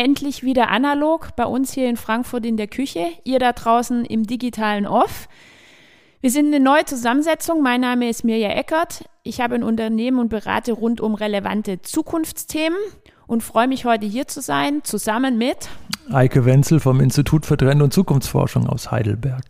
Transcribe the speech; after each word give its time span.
endlich 0.00 0.42
wieder 0.42 0.70
analog 0.70 1.36
bei 1.36 1.44
uns 1.44 1.74
hier 1.74 1.86
in 1.90 1.98
Frankfurt 1.98 2.46
in 2.46 2.56
der 2.56 2.68
Küche, 2.68 3.06
ihr 3.24 3.38
da 3.38 3.52
draußen 3.52 4.06
im 4.06 4.26
digitalen 4.26 4.86
Off. 4.86 5.28
Wir 6.22 6.30
sind 6.30 6.46
eine 6.46 6.58
neue 6.58 6.86
Zusammensetzung. 6.86 7.62
Mein 7.62 7.82
Name 7.82 8.08
ist 8.08 8.24
Mirja 8.24 8.48
Eckert. 8.48 9.04
Ich 9.24 9.42
habe 9.42 9.56
ein 9.56 9.62
Unternehmen 9.62 10.18
und 10.18 10.30
berate 10.30 10.72
rund 10.72 11.02
um 11.02 11.14
relevante 11.14 11.82
Zukunftsthemen 11.82 12.78
und 13.26 13.42
freue 13.42 13.68
mich 13.68 13.84
heute 13.84 14.06
hier 14.06 14.26
zu 14.26 14.40
sein, 14.40 14.80
zusammen 14.84 15.36
mit 15.36 15.68
Eike 16.10 16.46
Wenzel 16.46 16.80
vom 16.80 17.00
Institut 17.00 17.44
für 17.44 17.58
Trend- 17.58 17.82
und 17.82 17.92
Zukunftsforschung 17.92 18.66
aus 18.66 18.90
Heidelberg. 18.90 19.44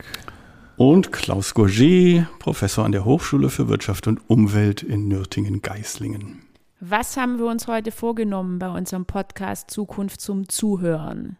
Und 0.76 1.12
Klaus 1.12 1.54
Gourget, 1.54 2.26
Professor 2.40 2.84
an 2.84 2.90
der 2.90 3.04
Hochschule 3.04 3.50
für 3.50 3.68
Wirtschaft 3.68 4.08
und 4.08 4.28
Umwelt 4.28 4.82
in 4.82 5.06
Nürtingen-Geislingen. 5.06 6.49
Was 6.82 7.18
haben 7.18 7.38
wir 7.38 7.44
uns 7.44 7.66
heute 7.66 7.92
vorgenommen 7.92 8.58
bei 8.58 8.70
unserem 8.70 9.04
Podcast 9.04 9.70
Zukunft 9.70 10.22
zum 10.22 10.48
Zuhören? 10.48 11.36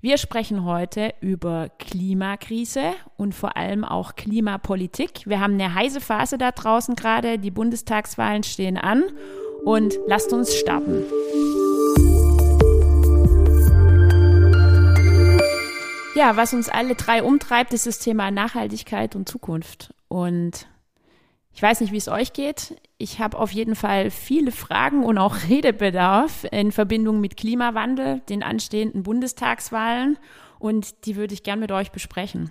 Wir 0.00 0.18
sprechen 0.18 0.64
heute 0.64 1.12
über 1.20 1.68
Klimakrise 1.80 2.92
und 3.16 3.34
vor 3.34 3.56
allem 3.56 3.84
auch 3.84 4.14
Klimapolitik. 4.14 5.26
Wir 5.26 5.40
haben 5.40 5.54
eine 5.54 5.74
heiße 5.74 6.00
Phase 6.00 6.38
da 6.38 6.52
draußen 6.52 6.94
gerade, 6.94 7.40
die 7.40 7.50
Bundestagswahlen 7.50 8.44
stehen 8.44 8.78
an 8.78 9.02
und 9.64 9.98
lasst 10.06 10.32
uns 10.32 10.54
starten. 10.54 11.02
Ja, 16.14 16.36
was 16.36 16.54
uns 16.54 16.68
alle 16.68 16.94
drei 16.94 17.24
umtreibt, 17.24 17.74
ist 17.74 17.88
das 17.88 17.98
Thema 17.98 18.30
Nachhaltigkeit 18.30 19.16
und 19.16 19.28
Zukunft. 19.28 19.92
Und 20.06 20.68
ich 21.54 21.62
weiß 21.62 21.80
nicht, 21.80 21.92
wie 21.92 21.98
es 21.98 22.08
euch 22.08 22.32
geht. 22.32 22.76
Ich 22.98 23.20
habe 23.20 23.38
auf 23.38 23.52
jeden 23.52 23.76
Fall 23.76 24.10
viele 24.10 24.50
Fragen 24.50 25.04
und 25.04 25.18
auch 25.18 25.36
Redebedarf 25.48 26.44
in 26.50 26.72
Verbindung 26.72 27.20
mit 27.20 27.36
Klimawandel, 27.36 28.20
den 28.28 28.42
anstehenden 28.42 29.04
Bundestagswahlen 29.04 30.18
und 30.58 31.06
die 31.06 31.16
würde 31.16 31.34
ich 31.34 31.44
gern 31.44 31.60
mit 31.60 31.70
euch 31.70 31.92
besprechen. 31.92 32.50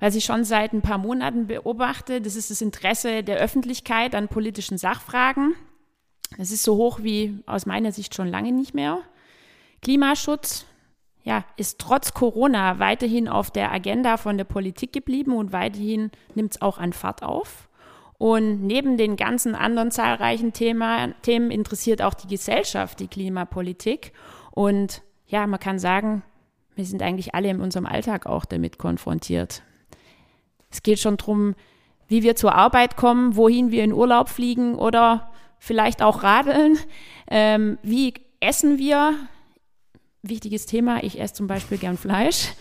Was 0.00 0.14
ich 0.14 0.24
schon 0.24 0.44
seit 0.44 0.72
ein 0.72 0.82
paar 0.82 0.98
Monaten 0.98 1.46
beobachte, 1.46 2.20
das 2.20 2.36
ist 2.36 2.50
das 2.50 2.60
Interesse 2.60 3.22
der 3.22 3.38
Öffentlichkeit 3.38 4.14
an 4.14 4.28
politischen 4.28 4.78
Sachfragen. 4.78 5.54
Es 6.36 6.50
ist 6.50 6.62
so 6.62 6.76
hoch 6.76 7.00
wie 7.02 7.42
aus 7.46 7.66
meiner 7.66 7.92
Sicht 7.92 8.14
schon 8.14 8.28
lange 8.28 8.52
nicht 8.52 8.74
mehr. 8.74 9.00
Klimaschutz, 9.82 10.66
ja, 11.24 11.44
ist 11.56 11.78
trotz 11.78 12.14
Corona 12.14 12.78
weiterhin 12.78 13.28
auf 13.28 13.50
der 13.50 13.72
Agenda 13.72 14.16
von 14.16 14.36
der 14.36 14.44
Politik 14.44 14.92
geblieben 14.92 15.36
und 15.36 15.52
weiterhin 15.52 16.10
nimmt 16.34 16.52
es 16.52 16.62
auch 16.62 16.78
an 16.78 16.92
Fahrt 16.92 17.22
auf. 17.22 17.67
Und 18.18 18.62
neben 18.62 18.96
den 18.96 19.16
ganzen 19.16 19.54
anderen 19.54 19.92
zahlreichen 19.92 20.52
Thema, 20.52 21.08
Themen 21.22 21.52
interessiert 21.52 22.02
auch 22.02 22.14
die 22.14 22.26
Gesellschaft 22.26 22.98
die 22.98 23.06
Klimapolitik. 23.06 24.12
Und 24.50 25.02
ja, 25.26 25.46
man 25.46 25.60
kann 25.60 25.78
sagen, 25.78 26.22
wir 26.74 26.84
sind 26.84 27.00
eigentlich 27.02 27.34
alle 27.34 27.48
in 27.48 27.60
unserem 27.60 27.86
Alltag 27.86 28.26
auch 28.26 28.44
damit 28.44 28.78
konfrontiert. 28.78 29.62
Es 30.70 30.82
geht 30.82 30.98
schon 30.98 31.16
darum, 31.16 31.54
wie 32.08 32.22
wir 32.22 32.34
zur 32.34 32.54
Arbeit 32.54 32.96
kommen, 32.96 33.36
wohin 33.36 33.70
wir 33.70 33.84
in 33.84 33.92
Urlaub 33.92 34.28
fliegen 34.28 34.74
oder 34.74 35.30
vielleicht 35.58 36.02
auch 36.02 36.22
radeln. 36.22 36.76
Ähm, 37.30 37.78
wie 37.82 38.14
essen 38.40 38.78
wir? 38.78 39.14
Wichtiges 40.22 40.66
Thema. 40.66 41.04
Ich 41.04 41.20
esse 41.20 41.34
zum 41.34 41.46
Beispiel 41.46 41.78
gern 41.78 41.96
Fleisch. 41.96 42.54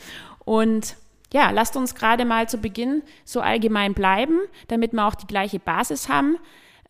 Und 0.46 0.98
ja, 1.34 1.52
lasst 1.52 1.76
uns 1.76 1.96
gerade 1.96 2.26
mal 2.26 2.48
zu 2.48 2.58
Beginn 2.58 3.04
so 3.26 3.42
allgemein 3.42 3.94
bleiben, 3.94 4.40
damit 4.68 4.94
wir 4.94 5.06
auch 5.06 5.16
die 5.16 5.28
gleiche 5.28 5.60
Basis 5.60 6.10
haben. 6.10 6.38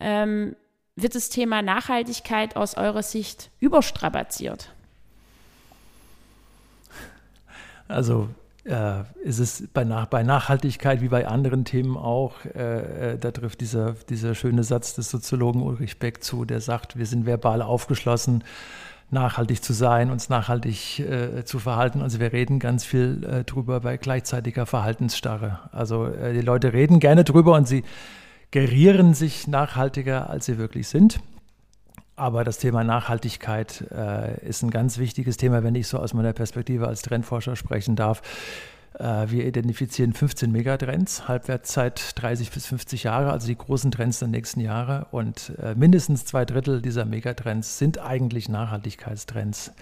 Ähm, 0.00 0.54
wird 0.96 1.14
das 1.14 1.28
Thema 1.28 1.62
Nachhaltigkeit 1.62 2.56
aus 2.56 2.76
eurer 2.76 3.02
Sicht 3.02 3.50
überstrapaziert? 3.60 4.72
Also 7.88 8.28
äh, 8.64 9.02
ist 9.22 9.38
es 9.38 9.68
bei, 9.72 9.84
Nach 9.84 10.06
bei, 10.06 10.22
Nachhaltigkeit 10.22 11.00
wie 11.00 11.08
bei 11.08 11.26
anderen 11.26 11.64
Themen 11.64 11.96
auch, 11.96 12.44
äh, 12.44 13.12
äh, 13.12 13.18
da 13.18 13.30
trifft 13.30 13.60
dieser, 13.60 13.92
dieser 14.08 14.34
schöne 14.34 14.62
Satz 14.62 14.94
des 14.94 15.10
Soziologen 15.10 15.62
Ulrich 15.62 15.98
Beck 15.98 16.22
zu, 16.22 16.44
der 16.44 16.60
sagt, 16.60 16.98
wir 16.98 17.06
sind 17.06 17.26
verbal 17.26 17.62
aufgeschlossen, 17.62 18.44
nachhaltig 19.10 19.62
zu 19.62 19.72
sein, 19.72 20.10
uns 20.10 20.28
nachhaltig 20.28 21.00
äh, 21.00 21.44
zu 21.44 21.58
verhalten. 21.58 22.02
Also 22.02 22.20
wir 22.20 22.32
reden 22.32 22.58
ganz 22.58 22.84
viel 22.84 23.24
äh, 23.24 23.44
drüber 23.44 23.80
bei 23.80 23.96
gleichzeitiger 23.96 24.66
Verhaltensstarre. 24.66 25.60
Also 25.72 26.06
äh, 26.06 26.34
die 26.34 26.40
Leute 26.40 26.72
reden 26.72 27.00
gerne 27.00 27.24
drüber 27.24 27.54
und 27.54 27.66
sie 27.66 27.84
gerieren 28.50 29.14
sich 29.14 29.46
nachhaltiger, 29.46 30.28
als 30.30 30.46
sie 30.46 30.58
wirklich 30.58 30.88
sind. 30.88 31.20
Aber 32.16 32.42
das 32.42 32.58
Thema 32.58 32.82
Nachhaltigkeit 32.82 33.84
äh, 33.92 34.44
ist 34.46 34.62
ein 34.62 34.70
ganz 34.70 34.98
wichtiges 34.98 35.36
Thema, 35.36 35.62
wenn 35.62 35.74
ich 35.74 35.86
so 35.86 35.98
aus 35.98 36.14
meiner 36.14 36.32
Perspektive 36.32 36.88
als 36.88 37.02
Trendforscher 37.02 37.54
sprechen 37.54 37.94
darf. 37.94 38.22
Äh, 38.98 39.30
wir 39.30 39.46
identifizieren 39.46 40.12
15 40.12 40.50
Megatrends, 40.50 41.28
Halbwertszeit 41.28 42.20
30 42.20 42.50
bis 42.50 42.66
50 42.66 43.04
Jahre, 43.04 43.30
also 43.30 43.46
die 43.46 43.56
großen 43.56 43.90
Trends 43.90 44.18
der 44.18 44.28
nächsten 44.28 44.60
Jahre. 44.60 45.06
Und 45.10 45.52
äh, 45.62 45.74
mindestens 45.74 46.24
zwei 46.24 46.44
Drittel 46.44 46.82
dieser 46.82 47.04
Megatrends 47.04 47.78
sind 47.78 47.98
eigentlich 47.98 48.48
Nachhaltigkeitstrends. 48.48 49.72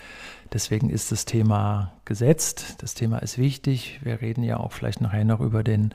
Deswegen 0.52 0.90
ist 0.90 1.12
das 1.12 1.24
Thema 1.24 1.92
gesetzt. 2.04 2.76
Das 2.78 2.94
Thema 2.94 3.18
ist 3.18 3.38
wichtig. 3.38 4.00
Wir 4.02 4.20
reden 4.20 4.42
ja 4.42 4.58
auch 4.58 4.72
vielleicht 4.72 5.00
nachher 5.00 5.24
noch 5.24 5.40
über 5.40 5.64
den 5.64 5.92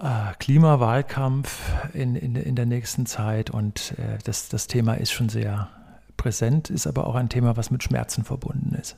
äh, 0.00 0.32
Klimawahlkampf 0.38 1.60
in, 1.92 2.14
in, 2.14 2.36
in 2.36 2.54
der 2.54 2.66
nächsten 2.66 3.06
Zeit. 3.06 3.50
Und 3.50 3.94
das, 4.24 4.48
das 4.48 4.66
Thema 4.68 4.94
ist 4.94 5.10
schon 5.12 5.28
sehr 5.28 5.68
präsent, 6.16 6.70
ist 6.70 6.86
aber 6.86 7.06
auch 7.06 7.14
ein 7.14 7.28
Thema, 7.28 7.56
was 7.56 7.70
mit 7.70 7.82
Schmerzen 7.82 8.24
verbunden 8.24 8.74
ist. 8.74 8.96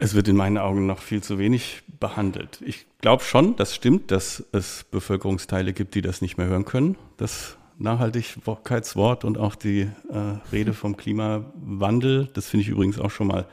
Es 0.00 0.14
wird 0.14 0.28
in 0.28 0.36
meinen 0.36 0.58
Augen 0.58 0.86
noch 0.86 0.98
viel 0.98 1.22
zu 1.22 1.38
wenig 1.38 1.82
behandelt. 2.00 2.60
Ich 2.64 2.86
glaube 3.00 3.22
schon, 3.22 3.56
das 3.56 3.74
stimmt, 3.74 4.10
dass 4.10 4.44
es 4.52 4.84
Bevölkerungsteile 4.90 5.72
gibt, 5.72 5.94
die 5.94 6.02
das 6.02 6.20
nicht 6.20 6.36
mehr 6.36 6.48
hören 6.48 6.64
können. 6.64 6.96
Das 7.16 7.56
Nachhaltigkeitswort 7.78 9.24
und 9.24 9.38
auch 9.38 9.54
die 9.54 9.82
äh, 9.82 9.90
Rede 10.52 10.74
vom 10.74 10.96
Klimawandel. 10.96 12.28
Das 12.32 12.48
finde 12.48 12.62
ich 12.62 12.68
übrigens 12.68 12.98
auch 12.98 13.10
schon 13.10 13.28
mal. 13.28 13.46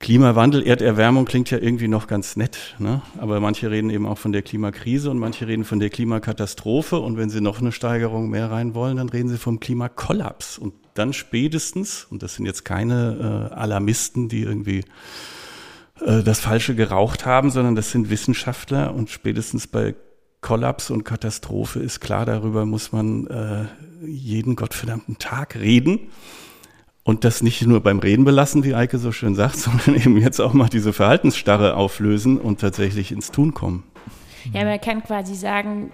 Klimawandel, 0.00 0.66
Erderwärmung 0.66 1.24
klingt 1.24 1.50
ja 1.50 1.58
irgendwie 1.58 1.88
noch 1.88 2.06
ganz 2.08 2.36
nett, 2.36 2.74
ne? 2.78 3.00
aber 3.16 3.40
manche 3.40 3.70
reden 3.70 3.88
eben 3.88 4.06
auch 4.06 4.18
von 4.18 4.32
der 4.32 4.42
Klimakrise 4.42 5.10
und 5.10 5.18
manche 5.18 5.46
reden 5.46 5.64
von 5.64 5.78
der 5.78 5.88
Klimakatastrophe 5.88 6.98
und 6.98 7.16
wenn 7.16 7.30
sie 7.30 7.40
noch 7.40 7.60
eine 7.60 7.72
Steigerung 7.72 8.28
mehr 8.28 8.50
rein 8.50 8.74
wollen, 8.74 8.98
dann 8.98 9.08
reden 9.08 9.30
sie 9.30 9.38
vom 9.38 9.60
Klimakollaps 9.60 10.58
und 10.58 10.74
dann 10.94 11.12
spätestens, 11.12 12.06
und 12.08 12.22
das 12.22 12.36
sind 12.36 12.46
jetzt 12.46 12.64
keine 12.64 13.50
äh, 13.50 13.54
Alarmisten, 13.54 14.28
die 14.28 14.42
irgendwie 14.42 14.84
äh, 16.00 16.22
das 16.22 16.40
Falsche 16.40 16.74
geraucht 16.74 17.26
haben, 17.26 17.50
sondern 17.50 17.74
das 17.74 17.90
sind 17.90 18.10
Wissenschaftler 18.10 18.94
und 18.94 19.10
spätestens 19.10 19.66
bei 19.66 19.94
Kollaps 20.40 20.90
und 20.90 21.04
Katastrophe 21.04 21.80
ist 21.80 22.00
klar, 22.00 22.26
darüber 22.26 22.66
muss 22.66 22.92
man 22.92 23.26
äh, 23.26 23.64
jeden 24.06 24.56
gottverdammten 24.56 25.18
Tag 25.18 25.56
reden. 25.56 26.10
Und 27.02 27.24
das 27.24 27.42
nicht 27.42 27.66
nur 27.66 27.82
beim 27.82 27.98
Reden 27.98 28.24
belassen, 28.24 28.64
wie 28.64 28.74
Eike 28.74 28.98
so 28.98 29.12
schön 29.12 29.34
sagt, 29.34 29.56
sondern 29.58 29.94
eben 29.94 30.16
jetzt 30.18 30.40
auch 30.40 30.52
mal 30.52 30.68
diese 30.68 30.92
Verhaltensstarre 30.92 31.76
auflösen 31.76 32.38
und 32.38 32.60
tatsächlich 32.60 33.10
ins 33.10 33.30
Tun 33.30 33.54
kommen. 33.54 33.84
Ja, 34.52 34.64
man 34.64 34.80
kann 34.80 35.02
quasi 35.02 35.34
sagen, 35.34 35.92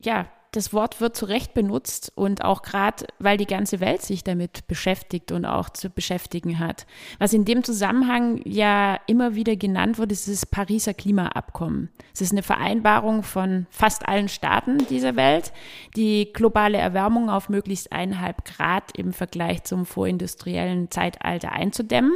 ja, 0.00 0.26
das 0.52 0.74
Wort 0.74 1.00
wird 1.00 1.16
zu 1.16 1.24
Recht 1.24 1.54
benutzt 1.54 2.12
und 2.14 2.44
auch 2.44 2.60
gerade, 2.60 3.06
weil 3.18 3.38
die 3.38 3.46
ganze 3.46 3.80
Welt 3.80 4.02
sich 4.02 4.22
damit 4.22 4.66
beschäftigt 4.68 5.32
und 5.32 5.46
auch 5.46 5.70
zu 5.70 5.88
beschäftigen 5.88 6.58
hat. 6.58 6.86
Was 7.18 7.32
in 7.32 7.46
dem 7.46 7.64
Zusammenhang 7.64 8.42
ja 8.44 8.98
immer 9.06 9.34
wieder 9.34 9.56
genannt 9.56 9.96
wird, 9.96 10.12
ist 10.12 10.28
das 10.28 10.44
Pariser 10.44 10.92
Klimaabkommen. 10.92 11.88
Es 12.12 12.20
ist 12.20 12.32
eine 12.32 12.42
Vereinbarung 12.42 13.22
von 13.22 13.66
fast 13.70 14.06
allen 14.06 14.28
Staaten 14.28 14.86
dieser 14.90 15.16
Welt, 15.16 15.54
die 15.96 16.30
globale 16.34 16.76
Erwärmung 16.76 17.30
auf 17.30 17.48
möglichst 17.48 17.90
eineinhalb 17.90 18.44
Grad 18.44 18.96
im 18.96 19.14
Vergleich 19.14 19.64
zum 19.64 19.86
vorindustriellen 19.86 20.90
Zeitalter 20.90 21.52
einzudämmen. 21.52 22.12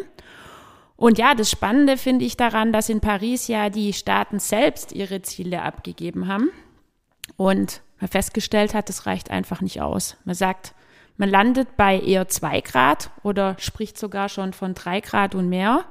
Und 0.97 1.17
ja, 1.17 1.35
das 1.35 1.51
Spannende 1.51 1.97
finde 1.97 2.27
ich 2.27 2.37
daran, 2.37 2.73
dass 2.73 2.91
in 2.91 3.01
Paris 3.01 3.49
ja 3.49 3.71
die 3.71 3.95
Staaten 3.95 4.39
selbst 4.39 4.93
ihre 4.93 5.23
Ziele 5.23 5.63
abgegeben 5.63 6.29
haben. 6.29 6.51
Und 7.37 7.83
man 8.01 8.09
festgestellt 8.09 8.75
hat, 8.75 8.89
das 8.89 9.07
reicht 9.07 9.31
einfach 9.31 9.61
nicht 9.61 9.81
aus. 9.81 10.17
Man 10.25 10.35
sagt, 10.35 10.75
man 11.17 11.29
landet 11.31 11.77
bei 11.77 11.99
eher 11.99 12.29
zwei 12.29 12.61
Grad 12.61 13.11
oder 13.23 13.57
spricht 13.59 13.99
sogar 13.99 14.29
schon 14.29 14.53
von 14.53 14.75
drei 14.75 15.01
Grad 15.01 15.35
und 15.35 15.49
mehr. 15.49 15.85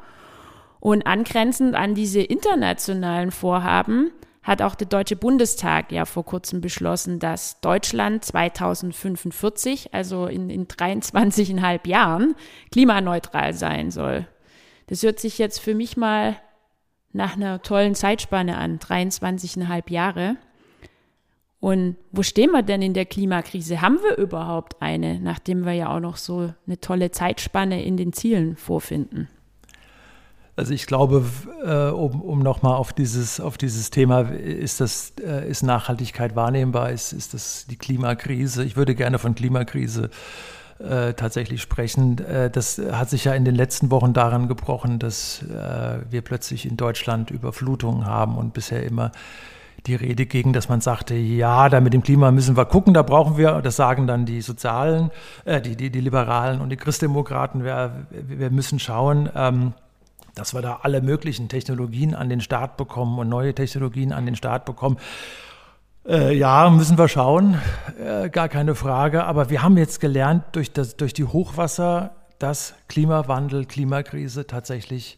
Und 0.80 1.08
angrenzend 1.08 1.74
an 1.76 1.96
diese 1.96 2.22
internationalen 2.22 3.32
Vorhaben 3.32 4.12
hat 4.44 4.62
auch 4.62 4.76
der 4.76 4.88
Deutsche 4.88 5.16
Bundestag 5.16 5.92
ja 5.92 6.06
vor 6.06 6.24
kurzem 6.24 6.62
beschlossen, 6.62 7.18
dass 7.18 7.60
Deutschland 7.62 8.24
2045, 8.24 9.96
also 9.96 10.28
in, 10.28 10.52
in 10.52 10.68
23,5 10.68 11.88
Jahren, 11.88 12.36
klimaneutral 12.72 13.56
sein 13.56 13.90
soll. 13.90 14.28
Das 14.86 15.02
hört 15.02 15.20
sich 15.20 15.40
jetzt 15.40 15.60
für 15.60 15.74
mich 15.74 15.98
mal 15.98 16.36
nach 17.12 17.36
einer 17.36 17.64
tollen 17.64 17.96
Zeitspanne 17.96 18.58
an, 18.58 18.78
23,5 18.78 19.92
Jahre. 19.92 20.38
Und 21.66 21.96
wo 22.12 22.22
stehen 22.22 22.52
wir 22.52 22.62
denn 22.62 22.84
in 22.84 22.94
der 22.94 23.08
Klimakrise? 23.08 23.82
Haben 23.82 23.98
wir 24.08 24.20
überhaupt 24.20 24.80
eine, 24.84 25.20
nachdem 25.20 25.66
wir 25.66 25.74
ja 25.74 25.90
auch 25.90 26.00
noch 26.00 26.18
so 26.18 26.54
eine 26.68 26.80
tolle 26.80 27.10
Zeitspanne 27.10 27.84
in 27.84 27.98
den 27.98 28.14
Zielen 28.14 28.56
vorfinden? 28.56 29.30
Also 30.56 30.76
ich 30.76 30.86
glaube, 30.86 31.26
äh, 31.66 31.90
um, 31.90 32.22
um 32.22 32.44
nochmal 32.44 32.76
auf 32.76 32.94
dieses, 32.94 33.40
auf 33.40 33.58
dieses 33.58 33.90
Thema, 33.90 34.30
ist, 34.30 34.80
das, 34.80 35.14
äh, 35.20 35.50
ist 35.50 35.64
Nachhaltigkeit 35.64 36.36
wahrnehmbar, 36.36 36.92
ist, 36.92 37.14
ist 37.14 37.34
das 37.34 37.66
die 37.68 37.78
Klimakrise? 37.78 38.64
Ich 38.64 38.78
würde 38.78 38.94
gerne 38.94 39.18
von 39.18 39.34
Klimakrise 39.34 40.12
äh, 40.78 41.16
tatsächlich 41.16 41.64
sprechen. 41.64 42.20
Äh, 42.20 42.52
das 42.52 42.78
hat 42.78 43.10
sich 43.10 43.24
ja 43.24 43.34
in 43.34 43.44
den 43.44 43.56
letzten 43.56 43.90
Wochen 43.90 44.14
daran 44.14 44.48
gebrochen, 44.48 45.00
dass 45.00 45.42
äh, 45.42 45.98
wir 46.12 46.22
plötzlich 46.22 46.68
in 46.68 46.78
Deutschland 46.78 47.32
Überflutungen 47.32 48.06
haben 48.06 48.38
und 48.38 48.54
bisher 48.54 48.84
immer 48.84 49.12
die 49.86 49.96
Rede 49.96 50.26
gegen, 50.26 50.54
dass 50.54 50.70
man 50.70 50.82
sagte, 50.82 51.16
ja, 51.16 51.70
da 51.70 51.80
mit 51.80 51.94
dem 51.94 52.04
Klima 52.04 52.32
müssen 52.32 52.58
wir 52.58 52.66
gucken, 52.66 52.94
da 52.94 53.04
brauchen 53.04 53.38
wir, 53.38 53.62
das 53.62 53.76
sagen 53.76 54.08
dann 54.08 54.26
die 54.26 54.42
Sozialen, 54.42 55.12
äh, 55.46 55.62
die, 55.62 55.76
die, 55.76 55.90
die 55.90 56.02
Liberalen 56.02 56.62
und 56.62 56.70
die 56.70 56.78
Christdemokraten, 56.78 57.64
wir, 57.64 58.08
wir 58.10 58.50
müssen 58.50 58.80
schauen, 58.80 59.30
ähm, 59.36 59.74
dass 60.34 60.54
wir 60.54 60.62
da 60.62 60.80
alle 60.84 61.02
möglichen 61.02 61.48
Technologien 61.48 62.14
an 62.14 62.30
den 62.30 62.42
Start 62.42 62.78
bekommen 62.78 63.18
und 63.20 63.30
neue 63.30 63.56
Technologien 63.56 64.12
an 64.12 64.26
den 64.26 64.36
Start 64.36 64.66
bekommen. 64.66 64.98
Äh, 66.08 66.38
ja, 66.38 66.70
müssen 66.70 66.98
wir 66.98 67.08
schauen, 67.08 67.60
äh, 68.00 68.30
gar 68.30 68.50
keine 68.50 68.76
Frage. 68.76 69.24
Aber 69.24 69.50
wir 69.50 69.64
haben 69.64 69.78
jetzt 69.78 70.00
gelernt 70.00 70.44
durch, 70.52 70.72
das, 70.72 70.98
durch 70.98 71.14
die 71.14 71.24
Hochwasser, 71.24 72.16
dass 72.38 72.76
Klimawandel, 72.90 73.66
Klimakrise 73.66 74.46
tatsächlich 74.46 75.18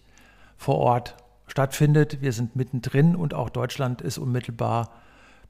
vor 0.55 0.77
Ort 0.77 1.15
stattfindet. 1.47 2.21
Wir 2.21 2.33
sind 2.33 2.55
mittendrin 2.55 3.15
und 3.15 3.33
auch 3.33 3.49
Deutschland 3.49 4.01
ist 4.01 4.17
unmittelbar 4.17 4.91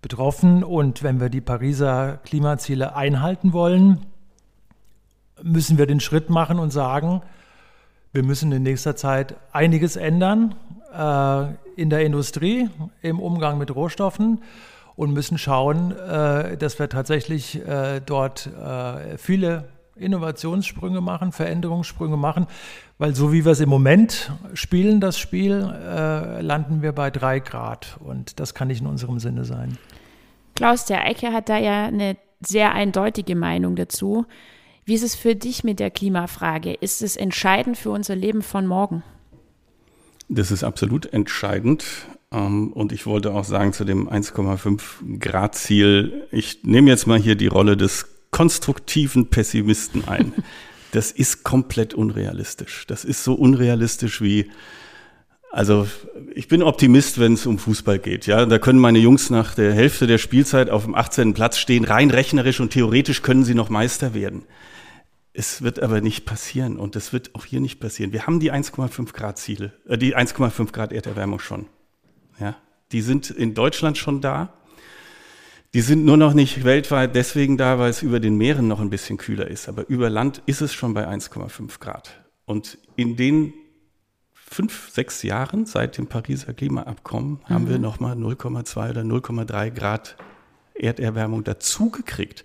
betroffen. 0.01 0.63
Und 0.63 1.03
wenn 1.03 1.19
wir 1.19 1.29
die 1.29 1.41
Pariser 1.41 2.19
Klimaziele 2.23 2.95
einhalten 2.95 3.53
wollen, 3.53 4.05
müssen 5.41 5.77
wir 5.77 5.85
den 5.85 5.99
Schritt 5.99 6.29
machen 6.29 6.59
und 6.59 6.71
sagen, 6.71 7.21
wir 8.13 8.23
müssen 8.23 8.51
in 8.51 8.63
nächster 8.63 8.95
Zeit 8.95 9.35
einiges 9.51 9.95
ändern 9.95 10.55
äh, 10.93 11.45
in 11.75 11.89
der 11.89 12.05
Industrie, 12.05 12.69
im 13.01 13.19
Umgang 13.19 13.57
mit 13.57 13.75
Rohstoffen 13.75 14.41
und 14.95 15.13
müssen 15.13 15.37
schauen, 15.37 15.91
äh, 15.91 16.57
dass 16.57 16.79
wir 16.79 16.89
tatsächlich 16.89 17.63
äh, 17.67 18.01
dort 18.03 18.47
äh, 18.47 19.17
viele 19.17 19.65
Innovationssprünge 19.99 21.01
machen, 21.01 21.31
Veränderungssprünge 21.31 22.17
machen, 22.17 22.47
weil 22.97 23.15
so 23.15 23.31
wie 23.31 23.45
wir 23.45 23.51
es 23.51 23.59
im 23.59 23.69
Moment 23.69 24.31
spielen, 24.53 24.99
das 24.99 25.17
Spiel, 25.19 25.73
äh, 25.73 26.41
landen 26.41 26.81
wir 26.81 26.91
bei 26.91 27.11
drei 27.11 27.39
Grad 27.39 27.97
und 27.99 28.39
das 28.39 28.53
kann 28.53 28.67
nicht 28.69 28.81
in 28.81 28.87
unserem 28.87 29.19
Sinne 29.19 29.45
sein. 29.45 29.77
Klaus, 30.55 30.85
der 30.85 31.05
Eike 31.05 31.33
hat 31.33 31.49
da 31.49 31.57
ja 31.57 31.85
eine 31.85 32.17
sehr 32.41 32.73
eindeutige 32.73 33.35
Meinung 33.35 33.75
dazu. 33.75 34.25
Wie 34.85 34.93
ist 34.93 35.03
es 35.03 35.15
für 35.15 35.35
dich 35.35 35.63
mit 35.63 35.79
der 35.79 35.91
Klimafrage? 35.91 36.73
Ist 36.73 37.01
es 37.01 37.17
entscheidend 37.17 37.77
für 37.77 37.91
unser 37.91 38.15
Leben 38.15 38.41
von 38.41 38.65
morgen? 38.65 39.03
Das 40.29 40.51
ist 40.51 40.63
absolut 40.63 41.05
entscheidend. 41.13 41.85
Ähm, 42.31 42.73
und 42.73 42.91
ich 42.91 43.05
wollte 43.05 43.33
auch 43.33 43.43
sagen 43.43 43.73
zu 43.73 43.85
dem 43.85 44.09
1,5 44.09 45.19
Grad 45.19 45.55
Ziel, 45.55 46.27
ich 46.31 46.63
nehme 46.63 46.89
jetzt 46.89 47.07
mal 47.07 47.19
hier 47.19 47.35
die 47.35 47.47
Rolle 47.47 47.77
des 47.77 48.16
konstruktiven 48.31 49.29
Pessimisten 49.29 50.07
ein. 50.07 50.33
Das 50.93 51.11
ist 51.11 51.43
komplett 51.43 51.93
unrealistisch. 51.93 52.87
Das 52.87 53.03
ist 53.03 53.21
so 53.21 53.33
unrealistisch 53.33 54.21
wie, 54.21 54.49
also 55.51 55.85
ich 56.33 56.47
bin 56.47 56.63
Optimist, 56.63 57.19
wenn 57.19 57.33
es 57.33 57.45
um 57.45 57.59
Fußball 57.59 57.99
geht. 57.99 58.25
Ja, 58.25 58.45
da 58.45 58.57
können 58.57 58.79
meine 58.79 58.99
Jungs 58.99 59.29
nach 59.29 59.53
der 59.53 59.73
Hälfte 59.73 60.07
der 60.07 60.17
Spielzeit 60.17 60.69
auf 60.69 60.85
dem 60.85 60.95
18. 60.95 61.33
Platz 61.33 61.57
stehen, 61.57 61.83
rein 61.83 62.09
rechnerisch 62.09 62.61
und 62.61 62.71
theoretisch 62.71 63.21
können 63.21 63.43
sie 63.43 63.53
noch 63.53 63.69
Meister 63.69 64.13
werden. 64.13 64.43
Es 65.33 65.61
wird 65.61 65.79
aber 65.83 66.01
nicht 66.01 66.25
passieren 66.25 66.77
und 66.77 66.95
das 66.95 67.13
wird 67.13 67.35
auch 67.35 67.45
hier 67.45 67.59
nicht 67.59 67.79
passieren. 67.79 68.11
Wir 68.11 68.25
haben 68.25 68.39
die 68.39 68.51
1,5 68.51 69.13
Grad 69.13 69.37
Ziele, 69.37 69.73
äh, 69.87 69.97
die 69.97 70.15
1,5 70.15 70.71
Grad 70.71 70.91
Erderwärmung 70.91 71.39
schon. 71.39 71.67
Ja, 72.39 72.55
die 72.91 73.01
sind 73.01 73.29
in 73.29 73.53
Deutschland 73.53 73.97
schon 73.97 74.19
da. 74.19 74.56
Die 75.73 75.81
sind 75.81 76.05
nur 76.05 76.17
noch 76.17 76.33
nicht 76.33 76.63
weltweit 76.63 77.15
deswegen 77.15 77.57
da, 77.57 77.77
weil 77.77 77.89
es 77.89 78.01
über 78.01 78.19
den 78.19 78.37
Meeren 78.37 78.67
noch 78.67 78.79
ein 78.79 78.89
bisschen 78.89 79.17
kühler 79.17 79.47
ist. 79.47 79.67
Aber 79.67 79.87
über 79.89 80.09
Land 80.09 80.41
ist 80.45 80.61
es 80.61 80.73
schon 80.73 80.93
bei 80.93 81.07
1,5 81.07 81.79
Grad. 81.79 82.23
Und 82.45 82.77
in 82.95 83.15
den 83.15 83.53
fünf, 84.33 84.89
sechs 84.89 85.23
Jahren 85.23 85.65
seit 85.65 85.97
dem 85.97 86.07
Pariser 86.07 86.53
Klimaabkommen 86.53 87.31
mhm. 87.31 87.53
haben 87.53 87.69
wir 87.69 87.79
nochmal 87.79 88.15
0,2 88.15 88.89
oder 88.89 89.01
0,3 89.01 89.71
Grad 89.71 90.15
Erderwärmung 90.73 91.43
dazugekriegt. 91.43 92.43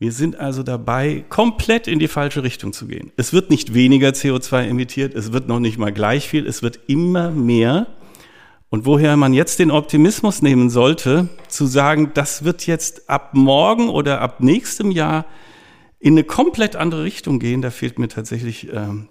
Wir 0.00 0.12
sind 0.12 0.36
also 0.36 0.62
dabei, 0.62 1.24
komplett 1.28 1.88
in 1.88 1.98
die 1.98 2.06
falsche 2.06 2.44
Richtung 2.44 2.72
zu 2.72 2.86
gehen. 2.86 3.10
Es 3.16 3.32
wird 3.32 3.50
nicht 3.50 3.74
weniger 3.74 4.10
CO2 4.10 4.68
emittiert, 4.68 5.14
es 5.14 5.32
wird 5.32 5.48
noch 5.48 5.58
nicht 5.58 5.78
mal 5.78 5.92
gleich 5.92 6.28
viel, 6.28 6.46
es 6.46 6.62
wird 6.62 6.78
immer 6.86 7.30
mehr. 7.30 7.88
Und 8.70 8.84
woher 8.84 9.16
man 9.16 9.32
jetzt 9.32 9.58
den 9.58 9.70
Optimismus 9.70 10.42
nehmen 10.42 10.68
sollte, 10.68 11.28
zu 11.48 11.66
sagen, 11.66 12.12
das 12.14 12.44
wird 12.44 12.66
jetzt 12.66 13.08
ab 13.08 13.30
morgen 13.32 13.88
oder 13.88 14.20
ab 14.20 14.40
nächstem 14.40 14.90
Jahr 14.90 15.24
in 15.98 16.14
eine 16.14 16.24
komplett 16.24 16.76
andere 16.76 17.02
Richtung 17.02 17.38
gehen, 17.38 17.62
da 17.62 17.70
fehlt 17.70 17.98
mir 17.98 18.08
tatsächlich 18.08 18.72
ähm, 18.72 19.08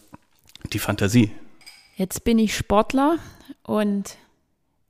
die 0.71 0.79
Fantasie. 0.79 1.31
Jetzt 1.95 2.23
bin 2.23 2.37
ich 2.37 2.55
Sportler 2.55 3.17
und 3.63 4.17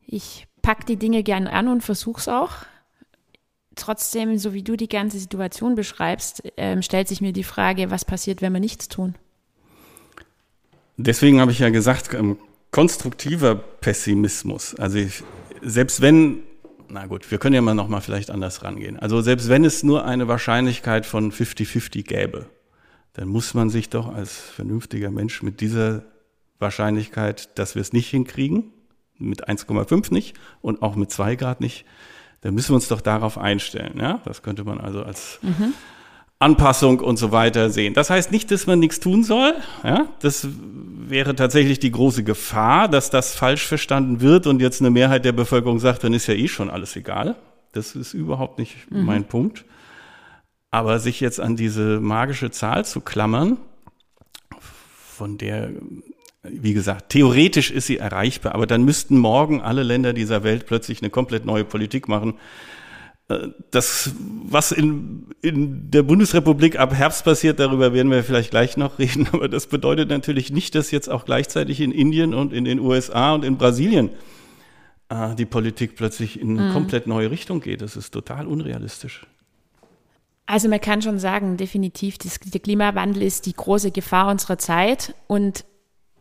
ich 0.06 0.48
packe 0.62 0.86
die 0.86 0.98
Dinge 0.98 1.24
gern 1.24 1.48
an 1.48 1.70
und 1.70 1.82
versuche 1.82 2.20
es 2.20 2.28
auch. 2.28 2.52
Trotzdem, 3.76 4.38
so 4.38 4.54
wie 4.54 4.64
du 4.64 4.76
die 4.76 4.90
ganze 4.90 5.18
Situation 5.18 5.76
beschreibst, 5.76 6.44
äh, 6.58 6.82
stellt 6.82 7.08
sich 7.08 7.22
mir 7.22 7.32
die 7.32 7.44
Frage, 7.44 7.90
was 7.90 8.04
passiert, 8.04 8.42
wenn 8.42 8.52
wir 8.52 8.60
nichts 8.60 8.90
tun? 8.90 9.16
Deswegen 10.98 11.40
habe 11.40 11.52
ich 11.52 11.60
ja 11.60 11.70
gesagt, 11.70 12.14
ähm, 12.14 12.38
konstruktiver 12.78 13.56
Pessimismus. 13.56 14.76
Also 14.76 15.00
ich, 15.00 15.24
selbst 15.64 16.00
wenn, 16.00 16.44
na 16.90 17.08
gut, 17.08 17.32
wir 17.32 17.40
können 17.40 17.56
ja 17.56 17.62
mal 17.62 17.74
noch 17.74 17.88
mal 17.88 18.02
vielleicht 18.02 18.30
anders 18.30 18.64
rangehen. 18.64 19.00
Also 19.00 19.20
selbst 19.22 19.50
wenn 19.50 19.66
es 19.66 19.82
nur 19.82 20.06
eine 20.06 20.28
Wahrscheinlichkeit 20.28 21.08
von 21.08 21.32
50-50 21.32 22.04
gäbe, 22.04 22.46
dann 23.14 23.30
muss 23.30 23.56
man 23.56 23.72
sich 23.72 23.90
doch 23.90 24.14
als 24.14 24.38
vernünftiger 24.38 25.10
Mensch 25.10 25.42
mit 25.42 25.60
dieser 25.60 26.04
Wahrscheinlichkeit, 26.60 27.58
dass 27.58 27.74
wir 27.74 27.82
es 27.82 27.94
nicht 27.94 28.12
hinkriegen, 28.12 28.72
mit 29.18 29.50
1,5 29.50 30.14
nicht 30.14 30.38
und 30.62 30.84
auch 30.84 30.96
mit 30.96 31.10
2 31.10 31.36
Grad 31.36 31.62
nicht, 31.62 31.84
dann 32.42 32.54
müssen 32.54 32.70
wir 32.70 32.76
uns 32.76 32.90
doch 32.90 33.02
darauf 33.02 33.40
einstellen. 33.40 33.98
Ja? 34.00 34.22
Das 34.24 34.44
könnte 34.44 34.64
man 34.64 34.80
also 34.80 35.02
als 35.02 35.40
mhm. 35.42 35.74
Anpassung 36.40 37.00
und 37.00 37.18
so 37.18 37.32
weiter 37.32 37.70
sehen. 37.70 37.94
Das 37.94 38.10
heißt 38.10 38.32
nicht, 38.32 38.52
dass 38.52 38.68
man 38.68 38.80
nichts 38.80 39.00
tun 39.00 39.24
soll. 39.24 39.56
Ja? 39.84 40.08
Das 40.20 40.48
wäre 41.10 41.36
tatsächlich 41.36 41.80
die 41.80 41.92
große 41.92 42.24
Gefahr, 42.24 42.88
dass 42.88 43.10
das 43.10 43.34
falsch 43.34 43.66
verstanden 43.66 44.22
wird 44.22 44.46
und 44.46 44.62
jetzt 44.62 44.82
eine 44.82 44.92
Mehrheit 44.92 45.26
der 45.26 45.32
Bevölkerung 45.32 45.80
sagt, 45.80 46.04
dann 46.04 46.14
ist 46.14 46.28
ja 46.28 46.36
eh 46.36 46.48
schon 46.48 46.70
alles 46.70 46.96
egal. 46.96 47.36
Das 47.72 47.96
ist 47.96 48.14
überhaupt 48.14 48.60
nicht 48.60 48.92
mhm. 48.92 49.06
mein 49.06 49.24
Punkt. 49.26 49.66
Aber 50.70 51.00
sich 51.00 51.22
jetzt 51.22 51.40
an 51.40 51.56
diese 51.56 52.00
magische 52.00 52.52
Zahl 52.52 52.86
zu 52.86 53.02
klammern, 53.02 53.58
von 54.60 55.38
der, 55.40 55.72
wie 56.44 56.74
gesagt, 56.74 57.10
theoretisch 57.10 57.72
ist 57.72 57.88
sie 57.88 57.98
erreichbar, 57.98 58.54
aber 58.54 58.68
dann 58.68 58.84
müssten 58.84 59.18
morgen 59.18 59.62
alle 59.62 59.82
Länder 59.82 60.14
dieser 60.14 60.44
Welt 60.44 60.68
plötzlich 60.68 61.02
eine 61.02 61.10
komplett 61.10 61.46
neue 61.46 61.64
Politik 61.64 62.08
machen, 62.08 62.36
das, 63.72 64.12
was 64.46 64.72
in, 64.72 65.28
in 65.42 65.92
der 65.92 66.04
Bundesrepublik 66.04 66.80
ab 66.80 66.94
Herbst 66.94 67.26
passiert, 67.26 67.60
darüber 67.60 67.94
werden 67.94 68.10
wir 68.10 68.24
vielleicht 68.24 68.52
gleich 68.52 68.78
noch 68.78 69.00
reden, 69.00 69.28
aber 69.32 69.50
das 69.50 69.68
bedeutet 69.68 70.10
natürlich 70.10 70.52
nicht, 70.52 70.76
dass 70.76 70.92
jetzt 70.92 71.10
auch 71.10 71.26
gleichzeitig 71.26 71.82
in 71.82 71.92
Indien 71.92 72.34
und 72.34 72.54
in 72.54 72.64
den 72.64 72.80
USA 72.80 73.34
und 73.34 73.44
in 73.44 73.58
Brasilien 73.58 74.12
äh, 75.10 75.36
die 75.36 75.46
Politik 75.46 75.96
plötzlich 75.96 76.40
in 76.40 76.58
eine 76.58 76.70
mhm. 76.70 76.74
komplett 76.74 77.08
neue 77.08 77.30
Richtung 77.30 77.60
geht. 77.60 77.82
Das 77.82 77.98
ist 77.98 78.12
total 78.12 78.48
unrealistisch. 78.48 79.26
Also 80.46 80.70
man 80.70 80.80
kann 80.80 81.02
schon 81.02 81.20
sagen, 81.20 81.58
definitiv, 81.58 82.18
der 82.20 82.62
Klimawandel 82.62 83.24
ist 83.24 83.46
die 83.46 83.54
große 83.54 83.92
Gefahr 83.92 84.32
unserer 84.32 84.58
Zeit 84.58 85.14
und 85.28 85.66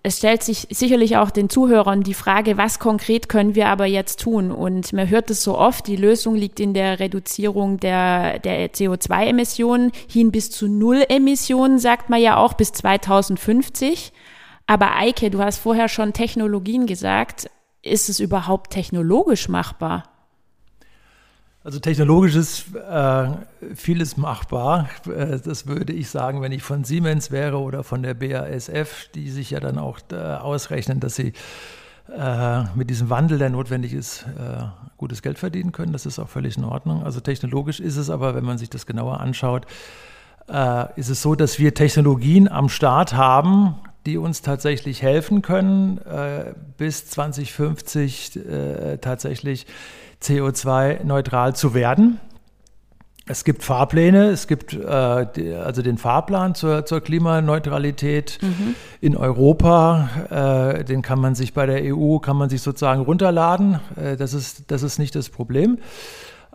es 0.07 0.19
stellt 0.19 0.45
sich 0.45 0.69
sicherlich 0.71 1.17
auch 1.17 1.33
den 1.33 1.51
Zuhörern 1.51 2.05
die 2.05 2.15
Frage, 2.15 2.57
was 2.57 2.79
konkret 2.79 3.29
können 3.29 3.57
wir 3.57 3.67
aber 3.67 3.87
jetzt 3.87 4.21
tun? 4.21 4.53
Und 4.53 4.93
man 4.93 5.11
hört 5.11 5.31
es 5.31 5.43
so 5.43 5.59
oft, 5.59 5.89
die 5.89 5.97
Lösung 5.97 6.37
liegt 6.37 6.61
in 6.61 6.75
der 6.75 7.01
Reduzierung 7.01 7.81
der, 7.81 8.39
der 8.39 8.73
CO2-Emissionen 8.73 9.91
hin 10.09 10.31
bis 10.31 10.53
zu 10.53 10.69
Null 10.69 11.05
Emissionen, 11.09 11.81
sagt 11.81 12.09
man 12.09 12.21
ja 12.21 12.37
auch 12.37 12.53
bis 12.53 12.71
2050. 12.71 14.13
Aber 14.69 14.95
Eike, 14.95 15.29
du 15.29 15.41
hast 15.41 15.59
vorher 15.59 15.89
schon 15.89 16.13
Technologien 16.13 16.87
gesagt. 16.87 17.51
Ist 17.83 18.09
es 18.09 18.21
überhaupt 18.21 18.71
technologisch 18.71 19.49
machbar? 19.49 20.16
Also 21.67 21.81
technologisch 21.81 22.37
ist 22.37 22.77
äh, 22.77 23.27
vieles 23.75 24.17
machbar. 24.17 24.89
Äh, 25.05 25.41
das 25.41 25.67
würde 25.67 25.93
ich 25.93 26.09
sagen, 26.09 26.41
wenn 26.41 26.53
ich 26.53 26.63
von 26.63 26.85
Siemens 26.85 27.33
wäre 27.33 27.59
oder 27.59 27.83
von 27.83 28.05
der 28.05 28.15
BASF, 28.15 29.09
die 29.17 29.31
sich 29.31 29.51
ja 29.51 29.59
dann 29.59 29.77
auch 29.77 29.99
äh, 30.13 30.15
ausrechnen, 30.15 31.01
dass 31.01 31.17
sie 31.17 31.33
äh, 32.17 32.63
mit 32.77 32.89
diesem 32.89 33.11
Wandel, 33.11 33.39
der 33.39 33.51
notwendig 33.51 33.95
ist, 33.95 34.27
äh, 34.39 34.63
gutes 34.97 35.23
Geld 35.23 35.41
verdienen 35.41 35.73
können. 35.73 35.93
Das 35.93 36.07
ist 36.07 36.21
auch 36.21 36.29
völlig 36.29 36.57
in 36.57 36.63
Ordnung. 36.63 37.03
Also 37.03 37.19
technologisch 37.19 37.81
ist 37.81 37.97
es 37.97 38.11
aber, 38.11 38.37
wenn 38.37 38.45
man 38.45 38.59
sich 38.59 38.71
das 38.71 38.87
genauer 38.87 39.19
anschaut, 39.19 39.67
äh, 40.49 40.85
ist 40.95 41.09
es 41.09 41.21
so, 41.21 41.35
dass 41.35 41.59
wir 41.59 41.75
Technologien 41.75 42.47
am 42.47 42.69
Start 42.69 43.15
haben, 43.15 43.75
die 44.07 44.19
uns 44.19 44.41
tatsächlich 44.41 45.03
helfen 45.03 45.43
können, 45.43 46.01
bis 46.77 47.09
2050 47.09 48.37
äh, 48.37 48.99
tatsächlich 48.99 49.67
CO2-neutral 50.23 51.55
zu 51.55 51.75
werden. 51.75 52.21
Es 53.29 53.43
gibt 53.43 53.65
Fahrpläne, 53.65 54.29
es 54.29 54.47
gibt 54.47 54.73
äh, 54.73 54.87
also 54.87 55.83
den 55.83 55.99
Fahrplan 55.99 56.55
zur, 56.55 56.87
zur 56.87 57.01
Klimaneutralität 57.01 58.39
mhm. 58.41 58.77
in 59.01 59.17
Europa. 59.17 60.79
Äh, 60.79 60.85
den 60.85 61.03
kann 61.03 61.19
man 61.19 61.35
sich 61.35 61.53
bei 61.53 61.67
der 61.67 61.83
EU, 61.93 62.19
kann 62.19 62.37
man 62.37 62.51
sich 62.51 62.63
sozusagen 62.63 63.03
runterladen. 63.03 63.81
Äh, 63.97 64.17
das, 64.17 64.33
ist, 64.33 64.71
das 64.71 64.85
ist 64.85 65.01
nicht 65.01 65.17
das 65.17 65.29
Problem. 65.29 65.79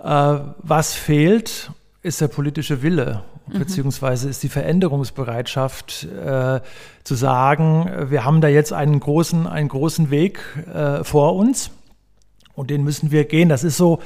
Äh, 0.02 0.38
was 0.60 0.94
fehlt, 0.94 1.72
ist 2.04 2.22
der 2.22 2.30
politische 2.30 2.82
Wille, 2.82 3.22
mhm. 3.48 3.60
beziehungsweise 3.60 4.30
ist 4.30 4.42
die 4.42 4.50
Veränderungsbereitschaft 4.50 6.06
äh, 6.06 6.62
zu 7.04 7.16
sagen, 7.16 8.08
wir 8.10 8.24
haben 8.24 8.40
da 8.40 8.48
jetzt 8.48 8.72
einen 8.72 9.02
großen, 9.02 9.46
einen 9.46 9.68
großen 9.68 10.10
Weg 10.10 10.40
äh, 10.74 11.04
vor 11.04 11.36
uns 11.36 11.70
und 12.62 12.70
den 12.70 12.84
müssen 12.84 13.10
wir 13.10 13.26
gehen. 13.26 13.50
Das 13.50 13.64
ist 13.64 13.76
so, 13.76 14.00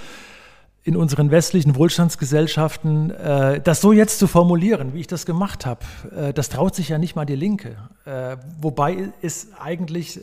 in 0.86 0.96
unseren 0.96 1.30
westlichen 1.30 1.76
Wohlstandsgesellschaften, 1.76 3.12
äh, 3.12 3.60
das 3.60 3.82
so 3.82 3.92
jetzt 3.92 4.18
zu 4.18 4.28
formulieren, 4.28 4.94
wie 4.94 5.02
ich 5.02 5.08
das 5.08 5.26
gemacht 5.26 5.66
habe, 5.66 5.82
äh, 6.16 6.32
das 6.32 6.48
traut 6.48 6.74
sich 6.74 6.90
ja 6.90 6.98
nicht 6.98 7.16
mal 7.18 7.26
die 7.26 7.36
Linke. 7.36 7.76
Äh, 8.06 8.38
wobei 8.62 9.10
es 9.22 9.50
eigentlich 9.60 10.22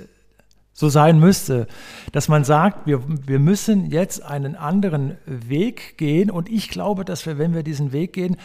so 0.73 0.89
sein 0.89 1.21
müsste, 1.21 1.67
dass 2.13 2.29
man 2.29 2.45
sagt, 2.45 2.87
wir, 2.87 3.03
wir 3.07 3.39
müssen 3.39 3.91
jetzt 3.91 4.23
einen 4.23 4.57
anderen 4.57 5.19
Weg 5.27 5.99
gehen. 5.99 6.31
Und 6.31 6.49
ich 6.49 6.71
glaube, 6.71 7.05
dass 7.05 7.27
wir, 7.27 7.37
wenn 7.37 7.55
wir 7.55 7.63
diesen 7.63 7.93
Weg 7.93 8.15
gehen, 8.15 8.39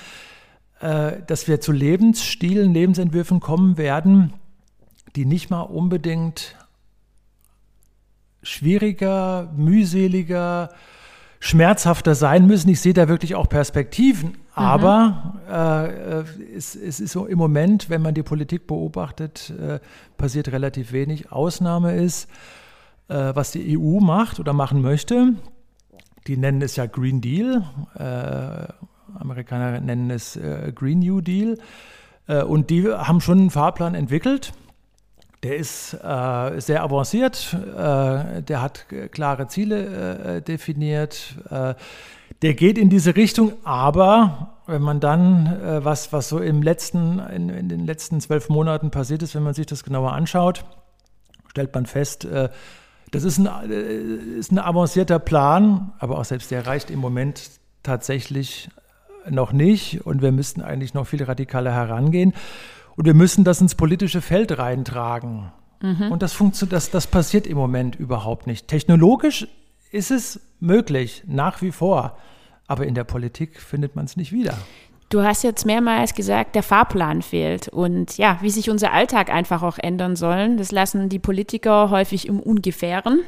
äh, 0.82 1.14
dass 1.26 1.48
wir 1.48 1.62
zu 1.62 1.72
Lebensstilen, 1.72 2.74
Lebensentwürfen 2.74 3.40
kommen 3.40 3.78
werden, 3.78 4.34
die 5.16 5.26
nicht 5.26 5.50
mal 5.50 5.62
unbedingt 5.62 6.57
schwieriger, 8.48 9.52
mühseliger, 9.56 10.70
schmerzhafter 11.40 12.16
sein 12.16 12.48
müssen. 12.48 12.70
Ich 12.70 12.82
sehe 12.82 12.94
da 12.94 13.08
wirklich 13.08 13.36
auch 13.36 13.50
Perspektiven. 13.50 14.30
Mhm. 14.30 14.36
Aber 14.54 15.36
äh, 15.50 16.56
es, 16.56 16.76
es, 16.76 17.00
ist 17.00 17.12
so 17.12 17.26
im 17.26 17.38
Moment, 17.38 17.90
wenn 17.90 18.02
man 18.02 18.14
die 18.14 18.24
Politik 18.24 18.68
beobachtet, 18.68 19.54
äh, 19.60 19.80
passiert 20.18 20.52
relativ 20.52 20.92
wenig. 20.92 21.32
Ausnahme 21.32 21.96
ist, 21.96 22.30
äh, 23.08 23.32
was 23.36 23.52
die 23.52 23.78
EU 23.78 24.00
macht 24.00 24.40
oder 24.40 24.54
machen 24.54 24.82
möchte. 24.82 25.34
Die 26.26 26.38
nennen 26.38 26.62
es 26.62 26.76
ja 26.76 26.86
Green 26.88 27.22
Deal. 27.22 27.64
Äh, 27.96 28.74
Amerikaner 29.20 29.80
nennen 29.80 30.10
es 30.10 30.36
äh, 30.36 30.72
Green 30.74 31.00
New 31.00 31.22
Deal. 31.22 31.58
Äh, 32.28 32.44
und 32.44 32.70
die 32.70 32.92
haben 32.92 33.22
schon 33.22 33.40
einen 33.40 33.50
Fahrplan 33.52 33.94
entwickelt 33.94 34.54
der 35.44 35.58
ist 35.58 35.94
äh, 35.94 36.60
sehr 36.60 36.84
avanciert, 36.84 37.54
äh, 37.54 38.42
der 38.42 38.62
hat 38.62 38.86
klare 39.12 39.48
Ziele 39.48 40.38
äh, 40.38 40.42
definiert, 40.42 41.36
äh, 41.50 41.76
der 42.42 42.54
geht 42.54 42.78
in 42.78 42.90
diese 42.90 43.16
Richtung, 43.16 43.54
aber 43.64 44.56
wenn 44.68 44.82
man 44.82 45.00
dann, 45.00 45.46
äh, 45.46 45.86
was, 45.86 46.12
was 46.12 46.30
so 46.30 46.40
im 46.40 46.62
letzten, 46.62 47.20
in, 47.20 47.50
in, 47.50 47.70
den 47.70 47.86
letzten 47.86 48.20
zwölf 48.20 48.50
Monaten 48.50 48.92
passiert 48.92 49.24
ist, 49.24 49.36
wenn 49.36 49.44
man 49.44 49.54
sich 49.54 49.66
das 49.66 49.84
genauer 49.84 50.14
anschaut, 50.14 50.66
stellt 51.50 51.74
man 51.74 51.86
fest, 51.86 52.26
äh, 52.26 52.50
das 53.12 53.24
ist 53.24 53.40
ein, 53.40 53.72
ist 53.72 54.52
ein 54.52 54.60
avancierter 54.60 55.20
Plan, 55.20 55.94
aber 56.00 56.18
auch 56.18 56.26
selbst 56.26 56.52
der 56.52 56.68
reicht 56.68 56.92
im 56.92 57.00
Moment 57.00 57.52
tatsächlich 57.82 58.70
noch 59.30 59.54
nicht 59.54 60.06
und 60.06 60.22
wir 60.22 60.32
müssten 60.32 60.62
eigentlich 60.62 60.94
noch 60.94 61.08
viel 61.08 61.24
radikaler 61.24 61.72
herangehen. 61.72 62.34
Und 62.98 63.06
wir 63.06 63.14
müssen 63.14 63.44
das 63.44 63.62
ins 63.62 63.76
politische 63.76 64.22
Feld 64.22 64.58
reintragen. 64.58 65.52
Mhm. 65.82 66.12
Und 66.12 66.24
das, 66.24 66.36
das, 66.70 66.90
das 66.90 67.08
passiert 67.08 67.48
im 67.48 67.56
Moment 67.56 67.96
überhaupt 67.96 68.48
nicht. 68.48 68.68
Technologisch 68.68 69.48
ist 69.92 70.12
es 70.12 70.42
möglich, 70.60 71.24
nach 71.28 71.62
wie 71.62 71.72
vor. 71.72 72.18
Aber 72.68 72.86
in 72.86 72.96
der 72.96 73.04
Politik 73.06 73.62
findet 73.62 73.96
man 73.96 74.06
es 74.06 74.18
nicht 74.18 74.34
wieder. 74.34 74.58
Du 75.10 75.22
hast 75.22 75.44
jetzt 75.44 75.66
mehrmals 75.66 76.16
gesagt, 76.16 76.56
der 76.56 76.64
Fahrplan 76.64 77.22
fehlt. 77.22 77.70
Und 77.70 78.18
ja, 78.18 78.40
wie 78.42 78.50
sich 78.50 78.70
unser 78.70 78.92
Alltag 78.92 79.30
einfach 79.30 79.62
auch 79.62 79.78
ändern 79.78 80.16
sollen, 80.16 80.58
das 80.58 80.72
lassen 80.72 81.08
die 81.08 81.20
Politiker 81.20 81.92
häufig 81.92 82.28
im 82.28 82.40
Ungefähren. 82.40 83.22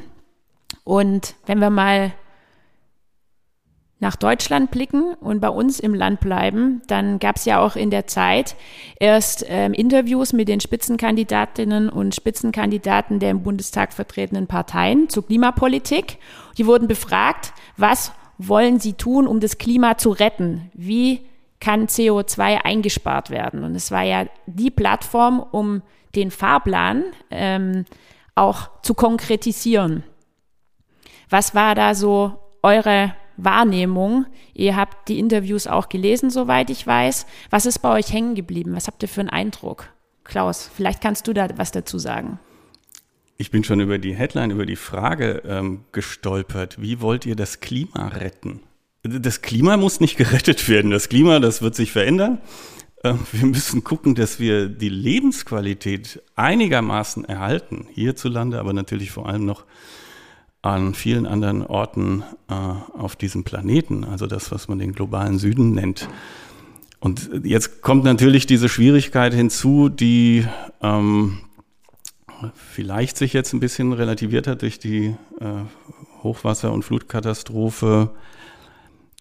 Und 0.82 1.36
wenn 1.46 1.60
wir 1.60 1.70
mal 1.70 2.12
nach 4.00 4.16
Deutschland 4.16 4.70
blicken 4.70 5.14
und 5.20 5.40
bei 5.40 5.50
uns 5.50 5.78
im 5.78 5.94
Land 5.94 6.20
bleiben, 6.20 6.80
dann 6.86 7.18
gab 7.18 7.36
es 7.36 7.44
ja 7.44 7.60
auch 7.60 7.76
in 7.76 7.90
der 7.90 8.06
Zeit 8.06 8.56
erst 8.98 9.44
ähm, 9.46 9.74
Interviews 9.74 10.32
mit 10.32 10.48
den 10.48 10.60
Spitzenkandidatinnen 10.60 11.90
und 11.90 12.14
Spitzenkandidaten 12.14 13.18
der 13.18 13.30
im 13.30 13.42
Bundestag 13.42 13.92
vertretenen 13.92 14.46
Parteien 14.46 15.10
zur 15.10 15.26
Klimapolitik. 15.26 16.16
Die 16.56 16.66
wurden 16.66 16.88
befragt, 16.88 17.52
was 17.76 18.12
wollen 18.38 18.80
sie 18.80 18.94
tun, 18.94 19.26
um 19.26 19.38
das 19.38 19.58
Klima 19.58 19.98
zu 19.98 20.10
retten? 20.10 20.70
Wie 20.72 21.20
kann 21.60 21.86
CO2 21.86 22.64
eingespart 22.64 23.28
werden? 23.28 23.64
Und 23.64 23.74
es 23.74 23.90
war 23.90 24.02
ja 24.02 24.24
die 24.46 24.70
Plattform, 24.70 25.40
um 25.40 25.82
den 26.14 26.30
Fahrplan 26.30 27.04
ähm, 27.30 27.84
auch 28.34 28.70
zu 28.80 28.94
konkretisieren. 28.94 30.04
Was 31.28 31.54
war 31.54 31.74
da 31.74 31.94
so 31.94 32.38
eure 32.62 33.14
Wahrnehmung. 33.44 34.26
Ihr 34.54 34.76
habt 34.76 35.08
die 35.08 35.18
Interviews 35.18 35.66
auch 35.66 35.88
gelesen, 35.88 36.30
soweit 36.30 36.70
ich 36.70 36.86
weiß. 36.86 37.26
Was 37.50 37.66
ist 37.66 37.78
bei 37.80 37.92
euch 37.92 38.12
hängen 38.12 38.34
geblieben? 38.34 38.74
Was 38.74 38.86
habt 38.86 39.02
ihr 39.02 39.08
für 39.08 39.20
einen 39.20 39.30
Eindruck? 39.30 39.88
Klaus, 40.24 40.70
vielleicht 40.74 41.00
kannst 41.00 41.26
du 41.26 41.32
da 41.32 41.48
was 41.56 41.72
dazu 41.72 41.98
sagen. 41.98 42.38
Ich 43.36 43.50
bin 43.50 43.64
schon 43.64 43.80
über 43.80 43.98
die 43.98 44.14
Headline, 44.14 44.50
über 44.50 44.66
die 44.66 44.76
Frage 44.76 45.42
ähm, 45.46 45.84
gestolpert. 45.92 46.80
Wie 46.80 47.00
wollt 47.00 47.24
ihr 47.24 47.36
das 47.36 47.60
Klima 47.60 48.08
retten? 48.08 48.60
Das 49.02 49.40
Klima 49.40 49.78
muss 49.78 50.00
nicht 50.00 50.16
gerettet 50.18 50.68
werden. 50.68 50.90
Das 50.90 51.08
Klima, 51.08 51.40
das 51.40 51.62
wird 51.62 51.74
sich 51.74 51.90
verändern. 51.90 52.38
Ähm, 53.02 53.20
wir 53.32 53.46
müssen 53.46 53.82
gucken, 53.82 54.14
dass 54.14 54.40
wir 54.40 54.68
die 54.68 54.90
Lebensqualität 54.90 56.22
einigermaßen 56.36 57.24
erhalten, 57.24 57.86
hierzulande, 57.90 58.58
aber 58.58 58.72
natürlich 58.72 59.10
vor 59.10 59.26
allem 59.26 59.46
noch 59.46 59.64
an 60.62 60.94
vielen 60.94 61.26
anderen 61.26 61.64
Orten 61.64 62.22
äh, 62.48 62.54
auf 62.54 63.16
diesem 63.16 63.44
Planeten, 63.44 64.04
also 64.04 64.26
das, 64.26 64.52
was 64.52 64.68
man 64.68 64.78
den 64.78 64.92
globalen 64.92 65.38
Süden 65.38 65.72
nennt. 65.72 66.08
Und 66.98 67.30
jetzt 67.44 67.80
kommt 67.80 68.04
natürlich 68.04 68.46
diese 68.46 68.68
Schwierigkeit 68.68 69.32
hinzu, 69.32 69.88
die 69.88 70.46
ähm, 70.82 71.38
vielleicht 72.54 73.16
sich 73.16 73.32
jetzt 73.32 73.54
ein 73.54 73.60
bisschen 73.60 73.92
relativiert 73.94 74.46
hat 74.46 74.62
durch 74.62 74.78
die 74.78 75.14
äh, 75.40 75.46
Hochwasser- 76.22 76.72
und 76.72 76.84
Flutkatastrophe, 76.84 78.10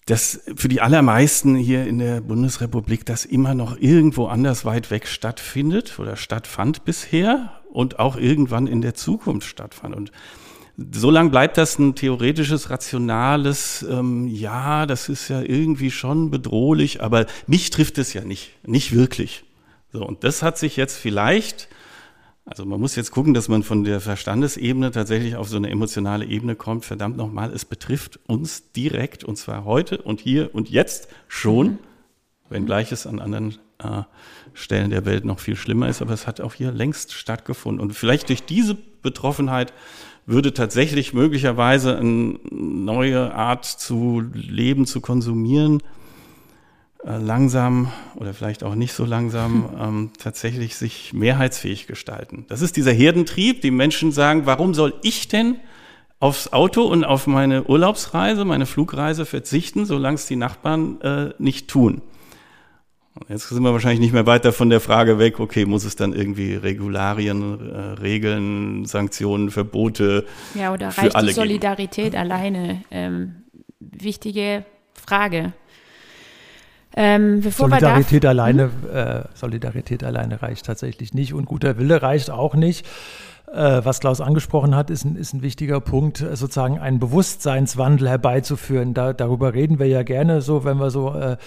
dass 0.06 0.42
für 0.56 0.68
die 0.68 0.82
allermeisten 0.82 1.56
hier 1.56 1.86
in 1.86 2.00
der 2.00 2.20
Bundesrepublik 2.20 3.06
das 3.06 3.26
immer 3.26 3.54
noch 3.54 3.78
irgendwo 3.78 4.26
anders 4.26 4.66
weit 4.66 4.92
weg 4.92 5.08
stattfindet 5.08 6.00
oder 6.00 6.18
stattfand 6.18 6.84
bisher 6.84 7.54
und 7.72 8.00
auch 8.00 8.18
irgendwann 8.18 8.68
in 8.68 8.82
der 8.82 8.96
Zukunft 8.96 9.48
stattfand. 9.48 9.96
Und 9.96 10.12
so 10.92 11.12
lange 11.12 11.30
bleibt 11.30 11.58
das 11.58 11.80
ein 11.80 11.96
theoretisches, 11.96 12.70
rationales, 12.70 13.86
ähm, 13.90 14.28
ja, 14.28 14.86
das 14.86 15.10
ist 15.10 15.28
ja 15.28 15.42
irgendwie 15.42 15.92
schon 15.92 16.32
bedrohlich, 16.32 17.02
aber 17.02 17.26
mich 17.48 17.70
trifft 17.70 17.98
es 17.98 18.14
ja 18.14 18.24
nicht, 18.24 18.52
nicht 18.66 18.94
wirklich. 18.94 19.44
So, 19.92 20.06
und 20.06 20.24
das 20.24 20.44
hat 20.44 20.58
sich 20.58 20.78
jetzt 20.78 20.98
vielleicht, 20.98 21.68
also 22.46 22.66
man 22.66 22.80
muss 22.80 22.96
jetzt 22.96 23.12
gucken, 23.12 23.34
dass 23.34 23.48
man 23.48 23.64
von 23.64 23.84
der 23.84 24.00
Verstandesebene 24.00 24.92
tatsächlich 24.92 25.36
auf 25.36 25.50
so 25.50 25.58
eine 25.58 25.70
emotionale 25.70 26.26
Ebene 26.26 26.56
kommt. 26.56 26.86
Verdammt 26.86 27.18
nochmal, 27.18 27.52
es 27.54 27.66
betrifft 27.66 28.20
uns 28.28 28.72
direkt 28.72 29.24
und 29.24 29.38
zwar 29.38 29.66
heute 29.66 29.98
und 30.00 30.20
hier 30.20 30.54
und 30.54 30.70
jetzt 30.70 31.08
schon, 31.28 31.68
mhm. 31.68 31.78
wenngleich 32.50 32.92
es 32.92 33.08
an 33.08 33.20
anderen 33.20 33.58
äh, 33.80 34.04
Stellen 34.54 34.90
der 34.90 35.06
Welt 35.06 35.26
noch 35.26 35.40
viel 35.40 35.56
schlimmer 35.56 35.90
ist, 35.90 36.02
aber 36.02 36.14
es 36.14 36.28
hat 36.28 36.42
auch 36.42 36.54
hier 36.54 36.72
längst 36.72 37.14
stattgefunden. 37.14 37.82
Und 37.82 37.94
vielleicht 37.94 38.30
durch 38.30 38.44
diese 38.44 38.76
Betroffenheit 39.02 39.74
würde 40.30 40.54
tatsächlich 40.54 41.14
möglicherweise 41.14 41.98
eine 41.98 42.40
neue 42.52 43.34
Art 43.34 43.66
zu 43.66 44.24
leben, 44.34 44.86
zu 44.86 45.02
konsumieren, 45.02 45.82
äh, 47.04 47.18
langsam 47.18 47.92
oder 48.16 48.34
vielleicht 48.34 48.64
auch 48.64 48.76
nicht 48.76 48.94
so 48.94 49.06
langsam 49.06 49.70
ähm, 49.80 50.12
tatsächlich 50.20 50.76
sich 50.76 51.14
mehrheitsfähig 51.14 51.88
gestalten. 51.88 52.46
Das 52.48 52.62
ist 52.62 52.78
dieser 52.78 52.92
Herdentrieb. 52.92 53.62
Die 53.62 53.72
Menschen 53.72 54.12
sagen, 54.12 54.46
warum 54.46 54.74
soll 54.74 54.94
ich 55.02 55.28
denn 55.28 55.56
aufs 56.20 56.54
Auto 56.54 56.84
und 56.84 57.06
auf 57.06 57.26
meine 57.26 57.64
Urlaubsreise, 57.64 58.46
meine 58.46 58.66
Flugreise 58.66 59.26
verzichten, 59.26 59.86
solange 59.86 60.16
es 60.16 60.28
die 60.28 60.36
Nachbarn 60.36 61.02
äh, 61.02 61.34
nicht 61.40 61.70
tun? 61.70 62.02
Jetzt 63.28 63.50
sind 63.50 63.62
wir 63.62 63.74
wahrscheinlich 63.74 64.00
nicht 64.00 64.14
mehr 64.14 64.26
weiter 64.26 64.54
von 64.54 64.70
der 64.70 64.80
Frage 64.80 65.20
weg, 65.20 65.40
okay, 65.40 65.66
muss 65.66 65.84
es 65.84 65.96
dann 65.96 66.14
irgendwie 66.14 66.56
Regularien, 66.56 67.70
äh, 67.70 67.80
Regeln, 68.02 68.86
Sanktionen, 68.86 69.52
Verbote 69.52 70.26
Ja, 70.56 70.74
oder 70.74 70.92
für 70.92 71.02
reicht 71.02 71.16
alle 71.16 71.28
die 71.28 71.34
geben? 71.34 71.48
Solidarität 71.48 72.16
alleine? 72.16 72.82
Ähm, 72.92 73.44
wichtige 73.80 74.64
Frage. 74.94 75.54
Ähm, 76.96 77.42
bevor 77.42 77.70
Solidarität 77.70 78.24
wir 78.24 78.30
alleine, 78.30 78.72
äh, 78.92 79.38
Solidarität 79.38 80.04
alleine 80.04 80.42
reicht 80.42 80.66
tatsächlich 80.66 81.14
nicht 81.14 81.34
und 81.34 81.46
guter 81.46 81.78
Wille 81.78 82.02
reicht 82.02 82.32
auch 82.32 82.56
nicht. 82.56 82.86
Äh, 83.54 83.84
was 83.84 84.00
Klaus 84.00 84.22
angesprochen 84.22 84.76
hat, 84.76 84.90
ist 84.90 85.06
ein, 85.06 85.16
ist 85.16 85.34
ein 85.34 85.42
wichtiger 85.42 85.80
Punkt, 85.80 86.22
äh, 86.22 86.36
sozusagen 86.36 86.78
einen 86.78 87.00
Bewusstseinswandel 87.00 88.08
herbeizuführen. 88.08 88.94
Da, 88.94 89.14
darüber 89.14 89.54
reden 89.54 89.80
wir 89.80 89.88
ja 89.88 90.04
gerne 90.04 90.42
so, 90.42 90.66
wenn 90.66 90.78
wir 90.78 90.92
so 90.92 91.16
äh, 91.16 91.38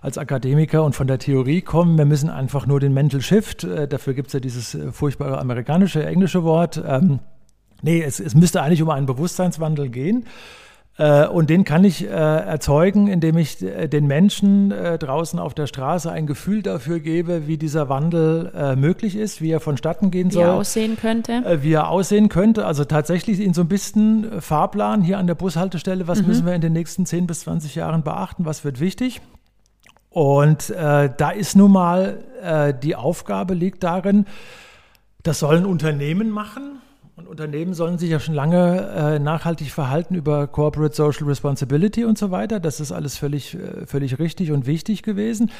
als 0.00 0.16
Akademiker 0.16 0.82
und 0.84 0.94
von 0.94 1.06
der 1.06 1.18
Theorie 1.18 1.60
kommen. 1.60 1.98
Wir 1.98 2.06
müssen 2.06 2.30
einfach 2.30 2.66
nur 2.66 2.80
den 2.80 2.94
Mental 2.94 3.20
Shift, 3.20 3.64
äh, 3.64 3.86
dafür 3.86 4.14
gibt 4.14 4.28
es 4.28 4.32
ja 4.32 4.40
dieses 4.40 4.74
äh, 4.74 4.90
furchtbare 4.90 5.38
amerikanische, 5.38 6.04
englische 6.04 6.44
Wort. 6.44 6.82
Ähm, 6.86 7.18
nee, 7.82 8.02
es, 8.02 8.20
es 8.20 8.34
müsste 8.34 8.62
eigentlich 8.62 8.82
um 8.82 8.90
einen 8.90 9.06
Bewusstseinswandel 9.06 9.90
gehen. 9.90 10.26
Äh, 11.00 11.26
Und 11.28 11.48
den 11.48 11.64
kann 11.64 11.84
ich 11.84 12.04
äh, 12.04 12.08
erzeugen, 12.08 13.06
indem 13.08 13.38
ich 13.38 13.62
äh, 13.62 13.88
den 13.88 14.06
Menschen 14.06 14.70
draußen 14.70 15.38
auf 15.38 15.54
der 15.54 15.66
Straße 15.66 16.10
ein 16.10 16.26
Gefühl 16.26 16.62
dafür 16.62 17.00
gebe, 17.00 17.46
wie 17.46 17.56
dieser 17.56 17.88
Wandel 17.88 18.76
möglich 18.76 19.16
ist, 19.16 19.40
wie 19.40 19.50
er 19.50 19.60
vonstatten 19.60 20.10
gehen 20.10 20.28
da 20.28 20.34
wie 20.34 20.38
er 20.40 20.46
soll, 20.46 20.54
aussehen 20.56 20.96
könnte. 20.96 21.58
wie 21.62 21.72
er 21.72 21.88
aussehen 21.88 22.28
könnte. 22.28 22.66
Also 22.66 22.84
tatsächlich 22.84 23.40
in 23.40 23.54
so 23.54 23.62
ein 23.62 23.68
bisschen 23.68 24.40
Fahrplan 24.40 25.02
hier 25.02 25.18
an 25.18 25.26
der 25.26 25.34
Bushaltestelle, 25.34 26.08
was 26.08 26.22
müssen 26.22 26.46
wir 26.46 26.54
in 26.54 26.60
den 26.60 26.72
nächsten 26.72 27.06
10 27.06 27.26
bis 27.26 27.40
20 27.40 27.74
Jahren 27.74 28.02
beachten, 28.02 28.44
was 28.44 28.64
wird 28.64 28.80
wichtig. 28.80 29.20
Und 30.10 30.70
äh, 30.70 31.10
da 31.16 31.30
ist 31.30 31.56
nun 31.56 31.72
mal 31.72 32.18
äh, 32.42 32.74
die 32.74 32.96
Aufgabe 32.96 33.54
liegt 33.54 33.84
darin, 33.84 34.26
das 35.22 35.38
sollen 35.38 35.64
Unternehmen 35.66 36.30
machen. 36.30 36.80
Und 37.20 37.28
Unternehmen 37.28 37.74
sollen 37.74 37.98
sich 37.98 38.08
ja 38.08 38.18
schon 38.18 38.34
lange 38.34 38.80
äh, 38.96 39.18
nachhaltig 39.18 39.70
verhalten 39.70 40.14
über 40.14 40.46
Corporate 40.46 40.94
Social 40.94 41.26
Responsibility 41.26 42.06
und 42.06 42.16
so 42.16 42.30
weiter. 42.30 42.60
Das 42.60 42.80
ist 42.80 42.92
alles 42.92 43.18
völlig, 43.18 43.54
äh, 43.56 43.84
völlig 43.84 44.18
richtig 44.18 44.52
und 44.52 44.64
wichtig 44.64 45.02
gewesen. 45.02 45.50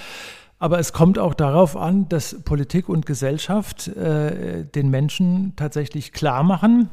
Aber 0.59 0.79
es 0.79 0.95
kommt 0.95 1.19
auch 1.19 1.35
darauf 1.35 1.77
an, 1.77 2.09
dass 2.09 2.43
Politik 2.45 2.89
und 2.89 3.05
Gesellschaft 3.05 3.89
äh, 3.89 4.65
den 4.65 4.89
Menschen 4.89 5.53
tatsächlich 5.57 6.13
klar 6.13 6.45
machen, 6.45 6.89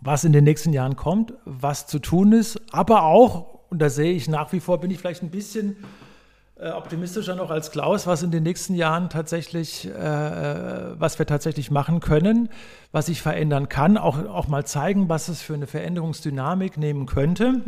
was 0.00 0.22
in 0.22 0.32
den 0.32 0.44
nächsten 0.44 0.72
Jahren 0.72 0.94
kommt, 0.94 1.32
was 1.44 1.88
zu 1.88 1.98
tun 1.98 2.32
ist, 2.32 2.60
aber 2.72 3.02
auch, 3.02 3.58
und 3.70 3.82
da 3.82 3.90
sehe 3.90 4.12
ich 4.12 4.28
nach 4.28 4.52
wie 4.52 4.60
vor, 4.60 4.78
bin 4.78 4.92
ich 4.92 4.98
vielleicht 4.98 5.24
ein 5.24 5.30
bisschen 5.30 5.78
optimistischer 6.68 7.34
noch 7.34 7.50
als 7.50 7.70
Klaus, 7.70 8.06
was 8.06 8.22
in 8.22 8.30
den 8.30 8.42
nächsten 8.42 8.74
Jahren 8.74 9.08
tatsächlich, 9.08 9.86
äh, 9.86 9.92
was 11.00 11.18
wir 11.18 11.26
tatsächlich 11.26 11.70
machen 11.70 12.00
können, 12.00 12.50
was 12.92 13.06
sich 13.06 13.22
verändern 13.22 13.68
kann, 13.68 13.96
auch, 13.96 14.26
auch 14.26 14.48
mal 14.48 14.66
zeigen, 14.66 15.08
was 15.08 15.28
es 15.28 15.40
für 15.40 15.54
eine 15.54 15.66
Veränderungsdynamik 15.66 16.76
nehmen 16.76 17.06
könnte, 17.06 17.62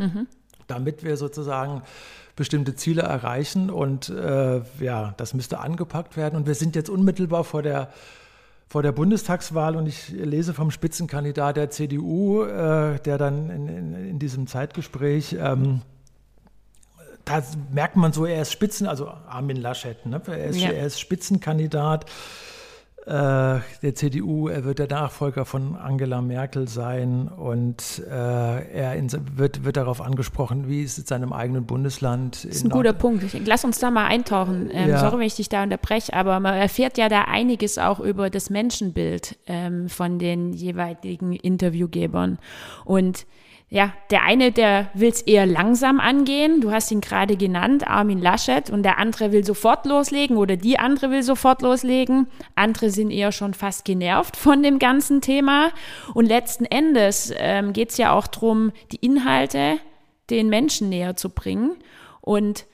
damit 0.67 1.03
wir 1.03 1.17
sozusagen 1.17 1.81
bestimmte 2.35 2.75
Ziele 2.75 3.01
erreichen. 3.01 3.69
Und 3.69 4.09
äh, 4.09 4.61
ja, 4.79 5.13
das 5.17 5.33
müsste 5.33 5.59
angepackt 5.59 6.17
werden. 6.17 6.35
Und 6.35 6.47
wir 6.47 6.55
sind 6.55 6.75
jetzt 6.75 6.89
unmittelbar 6.89 7.43
vor 7.43 7.61
der 7.61 7.89
vor 8.67 8.81
der 8.81 8.91
Bundestagswahl 8.91 9.75
und 9.75 9.85
ich 9.85 10.09
lese 10.09 10.51
vom 10.51 10.71
Spitzenkandidat 10.71 11.57
der 11.57 11.69
CDU, 11.69 12.41
äh, 12.41 12.97
der 13.01 13.19
dann 13.19 13.51
in, 13.51 13.67
in, 13.67 13.93
in 13.93 14.19
diesem 14.19 14.47
Zeitgespräch 14.47 15.37
ähm, 15.39 15.81
da 17.25 17.41
merkt 17.71 17.95
man 17.95 18.11
so, 18.13 18.25
er 18.25 18.41
ist 18.41 18.51
Spitzen, 18.51 18.87
also 18.87 19.07
Armin 19.27 19.57
Laschet, 19.57 20.05
ne? 20.05 20.21
er, 20.27 20.45
ist, 20.45 20.59
Ja. 20.59 20.71
er 20.71 20.85
ist 20.85 20.99
Spitzenkandidat 20.99 22.05
äh, 23.05 23.59
der 23.81 23.95
CDU, 23.95 24.47
er 24.47 24.63
wird 24.63 24.79
der 24.79 24.87
Nachfolger 24.87 25.43
von 25.43 25.75
Angela 25.75 26.21
Merkel 26.21 26.69
sein 26.69 27.27
und 27.27 28.01
äh, 28.09 28.13
er 28.13 28.95
in, 28.95 29.11
wird, 29.37 29.65
wird 29.65 29.75
darauf 29.75 29.99
angesprochen, 29.99 30.69
wie 30.69 30.83
es 30.83 30.97
in 30.97 31.05
seinem 31.05 31.33
eigenen 31.33 31.65
Bundesland 31.65 32.45
Das 32.45 32.45
ist 32.45 32.63
ein 32.63 32.69
guter 32.69 32.93
Punkt. 32.93 33.23
Ich, 33.25 33.45
lass 33.45 33.65
uns 33.65 33.79
da 33.79 33.91
mal 33.91 34.05
eintauchen. 34.05 34.69
Ähm, 34.71 34.89
Ja. 34.91 34.99
Sorry, 34.99 35.19
wenn 35.19 35.27
ich 35.27 35.35
dich 35.35 35.49
da 35.49 35.63
unterbreche, 35.63 36.13
aber 36.13 36.39
man 36.39 36.53
erfährt 36.53 36.97
ja 36.97 37.09
da 37.09 37.23
einiges 37.23 37.77
auch 37.77 37.99
über 37.99 38.29
das 38.29 38.49
Menschenbild 38.49 39.37
ähm, 39.47 39.89
von 39.89 40.17
den 40.17 40.53
jeweiligen 40.53 41.33
Interviewgebern. 41.33 42.39
Und 42.85 43.25
ja, 43.69 43.91
der 44.11 44.23
eine, 44.23 44.51
der 44.51 44.89
will 44.93 45.09
es 45.09 45.21
eher 45.21 45.45
langsam 45.47 45.99
angehen. 45.99 46.61
Du 46.61 46.71
hast 46.71 46.91
ihn 46.91 47.01
gerade 47.01 47.37
genannt, 47.37 47.87
Armin 47.87 48.21
Laschet. 48.21 48.69
Und 48.69 48.83
der 48.83 48.99
andere 48.99 49.31
will 49.31 49.43
sofort 49.43 49.85
loslegen 49.85 50.37
oder 50.37 50.57
die 50.57 50.77
andere 50.77 51.09
will 51.09 51.23
sofort 51.23 51.63
loslegen. 51.63 52.27
Andere 52.53 52.91
sind 52.91 53.09
eher 53.09 53.31
schon 53.31 53.55
fast 53.55 53.83
genervt 53.83 54.37
von 54.37 54.61
dem 54.61 54.77
ganzen 54.77 55.21
Thema. 55.21 55.71
Und 56.13 56.27
letzten 56.27 56.65
Endes 56.65 57.33
ähm, 57.35 57.73
geht 57.73 57.89
es 57.89 57.97
ja 57.97 58.13
auch 58.13 58.27
darum, 58.27 58.71
die 58.91 58.97
Inhalte 58.97 59.79
den 60.29 60.49
Menschen 60.49 60.89
näher 60.89 61.15
zu 61.15 61.29
bringen. 61.29 61.75
Und 62.21 62.65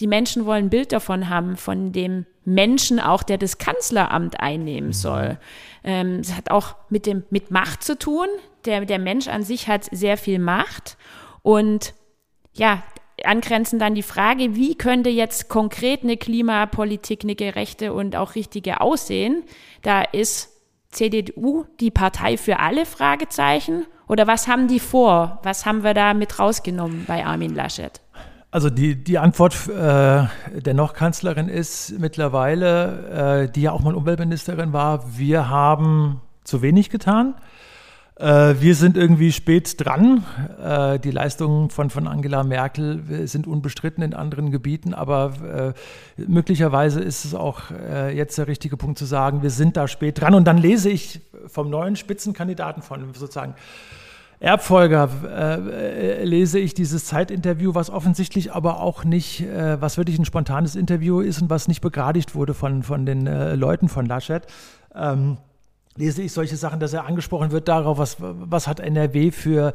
die 0.00 0.06
Menschen 0.06 0.46
wollen 0.46 0.66
ein 0.66 0.70
Bild 0.70 0.92
davon 0.92 1.28
haben, 1.28 1.56
von 1.56 1.92
dem 1.92 2.26
Menschen 2.44 2.98
auch, 2.98 3.22
der 3.22 3.38
das 3.38 3.58
Kanzleramt 3.58 4.40
einnehmen 4.40 4.92
soll. 4.92 5.38
Ähm, 5.84 6.20
Es 6.20 6.34
hat 6.34 6.50
auch 6.50 6.74
mit, 6.88 7.06
dem, 7.06 7.22
mit 7.30 7.50
Macht 7.50 7.84
zu 7.84 7.98
tun. 7.98 8.26
Der, 8.64 8.84
der 8.84 8.98
Mensch 8.98 9.28
an 9.28 9.42
sich 9.42 9.68
hat 9.68 9.84
sehr 9.90 10.16
viel 10.16 10.38
Macht. 10.38 10.96
Und 11.42 11.94
ja, 12.52 12.82
angrenzend 13.24 13.82
dann 13.82 13.94
die 13.94 14.02
Frage, 14.02 14.54
wie 14.54 14.74
könnte 14.76 15.10
jetzt 15.10 15.48
konkret 15.48 16.02
eine 16.02 16.16
Klimapolitik, 16.16 17.24
eine 17.24 17.34
gerechte 17.34 17.92
und 17.92 18.16
auch 18.16 18.34
richtige 18.34 18.80
aussehen? 18.80 19.44
Da 19.82 20.02
ist 20.02 20.50
CDU 20.90 21.64
die 21.80 21.90
Partei 21.90 22.36
für 22.36 22.58
alle 22.58 22.86
Fragezeichen? 22.86 23.86
Oder 24.08 24.26
was 24.26 24.48
haben 24.48 24.66
die 24.66 24.80
vor? 24.80 25.38
Was 25.44 25.66
haben 25.66 25.84
wir 25.84 25.94
da 25.94 26.14
mit 26.14 26.38
rausgenommen 26.38 27.04
bei 27.06 27.24
Armin 27.24 27.54
Laschet? 27.54 28.00
Also 28.50 28.68
die, 28.68 28.96
die 28.96 29.18
Antwort 29.18 29.68
äh, 29.68 30.24
der 30.60 30.74
Noch-Kanzlerin 30.74 31.48
ist 31.48 32.00
mittlerweile, 32.00 33.44
äh, 33.46 33.52
die 33.52 33.62
ja 33.62 33.70
auch 33.70 33.80
mal 33.80 33.94
Umweltministerin 33.94 34.72
war, 34.72 35.16
wir 35.16 35.48
haben 35.48 36.20
zu 36.42 36.60
wenig 36.60 36.90
getan. 36.90 37.36
Äh, 38.20 38.60
wir 38.60 38.74
sind 38.74 38.98
irgendwie 38.98 39.32
spät 39.32 39.74
dran. 39.82 40.24
Äh, 40.62 40.98
die 40.98 41.10
Leistungen 41.10 41.70
von, 41.70 41.88
von 41.88 42.06
Angela 42.06 42.44
Merkel 42.44 43.26
sind 43.26 43.46
unbestritten 43.46 44.02
in 44.02 44.12
anderen 44.12 44.50
Gebieten, 44.50 44.92
aber 44.92 45.74
äh, 46.18 46.22
möglicherweise 46.22 47.00
ist 47.00 47.24
es 47.24 47.34
auch 47.34 47.62
jetzt 48.14 48.36
der 48.38 48.46
richtige 48.46 48.76
Punkt 48.76 48.98
zu 48.98 49.04
sagen, 49.04 49.42
wir 49.42 49.50
sind 49.50 49.76
da 49.76 49.88
spät 49.88 50.20
dran. 50.20 50.34
Und 50.34 50.44
dann 50.44 50.58
lese 50.58 50.90
ich 50.90 51.20
vom 51.46 51.70
neuen 51.70 51.96
Spitzenkandidaten, 51.96 52.82
von 52.82 53.14
sozusagen 53.14 53.54
Erbfolger 54.40 55.10
äh, 55.28 56.24
lese 56.24 56.58
ich 56.58 56.72
dieses 56.72 57.04
Zeitinterview, 57.04 57.74
was 57.74 57.90
offensichtlich 57.90 58.52
aber 58.52 58.80
auch 58.80 59.04
nicht, 59.04 59.42
äh, 59.42 59.80
was 59.80 59.98
wirklich 59.98 60.18
ein 60.18 60.24
spontanes 60.24 60.76
Interview 60.76 61.20
ist 61.20 61.42
und 61.42 61.50
was 61.50 61.68
nicht 61.68 61.82
begradigt 61.82 62.34
wurde 62.34 62.54
von, 62.54 62.82
von 62.82 63.04
den 63.04 63.26
äh, 63.26 63.54
Leuten 63.54 63.88
von 63.88 64.06
Laschet. 64.06 64.46
Ähm, 64.94 65.36
lese 65.96 66.22
ich 66.22 66.32
solche 66.32 66.56
Sachen, 66.56 66.80
dass 66.80 66.92
er 66.92 67.06
angesprochen 67.06 67.50
wird 67.50 67.68
darauf, 67.68 67.98
was, 67.98 68.16
was 68.20 68.66
hat 68.66 68.80
NRW 68.80 69.30
für 69.30 69.74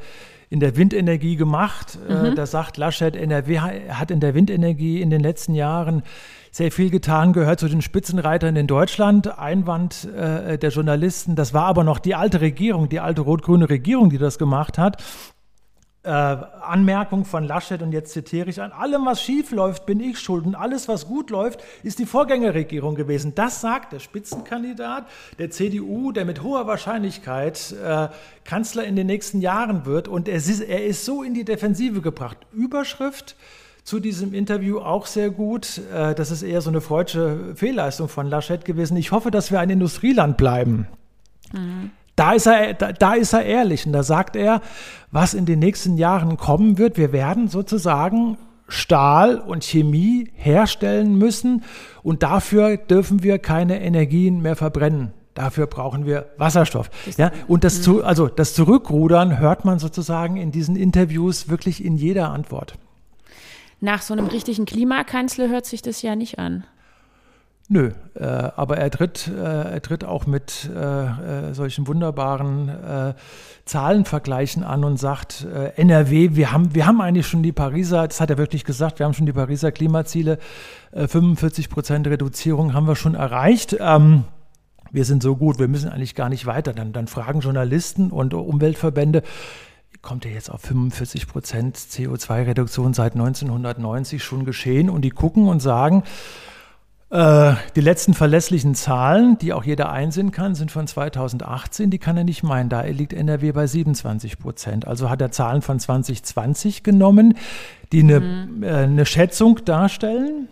in 0.49 0.59
der 0.59 0.77
Windenergie 0.77 1.35
gemacht. 1.35 1.97
Äh, 2.07 2.33
da 2.35 2.45
sagt 2.45 2.77
Laschet, 2.77 3.15
NRW 3.15 3.59
ha- 3.59 3.71
hat 3.99 4.11
in 4.11 4.19
der 4.19 4.33
Windenergie 4.35 5.01
in 5.01 5.09
den 5.09 5.21
letzten 5.21 5.55
Jahren 5.55 6.03
sehr 6.51 6.71
viel 6.71 6.89
getan, 6.89 7.33
gehört 7.33 7.59
zu 7.59 7.67
den 7.67 7.81
Spitzenreitern 7.81 8.55
in 8.55 8.67
Deutschland. 8.67 9.37
Einwand 9.37 10.05
äh, 10.15 10.57
der 10.57 10.69
Journalisten, 10.69 11.35
das 11.35 11.53
war 11.53 11.65
aber 11.65 11.83
noch 11.83 11.99
die 11.99 12.15
alte 12.15 12.39
Regierung, 12.41 12.87
die 12.89 12.99
alte 12.99 13.21
rot-grüne 13.21 13.69
Regierung, 13.69 14.09
die 14.09 14.17
das 14.19 14.37
gemacht 14.37 14.77
hat. 14.77 15.03
Äh, 16.05 16.09
Anmerkung 16.09 17.25
von 17.25 17.43
Laschet, 17.45 17.81
und 17.81 17.91
jetzt 17.91 18.13
zitiere 18.13 18.49
ich, 18.49 18.61
an 18.61 18.71
allem, 18.71 19.05
was 19.05 19.23
schief 19.23 19.51
läuft, 19.51 19.87
bin 19.87 19.99
ich 19.99 20.19
schuld. 20.19 20.45
Und 20.45 20.53
alles, 20.53 20.87
was 20.87 21.07
gut 21.07 21.31
läuft, 21.31 21.63
ist 21.81 21.97
die 21.97 22.05
Vorgängerregierung 22.05 22.93
gewesen. 22.93 23.33
Das 23.33 23.59
sagt 23.59 23.91
der 23.91 23.99
Spitzenkandidat 23.99 25.07
der 25.39 25.49
CDU, 25.49 26.11
der 26.11 26.25
mit 26.25 26.43
hoher 26.43 26.67
Wahrscheinlichkeit 26.67 27.75
äh, 27.83 28.09
Kanzler 28.43 28.83
in 28.83 28.95
den 28.95 29.07
nächsten 29.07 29.41
Jahren 29.41 29.87
wird. 29.87 30.07
Und 30.07 30.27
er 30.27 30.35
ist, 30.35 30.61
er 30.61 30.85
ist 30.85 31.05
so 31.05 31.23
in 31.23 31.33
die 31.33 31.43
Defensive 31.43 32.01
gebracht. 32.01 32.37
Überschrift 32.53 33.35
zu 33.83 33.99
diesem 33.99 34.33
Interview 34.35 34.79
auch 34.79 35.07
sehr 35.07 35.31
gut. 35.31 35.81
Äh, 35.91 36.13
das 36.13 36.29
ist 36.29 36.43
eher 36.43 36.61
so 36.61 36.69
eine 36.69 36.81
freudsche 36.81 37.55
Fehlleistung 37.55 38.09
von 38.09 38.27
Laschet 38.27 38.63
gewesen. 38.63 38.95
Ich 38.97 39.11
hoffe, 39.11 39.31
dass 39.31 39.51
wir 39.51 39.59
ein 39.59 39.71
Industrieland 39.71 40.37
bleiben. 40.37 40.87
Da 42.15 42.33
ist, 42.33 42.45
er, 42.45 42.73
da, 42.73 42.93
da 42.93 43.13
ist 43.13 43.33
er 43.33 43.43
ehrlich 43.43 43.85
und 43.85 43.93
da 43.93 44.03
sagt 44.03 44.35
er, 44.35 44.61
was 45.11 45.33
in 45.33 45.45
den 45.45 45.59
nächsten 45.59 45.97
Jahren 45.97 46.37
kommen 46.37 46.77
wird. 46.77 46.97
Wir 46.97 47.11
werden 47.11 47.47
sozusagen 47.47 48.37
Stahl 48.67 49.37
und 49.37 49.63
Chemie 49.63 50.31
herstellen 50.33 51.17
müssen 51.17 51.63
und 52.03 52.23
dafür 52.23 52.77
dürfen 52.77 53.21
wir 53.21 53.39
keine 53.39 53.81
Energien 53.81 54.41
mehr 54.41 54.55
verbrennen. 54.55 55.13
Dafür 55.33 55.67
brauchen 55.67 56.05
wir 56.05 56.27
Wasserstoff. 56.37 56.89
Ja, 57.17 57.31
und 57.47 57.65
das, 57.65 57.81
zu, 57.81 58.03
also 58.05 58.27
das 58.27 58.53
Zurückrudern 58.53 59.37
hört 59.37 59.65
man 59.65 59.79
sozusagen 59.79 60.37
in 60.37 60.51
diesen 60.51 60.77
Interviews 60.77 61.49
wirklich 61.49 61.83
in 61.83 61.97
jeder 61.97 62.31
Antwort. 62.31 62.75
Nach 63.81 64.01
so 64.01 64.13
einem 64.13 64.27
richtigen 64.27 64.65
Klimakanzler 64.65 65.49
hört 65.49 65.65
sich 65.65 65.81
das 65.81 66.01
ja 66.01 66.15
nicht 66.15 66.39
an. 66.39 66.63
Nö, 67.67 67.91
äh, 68.13 68.23
aber 68.23 68.77
er 68.77 68.91
tritt, 68.91 69.27
äh, 69.27 69.41
er 69.41 69.81
tritt 69.81 70.03
auch 70.03 70.27
mit 70.27 70.69
äh, 70.71 71.49
äh 71.49 71.53
solchen 71.55 71.87
wunderbaren 71.87 72.69
äh, 72.69 73.13
Zahlenvergleichen 73.65 74.63
an 74.63 74.83
und 74.83 74.97
sagt, 74.97 75.47
äh, 75.51 75.71
NRW, 75.75 76.35
wir 76.35 76.51
haben, 76.51 76.75
wir 76.75 76.85
haben 76.85 77.01
eigentlich 77.01 77.25
schon 77.25 77.41
die 77.41 77.51
Pariser, 77.51 78.07
das 78.07 78.21
hat 78.21 78.29
er 78.29 78.37
wirklich 78.37 78.65
gesagt, 78.65 78.99
wir 78.99 79.07
haben 79.07 79.15
schon 79.15 79.25
die 79.25 79.33
Pariser 79.33 79.71
Klimaziele, 79.71 80.37
45 80.93 81.69
Prozent 81.69 82.07
Reduzierung 82.07 82.73
haben 82.73 82.87
wir 82.87 82.95
schon 82.95 83.15
erreicht. 83.15 83.75
Ähm, 83.79 84.23
wir 84.91 85.03
sind 85.03 85.21
so 85.21 85.35
gut, 85.35 85.59
wir 85.59 85.67
müssen 85.67 85.89
eigentlich 85.89 86.15
gar 86.15 86.29
nicht 86.29 86.45
weiter. 86.45 86.71
Dann, 86.71 86.93
dann 86.93 87.07
fragen 87.07 87.41
Journalisten 87.41 88.11
und 88.11 88.33
Umweltverbände, 88.33 89.23
kommt 90.01 90.25
er 90.25 90.31
jetzt 90.31 90.49
auf 90.49 90.61
45 90.61 91.27
Prozent 91.27 91.75
CO2-Reduktion 91.77 92.93
seit 92.93 93.13
1990 93.13 94.23
schon 94.23 94.45
geschehen? 94.45 94.89
Und 94.89 95.01
die 95.01 95.09
gucken 95.09 95.49
und 95.49 95.61
sagen, 95.61 96.03
äh, 96.03 96.54
die 97.11 97.81
letzten 97.81 98.13
verlässlichen 98.15 98.73
Zahlen, 98.73 99.37
die 99.37 99.53
auch 99.53 99.63
jeder 99.63 99.91
einsehen 99.91 100.31
kann, 100.31 100.55
sind 100.55 100.71
von 100.71 100.87
2018. 100.87 101.91
Die 101.91 101.99
kann 101.99 102.17
er 102.17 102.23
nicht 102.23 102.41
meinen. 102.41 102.67
Da 102.67 102.81
liegt 102.81 103.13
NRW 103.13 103.51
bei 103.51 103.67
27 103.67 104.39
Prozent. 104.39 104.87
Also 104.87 105.09
hat 105.09 105.21
er 105.21 105.31
Zahlen 105.31 105.61
von 105.61 105.79
2020 105.79 106.83
genommen, 106.83 107.37
die 107.91 107.99
eine, 107.99 108.19
mhm. 108.19 108.63
äh, 108.63 108.69
eine 108.69 109.05
Schätzung 109.05 109.63
darstellen. 109.63 110.49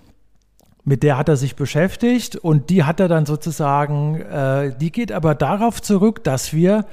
Mit 0.85 1.01
der 1.01 1.17
hat 1.17 1.27
er 1.27 1.37
sich 1.37 1.55
beschäftigt 1.55 2.35
und 2.35 2.69
die 2.69 2.83
hat 2.83 2.99
er 2.99 3.07
dann 3.07 3.25
sozusagen, 3.25 4.21
äh, 4.21 4.75
die 4.77 4.91
geht 4.91 5.11
aber 5.11 5.33
darauf 5.33 5.81
zurück, 5.81 6.23
dass 6.23 6.53
wir 6.53 6.85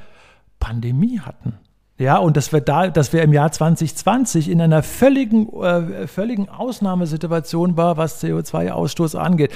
Pandemie 0.58 1.20
hatten. 1.20 1.58
Ja, 2.00 2.16
und 2.16 2.38
dass 2.38 2.50
wir 2.50 2.62
da, 2.62 2.88
dass 2.88 3.12
wir 3.12 3.22
im 3.22 3.34
Jahr 3.34 3.52
2020 3.52 4.48
in 4.48 4.62
einer 4.62 4.82
völligen, 4.82 5.52
äh, 5.62 6.06
völligen 6.06 6.48
Ausnahmesituation 6.48 7.76
war, 7.76 7.98
was 7.98 8.24
CO2-Ausstoß 8.24 9.18
angeht. 9.18 9.52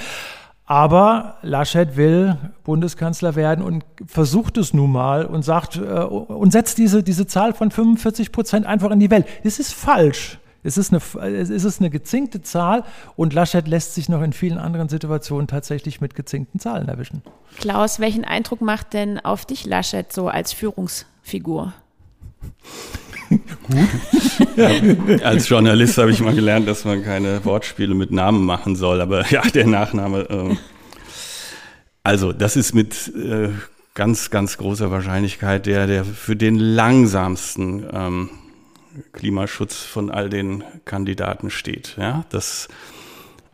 Aber 0.67 1.37
Laschet 1.41 1.97
will 1.97 2.37
Bundeskanzler 2.63 3.35
werden 3.35 3.65
und 3.65 3.83
versucht 4.05 4.59
es 4.59 4.75
nun 4.75 4.91
mal 4.91 5.25
und 5.25 5.41
sagt 5.41 5.77
äh, 5.77 5.79
und 5.79 6.51
setzt 6.51 6.77
diese, 6.77 7.01
diese 7.01 7.25
Zahl 7.25 7.53
von 7.53 7.71
45 7.71 8.31
Prozent 8.31 8.67
einfach 8.67 8.91
in 8.91 8.99
die 8.99 9.09
Welt. 9.09 9.25
Das 9.43 9.57
ist 9.57 9.73
falsch. 9.73 10.37
Es 10.61 10.77
ist, 10.77 10.93
eine, 10.93 11.01
es 11.27 11.49
ist 11.49 11.79
eine 11.79 11.89
gezinkte 11.89 12.43
Zahl 12.43 12.83
und 13.15 13.33
Laschet 13.33 13.67
lässt 13.67 13.95
sich 13.95 14.07
noch 14.07 14.21
in 14.21 14.33
vielen 14.33 14.59
anderen 14.59 14.87
Situationen 14.87 15.47
tatsächlich 15.47 15.99
mit 15.99 16.13
gezinkten 16.13 16.59
Zahlen 16.59 16.89
erwischen. 16.89 17.23
Klaus, 17.57 17.99
welchen 17.99 18.23
Eindruck 18.23 18.61
macht 18.61 18.93
denn 18.93 19.19
auf 19.19 19.45
dich 19.45 19.65
Laschet 19.65 20.13
so 20.13 20.27
als 20.27 20.53
Führungsfigur? 20.53 21.73
Gut. 23.29 25.23
Als 25.23 25.49
Journalist 25.49 25.97
habe 25.97 26.11
ich 26.11 26.19
mal 26.19 26.35
gelernt, 26.35 26.67
dass 26.67 26.85
man 26.85 27.03
keine 27.03 27.43
Wortspiele 27.43 27.95
mit 27.95 28.11
Namen 28.11 28.45
machen 28.45 28.75
soll, 28.75 29.01
aber 29.01 29.27
ja, 29.29 29.41
der 29.41 29.67
Nachname. 29.67 30.29
Äh, 30.29 30.55
also, 32.03 32.31
das 32.33 32.55
ist 32.55 32.73
mit 32.75 33.11
äh, 33.15 33.49
ganz, 33.95 34.29
ganz 34.29 34.57
großer 34.57 34.91
Wahrscheinlichkeit 34.91 35.65
der, 35.65 35.87
der 35.87 36.05
für 36.05 36.35
den 36.35 36.57
langsamsten 36.57 37.85
ähm, 37.91 38.29
Klimaschutz 39.13 39.77
von 39.77 40.11
all 40.11 40.29
den 40.29 40.63
Kandidaten 40.85 41.49
steht. 41.49 41.95
Ja, 41.97 42.25
das, 42.29 42.67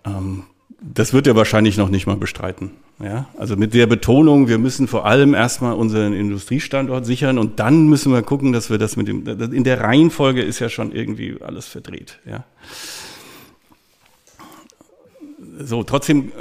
ähm, 0.05 0.43
das 0.81 1.13
wird 1.13 1.27
er 1.27 1.35
wahrscheinlich 1.35 1.77
noch 1.77 1.89
nicht 1.89 2.07
mal 2.07 2.17
bestreiten. 2.17 2.71
Ja, 2.99 3.27
also 3.37 3.55
mit 3.55 3.73
der 3.73 3.87
Betonung, 3.87 4.47
wir 4.47 4.57
müssen 4.57 4.87
vor 4.87 5.05
allem 5.05 5.33
erstmal 5.33 5.73
unseren 5.73 6.13
Industriestandort 6.13 7.05
sichern 7.05 7.37
und 7.37 7.59
dann 7.59 7.87
müssen 7.87 8.11
wir 8.11 8.21
gucken, 8.23 8.51
dass 8.51 8.69
wir 8.69 8.77
das 8.77 8.95
mit 8.95 9.07
dem, 9.07 9.25
in 9.27 9.63
der 9.63 9.79
Reihenfolge 9.79 10.41
ist 10.41 10.59
ja 10.59 10.69
schon 10.69 10.91
irgendwie 10.91 11.37
alles 11.41 11.67
verdreht. 11.67 12.19
Ja. 12.25 12.43
So, 15.59 15.83
trotzdem 15.83 16.31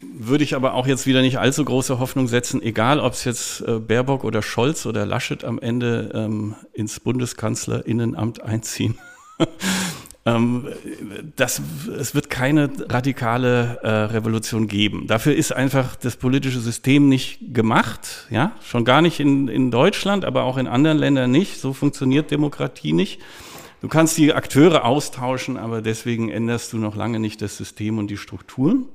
würde 0.00 0.44
ich 0.44 0.54
aber 0.54 0.74
auch 0.74 0.86
jetzt 0.86 1.06
wieder 1.06 1.22
nicht 1.22 1.38
allzu 1.38 1.64
große 1.64 1.98
Hoffnung 1.98 2.28
setzen, 2.28 2.62
egal 2.62 3.00
ob 3.00 3.12
es 3.14 3.24
jetzt 3.24 3.60
äh, 3.62 3.78
Baerbock 3.78 4.24
oder 4.24 4.42
Scholz 4.42 4.86
oder 4.86 5.06
Laschet 5.06 5.44
am 5.44 5.58
Ende 5.58 6.10
ähm, 6.14 6.54
ins 6.72 7.00
Bundeskanzlerinnenamt 7.00 8.42
einziehen. 8.42 8.98
Ähm, 10.26 10.68
das, 11.36 11.60
es 11.98 12.14
wird 12.14 12.30
keine 12.30 12.70
radikale 12.88 13.80
äh, 13.82 13.88
Revolution 13.88 14.68
geben. 14.68 15.06
Dafür 15.06 15.34
ist 15.34 15.52
einfach 15.52 15.96
das 15.96 16.16
politische 16.16 16.60
System 16.60 17.08
nicht 17.08 17.52
gemacht, 17.52 18.26
ja, 18.30 18.52
schon 18.62 18.86
gar 18.86 19.02
nicht 19.02 19.20
in, 19.20 19.48
in 19.48 19.70
Deutschland, 19.70 20.24
aber 20.24 20.44
auch 20.44 20.56
in 20.56 20.66
anderen 20.66 20.96
Ländern 20.96 21.30
nicht. 21.30 21.60
So 21.60 21.74
funktioniert 21.74 22.30
Demokratie 22.30 22.94
nicht. 22.94 23.20
Du 23.82 23.88
kannst 23.88 24.16
die 24.16 24.32
Akteure 24.32 24.86
austauschen, 24.86 25.58
aber 25.58 25.82
deswegen 25.82 26.30
änderst 26.30 26.72
du 26.72 26.78
noch 26.78 26.96
lange 26.96 27.20
nicht 27.20 27.42
das 27.42 27.58
System 27.58 27.98
und 27.98 28.06
die 28.06 28.16
Strukturen. 28.16 28.86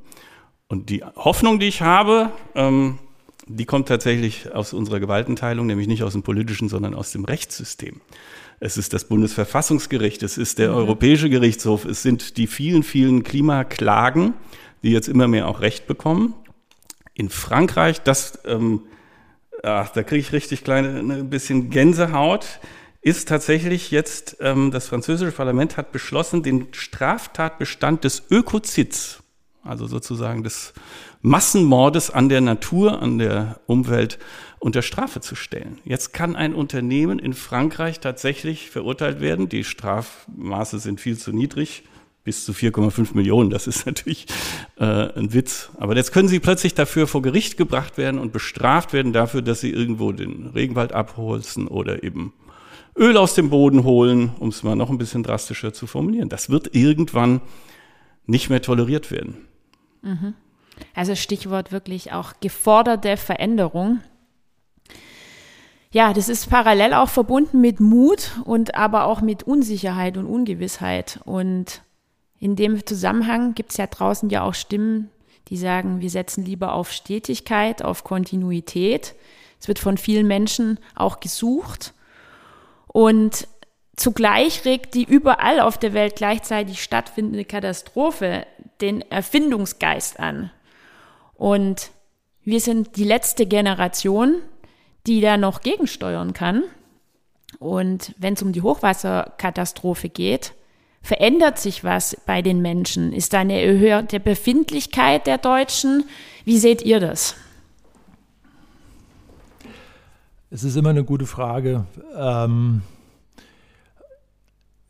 Und 0.67 0.89
die 0.89 1.03
Hoffnung, 1.03 1.59
die 1.59 1.67
ich 1.67 1.83
habe, 1.83 2.31
ähm, 2.55 2.97
die 3.45 3.65
kommt 3.65 3.87
tatsächlich 3.87 4.51
aus 4.51 4.73
unserer 4.73 4.99
Gewaltenteilung, 4.99 5.67
nämlich 5.67 5.87
nicht 5.87 6.01
aus 6.01 6.13
dem 6.13 6.23
politischen, 6.23 6.69
sondern 6.69 6.95
aus 6.95 7.11
dem 7.11 7.23
Rechtssystem 7.25 8.01
es 8.59 8.77
ist 8.77 8.93
das 8.93 9.05
Bundesverfassungsgericht, 9.05 10.23
es 10.23 10.37
ist 10.37 10.59
der 10.59 10.69
mhm. 10.69 10.77
Europäische 10.77 11.29
Gerichtshof, 11.29 11.85
es 11.85 12.01
sind 12.01 12.37
die 12.37 12.47
vielen, 12.47 12.83
vielen 12.83 13.23
Klimaklagen, 13.23 14.33
die 14.83 14.91
jetzt 14.91 15.07
immer 15.07 15.27
mehr 15.27 15.47
auch 15.47 15.61
Recht 15.61 15.87
bekommen. 15.87 16.33
In 17.13 17.29
Frankreich, 17.29 18.01
das, 18.01 18.39
ähm, 18.45 18.83
ach, 19.63 19.89
da 19.89 20.03
kriege 20.03 20.21
ich 20.21 20.33
richtig 20.33 20.63
kleine, 20.63 21.03
ne, 21.03 21.15
ein 21.15 21.29
bisschen 21.29 21.69
Gänsehaut, 21.69 22.59
ist 23.01 23.29
tatsächlich 23.29 23.91
jetzt, 23.91 24.37
ähm, 24.41 24.71
das 24.71 24.87
französische 24.87 25.31
Parlament 25.31 25.77
hat 25.77 25.91
beschlossen, 25.91 26.43
den 26.43 26.67
Straftatbestand 26.73 28.03
des 28.03 28.23
Ökozids, 28.29 29.23
also 29.63 29.87
sozusagen 29.87 30.43
des 30.43 30.73
Massenmordes 31.21 32.09
an 32.09 32.29
der 32.29 32.41
Natur, 32.41 33.01
an 33.01 33.17
der 33.17 33.59
Umwelt, 33.67 34.19
unter 34.59 34.81
Strafe 34.81 35.21
zu 35.21 35.35
stellen. 35.35 35.79
Jetzt 35.85 36.13
kann 36.13 36.35
ein 36.35 36.53
Unternehmen 36.53 37.19
in 37.19 37.33
Frankreich 37.33 37.99
tatsächlich 37.99 38.69
verurteilt 38.69 39.21
werden. 39.21 39.49
Die 39.49 39.63
Strafmaße 39.63 40.79
sind 40.79 40.99
viel 40.99 41.17
zu 41.17 41.31
niedrig, 41.31 41.83
bis 42.23 42.45
zu 42.45 42.51
4,5 42.51 43.15
Millionen. 43.15 43.49
Das 43.49 43.67
ist 43.67 43.85
natürlich 43.87 44.27
äh, 44.77 44.85
ein 44.85 45.33
Witz. 45.33 45.71
Aber 45.77 45.95
jetzt 45.95 46.11
können 46.11 46.27
sie 46.27 46.39
plötzlich 46.39 46.73
dafür 46.73 47.07
vor 47.07 47.21
Gericht 47.21 47.57
gebracht 47.57 47.97
werden 47.97 48.19
und 48.19 48.33
bestraft 48.33 48.93
werden 48.93 49.13
dafür, 49.13 49.41
dass 49.41 49.61
sie 49.61 49.71
irgendwo 49.71 50.11
den 50.11 50.47
Regenwald 50.47 50.91
abholzen 50.91 51.67
oder 51.67 52.03
eben 52.03 52.33
Öl 52.97 53.15
aus 53.15 53.33
dem 53.33 53.49
Boden 53.49 53.83
holen, 53.83 54.31
um 54.39 54.49
es 54.49 54.63
mal 54.63 54.75
noch 54.75 54.89
ein 54.89 54.97
bisschen 54.97 55.23
drastischer 55.23 55.73
zu 55.73 55.87
formulieren. 55.87 56.27
Das 56.27 56.49
wird 56.49 56.75
irgendwann 56.75 57.39
nicht 58.25 58.49
mehr 58.49 58.61
toleriert 58.61 59.09
werden. 59.09 59.37
Mhm. 60.01 60.33
Also 60.93 61.15
Stichwort 61.15 61.71
wirklich 61.71 62.11
auch 62.11 62.33
geforderte 62.41 63.17
Veränderung. 63.17 64.01
Ja, 65.91 66.13
das 66.13 66.29
ist 66.29 66.51
parallel 66.51 66.93
auch 66.93 67.09
verbunden 67.09 67.61
mit 67.61 67.79
Mut 67.79 68.31
und 68.45 68.75
aber 68.75 69.05
auch 69.05 69.21
mit 69.21 69.43
Unsicherheit 69.43 70.17
und 70.17 70.27
Ungewissheit. 70.27 71.19
Und 71.25 71.81
in 72.39 72.55
dem 72.55 72.85
Zusammenhang 72.85 73.55
gibt 73.55 73.71
es 73.71 73.77
ja 73.77 73.87
draußen 73.87 74.29
ja 74.29 74.43
auch 74.43 74.53
Stimmen, 74.53 75.09
die 75.47 75.57
sagen, 75.57 75.99
wir 75.99 76.11
setzen 76.11 76.45
lieber 76.45 76.73
auf 76.73 76.91
Stetigkeit, 76.91 77.83
auf 77.83 78.03
Kontinuität. 78.03 79.15
Es 79.59 79.67
wird 79.67 79.79
von 79.79 79.97
vielen 79.97 80.27
Menschen 80.27 80.79
auch 80.93 81.19
gesucht. 81.19 81.95
Und 82.87 83.47
zugleich 83.95 84.65
regt 84.65 84.93
die 84.93 85.05
überall 85.05 85.59
auf 85.59 85.79
der 85.79 85.93
Welt 85.93 86.15
gleichzeitig 86.15 86.83
stattfindende 86.83 87.45
Katastrophe 87.45 88.45
den 88.79 89.01
Erfindungsgeist 89.09 90.19
an. 90.19 90.51
Und 91.33 91.89
wir 92.43 92.59
sind 92.59 92.95
die 92.95 93.05
letzte 93.05 93.47
Generation, 93.47 94.35
die 95.09 95.21
da 95.21 95.37
noch 95.37 95.61
gegensteuern 95.61 96.33
kann. 96.33 96.63
Und 97.57 98.15
wenn 98.17 98.35
es 98.35 98.41
um 98.41 98.53
die 98.53 98.61
Hochwasserkatastrophe 98.61 100.07
geht, 100.07 100.53
verändert 101.01 101.57
sich 101.57 101.83
was 101.83 102.15
bei 102.25 102.41
den 102.41 102.61
Menschen? 102.61 103.11
Ist 103.11 103.33
da 103.33 103.39
eine 103.39 103.59
erhöhte 103.59 104.19
Befindlichkeit 104.19 105.27
der 105.27 105.39
Deutschen? 105.39 106.05
Wie 106.45 106.59
seht 106.59 106.83
ihr 106.83 106.99
das? 106.99 107.35
Es 110.51 110.63
ist 110.63 110.75
immer 110.75 110.89
eine 110.89 111.03
gute 111.03 111.25
Frage. 111.25 111.85
Ähm 112.15 112.81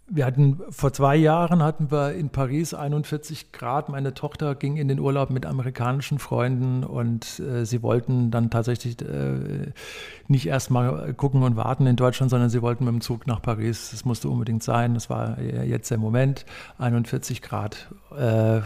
wir 0.09 0.25
hatten 0.25 0.59
vor 0.69 0.91
zwei 0.93 1.15
Jahren 1.15 1.63
hatten 1.63 1.91
wir 1.91 2.13
in 2.13 2.29
Paris 2.29 2.73
41 2.73 3.51
Grad. 3.51 3.89
Meine 3.89 4.13
Tochter 4.13 4.55
ging 4.55 4.77
in 4.77 4.87
den 4.87 4.99
Urlaub 4.99 5.29
mit 5.29 5.45
amerikanischen 5.45 6.19
Freunden 6.19 6.83
und 6.83 7.39
äh, 7.39 7.65
sie 7.65 7.83
wollten 7.83 8.31
dann 8.31 8.49
tatsächlich 8.49 9.01
äh, 9.01 9.71
nicht 10.27 10.47
erst 10.47 10.71
mal 10.71 11.13
gucken 11.13 11.43
und 11.43 11.55
warten 11.55 11.87
in 11.87 11.95
Deutschland, 11.95 12.29
sondern 12.29 12.49
sie 12.49 12.61
wollten 12.61 12.85
mit 12.85 12.93
dem 12.93 13.01
Zug 13.01 13.27
nach 13.27 13.41
Paris. 13.41 13.89
Das 13.91 14.05
musste 14.05 14.29
unbedingt 14.29 14.63
sein. 14.63 14.93
Das 14.93 15.09
war 15.09 15.39
jetzt 15.39 15.89
der 15.91 15.97
Moment. 15.97 16.45
41 16.77 17.41
Grad. 17.41 17.89
Äh, 18.17 18.61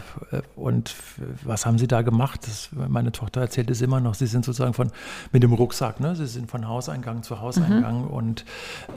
und 0.56 0.94
was 1.42 1.66
haben 1.66 1.78
sie 1.78 1.86
da 1.86 2.02
gemacht? 2.02 2.46
Das, 2.46 2.70
meine 2.72 3.12
Tochter 3.12 3.40
erzählt 3.40 3.70
es 3.70 3.82
immer 3.82 4.00
noch. 4.00 4.14
Sie 4.14 4.26
sind 4.26 4.44
sozusagen 4.44 4.74
von 4.74 4.90
mit 5.32 5.42
dem 5.42 5.52
Rucksack. 5.52 6.00
Ne? 6.00 6.16
Sie 6.16 6.26
sind 6.26 6.50
von 6.50 6.66
Hauseingang 6.68 7.22
zu 7.22 7.40
Hauseingang 7.40 8.02
mhm. 8.02 8.08
und 8.08 8.44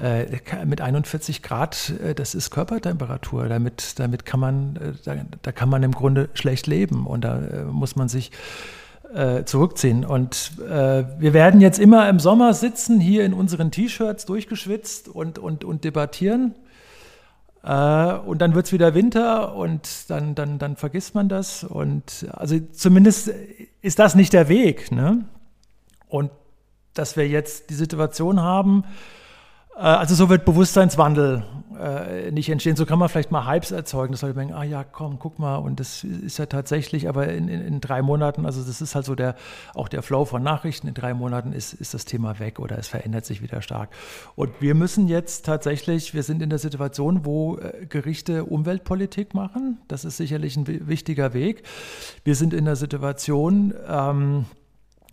äh, 0.02 0.40
mit 0.66 0.82
41 0.82 1.44
Grad. 1.44 1.94
Äh, 2.04 2.16
das 2.16 2.36
ist 2.38 2.52
Körpertemperatur. 2.52 3.50
Damit, 3.50 4.00
damit 4.00 4.26
kann 4.26 4.39
man, 4.39 4.76
äh, 4.78 4.93
da, 5.04 5.15
da 5.41 5.52
kann 5.52 5.69
man 5.69 5.84
im 5.84 5.91
Grunde 5.91 6.30
schlecht 6.34 6.67
leben 6.67 7.06
und 7.06 7.26
da 7.26 7.39
äh, 7.39 7.63
muss 7.65 7.95
man 7.95 8.08
sich 8.08 8.32
äh, 9.13 9.43
zurückziehen. 9.43 10.06
Und 10.06 10.54
äh, 10.60 11.04
wir 11.19 11.34
werden 11.34 11.62
jetzt 11.62 11.80
immer 11.80 12.08
im 12.10 12.19
Sommer 12.19 12.54
sitzen, 12.54 13.00
hier 13.00 13.26
in 13.26 13.34
unseren 13.34 13.71
T-Shirts 13.71 14.26
durchgeschwitzt 14.26 15.08
und, 15.08 15.39
und, 15.39 15.63
und 15.63 15.84
debattieren. 15.84 16.56
Äh, 17.63 18.13
und 18.13 18.39
dann 18.41 18.56
wird 18.56 18.67
es 18.67 18.73
wieder 18.73 18.93
Winter 18.93 19.56
und 19.56 20.10
dann, 20.10 20.36
dann, 20.36 20.60
dann 20.60 20.76
vergisst 20.76 21.15
man 21.15 21.30
das. 21.30 21.63
Und 21.63 22.28
also 22.32 22.60
zumindest 22.71 23.32
ist 23.82 24.00
das 24.00 24.15
nicht 24.15 24.34
der 24.34 24.50
Weg. 24.50 24.91
Ne? 24.91 25.26
Und 26.08 26.32
dass 26.93 27.17
wir 27.17 27.28
jetzt 27.28 27.69
die 27.69 27.76
Situation 27.76 28.41
haben, 28.41 28.84
also 29.78 30.16
so 30.16 30.30
wird 30.30 30.46
Bewusstseinswandel 30.46 31.44
äh, 31.80 32.32
nicht 32.32 32.50
entstehen. 32.50 32.76
So 32.76 32.86
kann 32.86 33.00
man 33.00 33.10
vielleicht 33.10 33.32
mal 33.32 33.46
Hypes 33.46 33.72
erzeugen, 33.72 34.13
dass 34.13 34.22
Leute 34.22 34.36
denken, 34.36 34.54
ah 34.54 34.63
ja, 34.63 34.84
komm, 34.84 35.20
guck 35.20 35.40
mal, 35.40 35.58
und 35.58 35.80
das 35.80 36.04
ist 36.04 36.40
ja 36.40 36.48
tatsächlich, 36.48 37.08
aber 37.08 37.28
in, 37.28 37.48
in, 37.48 37.62
in, 37.62 37.82
drei 37.82 38.02
Monaten, 38.02 38.46
also 38.46 38.63
das 38.63 38.82
ist 38.82 38.96
halt 38.96 39.06
so 39.06 39.16
der, 39.16 39.36
auch 39.76 39.88
der 39.88 40.02
Flow 40.02 40.26
von 40.26 40.42
Nachrichten, 40.42 40.88
in 40.88 40.94
drei 40.94 41.13
Monaten 41.13 41.54
ist, 41.54 41.74
ist 41.74 41.94
das 41.94 42.06
Thema 42.06 42.40
weg 42.40 42.60
oder 42.60 42.78
es 42.78 42.88
verändert 42.88 43.26
sich 43.26 43.42
wieder 43.42 43.62
stark. 43.62 43.90
Und 44.36 44.50
wir 44.60 44.74
müssen 44.74 45.08
jetzt 45.08 45.46
tatsächlich, 45.46 46.13
wir 46.13 46.24
sind 46.24 46.42
in 46.42 46.50
der 46.50 46.60
Situation, 46.60 47.26
wo 47.26 47.58
äh, 47.58 47.86
Gerichte 47.88 48.46
Umweltpolitik 48.46 49.34
machen. 49.34 49.80
Das 49.88 50.06
ist 50.06 50.18
sicherlich 50.18 50.58
ein 50.58 50.88
wichtiger 50.88 51.34
Weg. 51.34 51.63
Wir 52.24 52.36
sind 52.36 52.54
in 52.54 52.66
der 52.66 52.76
Situation, 52.76 53.74
ähm, 53.88 54.46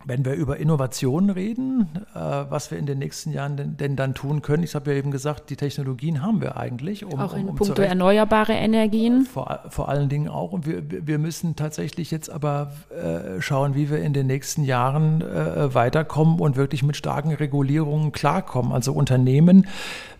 wenn 0.06 0.24
wir 0.24 0.34
über 0.34 0.58
Innovationen 0.58 1.30
reden, 1.30 1.88
äh, 2.14 2.18
was 2.18 2.70
wir 2.70 2.78
in 2.78 2.86
den 2.86 2.98
nächsten 2.98 3.32
Jahren 3.32 3.56
denn, 3.56 3.76
denn 3.76 3.96
dann 3.96 4.14
tun 4.14 4.42
können, 4.42 4.62
ich 4.62 4.74
habe 4.74 4.92
ja 4.92 4.98
eben 4.98 5.10
gesagt, 5.10 5.48
die 5.50 5.56
Technologien 5.56 6.22
haben 6.22 6.42
wir 6.42 6.56
eigentlich. 6.56 7.04
Um, 7.04 7.18
auch 7.18 7.34
in 7.34 7.44
um, 7.44 7.48
um 7.50 7.56
puncto 7.56 7.82
erneuerbare 7.82 8.52
Energien. 8.52 9.24
Vor, 9.24 9.60
vor, 9.68 9.88
allen 9.88 10.08
Dingen 10.08 10.28
auch. 10.28 10.52
Und 10.52 10.66
wir, 10.66 10.82
wir 10.88 11.18
müssen 11.18 11.56
tatsächlich 11.56 12.10
jetzt 12.10 12.30
aber 12.30 12.72
äh, 12.90 13.40
schauen, 13.40 13.74
wie 13.74 13.90
wir 13.90 13.98
in 13.98 14.12
den 14.12 14.26
nächsten 14.26 14.64
Jahren 14.64 15.22
äh, 15.22 15.74
weiterkommen 15.74 16.38
und 16.38 16.56
wirklich 16.56 16.82
mit 16.82 16.96
starken 16.96 17.32
Regulierungen 17.32 18.12
klarkommen. 18.12 18.72
Also 18.72 18.92
Unternehmen 18.92 19.66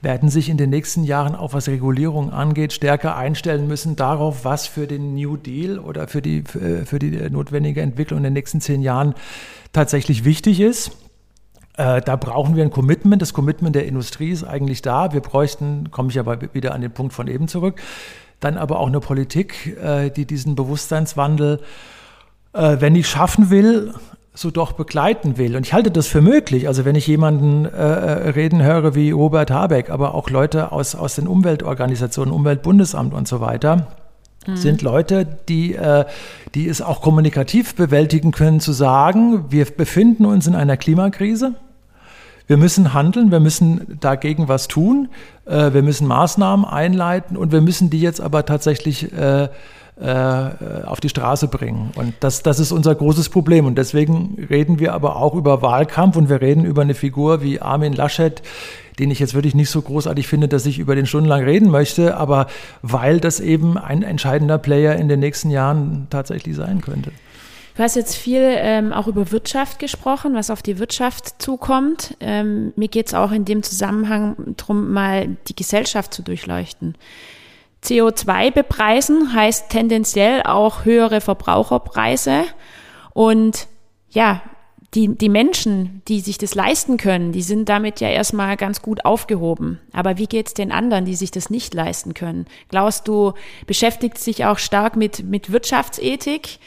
werden 0.01 0.29
sich 0.31 0.49
in 0.49 0.57
den 0.57 0.71
nächsten 0.71 1.05
Jahren, 1.05 1.35
auch 1.35 1.53
was 1.53 1.69
Regulierung 1.69 2.33
angeht, 2.33 2.73
stärker 2.73 3.17
einstellen 3.17 3.67
müssen 3.69 3.97
darauf, 3.97 4.45
was 4.45 4.67
für 4.67 4.87
den 4.87 5.15
New 5.15 5.37
Deal 5.37 5.79
oder 5.79 6.09
für 6.09 6.21
die, 6.21 6.43
für 6.43 6.99
die 6.99 7.11
notwendige 7.31 7.81
Entwicklung 7.81 8.19
in 8.19 8.25
den 8.25 8.33
nächsten 8.35 8.61
zehn 8.61 8.83
Jahren 8.83 9.15
tatsächlich 9.75 10.25
wichtig 10.25 10.61
ist. 10.61 10.93
Äh, 11.77 12.01
da 12.01 12.17
brauchen 12.17 12.57
wir 12.57 12.63
ein 12.63 12.71
Commitment. 12.71 13.21
Das 13.21 13.35
Commitment 13.35 13.77
der 13.77 13.87
Industrie 13.87 14.31
ist 14.31 14.45
eigentlich 14.45 14.81
da. 14.81 15.13
Wir 15.13 15.21
bräuchten, 15.21 15.91
komme 15.91 16.11
ich 16.11 16.19
aber 16.19 16.39
wieder 16.55 16.73
an 16.73 16.81
den 16.81 16.93
Punkt 16.93 17.13
von 17.13 17.29
eben 17.29 17.49
zurück, 17.49 17.81
dann 18.41 18.57
aber 18.57 18.79
auch 18.79 18.87
eine 18.87 19.01
Politik, 19.01 19.77
äh, 19.83 20.11
die 20.11 20.25
diesen 20.25 20.55
Bewusstseinswandel, 20.55 21.61
äh, 22.53 22.77
wenn 22.79 22.95
ich 22.95 23.09
schaffen 23.09 23.51
will, 23.51 23.93
so 24.37 24.51
doch 24.51 24.73
begleiten 24.73 25.37
will. 25.37 25.57
Und 25.57 25.67
ich 25.67 25.73
halte 25.73 25.91
das 25.91 26.07
für 26.07 26.21
möglich. 26.21 26.67
Also 26.67 26.85
wenn 26.85 26.97
ich 26.97 27.07
jemanden 27.07 27.67
reden 27.67 28.65
höre 28.65 28.97
wie 28.97 29.13
Robert 29.13 29.53
Habeck, 29.53 29.91
aber 29.91 30.13
auch 30.17 30.29
Leute 30.29 30.73
aus, 30.73 30.97
aus 30.97 31.15
den 31.15 31.29
Umweltorganisationen, 31.29 32.35
Umweltbundesamt 32.35 33.15
und 33.15 33.29
so 33.29 33.41
weiter. 33.41 33.87
Sind 34.55 34.83
Leute, 34.83 35.27
die, 35.49 35.75
äh, 35.75 36.05
die 36.55 36.69
es 36.69 36.83
auch 36.83 37.01
kommunikativ 37.01 37.75
bewältigen 37.75 38.33
können, 38.33 38.61
zu 38.61 38.73
sagen, 38.73 39.47
wir 39.51 39.65
befinden 39.65 40.27
uns 40.27 40.47
in 40.47 40.55
einer 40.55 40.77
Klimakrise. 40.77 41.55
Wir 42.47 42.59
müssen 42.59 42.93
handeln, 42.93 43.31
wir 43.31 43.41
müssen 43.41 43.99
dagegen 44.01 44.49
was 44.49 44.69
tun, 44.69 45.09
äh, 45.47 45.73
wir 45.73 45.83
müssen 45.83 46.07
Maßnahmen 46.07 46.67
einleiten 46.67 47.37
und 47.37 47.53
wir 47.53 47.63
müssen 47.63 47.89
die 47.89 48.01
jetzt 48.01 48.21
aber 48.21 48.45
tatsächlich 48.45 49.13
äh, 49.13 49.49
auf 49.97 50.99
die 50.99 51.09
Straße 51.09 51.47
bringen. 51.47 51.93
Und 51.95 52.15
das, 52.19 52.43
das 52.43 52.59
ist 52.59 52.73
unser 52.73 52.97
großes 52.97 53.29
Problem. 53.29 53.65
Und 53.65 53.79
deswegen 53.79 54.45
reden 54.51 54.81
wir 54.81 54.93
aber 54.93 55.15
auch 55.15 55.37
über 55.37 55.63
Wahlkampf 55.63 56.17
und 56.17 56.29
wir 56.29 56.41
reden 56.41 56.65
über 56.65 56.83
eine 56.83 56.95
Figur 56.95 57.43
wie 57.43 57.61
Armin 57.61 57.93
Laschet, 57.93 58.43
den 58.99 59.11
ich 59.11 59.19
jetzt 59.19 59.35
wirklich 59.35 59.55
nicht 59.55 59.71
so 59.71 59.83
großartig 59.83 60.27
finde, 60.27 60.49
dass 60.49 60.67
ich 60.67 60.79
über 60.79 60.95
den 60.95 61.07
stundenlang 61.07 61.45
reden 61.45 61.71
möchte, 61.71 62.17
aber 62.17 62.47
weil 62.83 63.21
das 63.21 63.41
eben 63.41 63.77
ein 63.79 64.03
entscheidender 64.03 64.59
Player 64.59 64.97
in 64.97 65.09
den 65.09 65.21
nächsten 65.21 65.51
Jahren 65.51 66.07
tatsächlich 66.11 66.57
sein 66.57 66.81
könnte. 66.81 67.11
Du 67.77 67.83
hast 67.83 67.97
jetzt 67.97 68.15
viel 68.15 68.41
ähm, 68.41 68.93
auch 68.93 69.09
über 69.09 69.33
Wirtschaft 69.33 69.81
gesprochen, 69.81 70.35
was 70.35 70.51
auf 70.51 70.63
die 70.63 70.79
Wirtschaft 70.79 71.43
zukommt. 71.43 72.17
Ähm, 72.21 72.73
mir 72.77 72.87
geht 72.87 73.09
es 73.09 73.15
auch 73.15 73.33
in 73.33 73.45
dem 73.45 73.65
Zusammenhang 73.65 74.55
darum, 74.57 74.93
mal 74.93 75.37
die 75.49 75.57
Gesellschaft 75.57 76.15
zu 76.15 76.23
durchleuchten. 76.23 76.95
CO2 77.83 78.53
bepreisen 78.53 79.35
heißt 79.35 79.71
tendenziell 79.71 80.43
auch 80.45 80.85
höhere 80.85 81.21
Verbraucherpreise. 81.21 82.45
Und 83.13 83.67
ja, 84.09 84.41
die, 84.95 85.09
die 85.09 85.29
Menschen, 85.29 86.03
die 86.07 86.21
sich 86.21 86.39
das 86.39 86.55
leisten 86.55 86.97
können, 86.97 87.33
die 87.33 87.43
sind 87.43 87.69
damit 87.69 88.01
ja 88.01 88.09
erstmal 88.09 88.57
ganz 88.57 88.81
gut 88.81 89.05
aufgehoben. 89.05 89.81
Aber 89.93 90.19
wie 90.19 90.27
geht's 90.27 90.55
den 90.55 90.71
anderen, 90.71 91.05
die 91.05 91.17
sich 91.17 91.31
das 91.31 91.51
nicht 91.51 91.75
leisten 91.75 92.15
können? 92.15 92.47
Klaus, 92.69 93.03
du 93.03 93.33
beschäftigst 93.67 94.27
dich 94.27 94.45
auch 94.45 94.59
stark 94.59 94.97
mit, 94.97 95.25
mit 95.25 95.51
Wirtschaftsethik, 95.51 96.59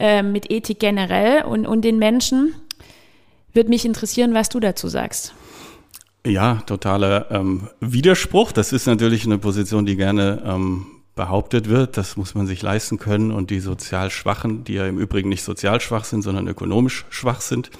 äh, 0.00 0.22
mit 0.22 0.50
Ethik 0.50 0.80
generell 0.80 1.44
und, 1.44 1.66
und 1.66 1.82
den 1.82 1.98
Menschen. 1.98 2.54
Würde 3.52 3.68
mich 3.68 3.84
interessieren, 3.84 4.34
was 4.34 4.48
du 4.48 4.60
dazu 4.60 4.88
sagst. 4.88 5.34
Ja, 6.26 6.62
totaler 6.66 7.30
ähm, 7.30 7.68
Widerspruch. 7.80 8.52
Das 8.52 8.72
ist 8.72 8.86
natürlich 8.86 9.26
eine 9.26 9.36
Position, 9.36 9.84
die 9.84 9.96
gerne 9.96 10.42
ähm, 10.46 10.86
behauptet 11.14 11.68
wird. 11.68 11.96
Das 11.96 12.16
muss 12.16 12.34
man 12.34 12.46
sich 12.46 12.62
leisten 12.62 12.98
können. 12.98 13.30
Und 13.30 13.50
die 13.50 13.60
sozial 13.60 14.10
Schwachen, 14.10 14.64
die 14.64 14.74
ja 14.74 14.86
im 14.86 14.98
Übrigen 14.98 15.28
nicht 15.28 15.44
sozial 15.44 15.80
schwach 15.80 16.04
sind, 16.04 16.22
sondern 16.22 16.48
ökonomisch 16.48 17.04
schwach 17.10 17.40
sind. 17.40 17.70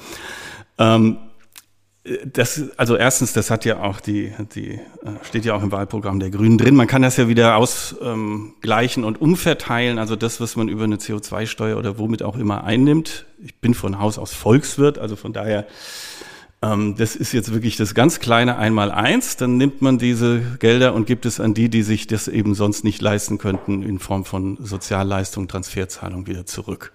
Ähm, 0.78 1.18
das, 2.26 2.62
also 2.76 2.96
erstens, 2.96 3.32
das 3.32 3.50
hat 3.50 3.64
ja 3.64 3.80
auch 3.80 3.98
die, 3.98 4.34
die 4.54 4.72
äh, 4.72 4.80
steht 5.22 5.46
ja 5.46 5.54
auch 5.54 5.62
im 5.62 5.72
Wahlprogramm 5.72 6.20
der 6.20 6.28
Grünen 6.28 6.58
drin. 6.58 6.76
Man 6.76 6.86
kann 6.86 7.00
das 7.00 7.16
ja 7.16 7.28
wieder 7.28 7.56
ausgleichen 7.56 9.04
und 9.04 9.20
umverteilen. 9.20 9.98
Also 9.98 10.14
das, 10.14 10.38
was 10.38 10.54
man 10.56 10.68
über 10.68 10.84
eine 10.84 10.96
CO2-Steuer 10.96 11.78
oder 11.78 11.98
womit 11.98 12.22
auch 12.22 12.36
immer 12.36 12.64
einnimmt. 12.64 13.24
Ich 13.42 13.54
bin 13.56 13.72
von 13.72 13.98
Haus 13.98 14.18
aus 14.18 14.34
Volkswirt, 14.34 14.98
also 14.98 15.16
von 15.16 15.32
daher 15.32 15.60
ähm, 15.60 15.66
das 16.96 17.16
ist 17.16 17.32
jetzt 17.32 17.52
wirklich 17.52 17.76
das 17.76 17.94
ganz 17.94 18.20
kleine 18.20 18.56
Einmal-Eins. 18.56 19.36
Dann 19.36 19.56
nimmt 19.56 19.82
man 19.82 19.98
diese 19.98 20.40
Gelder 20.60 20.94
und 20.94 21.06
gibt 21.06 21.26
es 21.26 21.38
an 21.38 21.52
die, 21.52 21.68
die 21.68 21.82
sich 21.82 22.06
das 22.06 22.28
eben 22.28 22.54
sonst 22.54 22.84
nicht 22.84 23.02
leisten 23.02 23.38
könnten, 23.38 23.82
in 23.82 23.98
Form 23.98 24.24
von 24.24 24.56
Sozialleistungen, 24.60 25.48
Transferzahlung 25.48 26.26
wieder 26.26 26.46
zurück. 26.46 26.92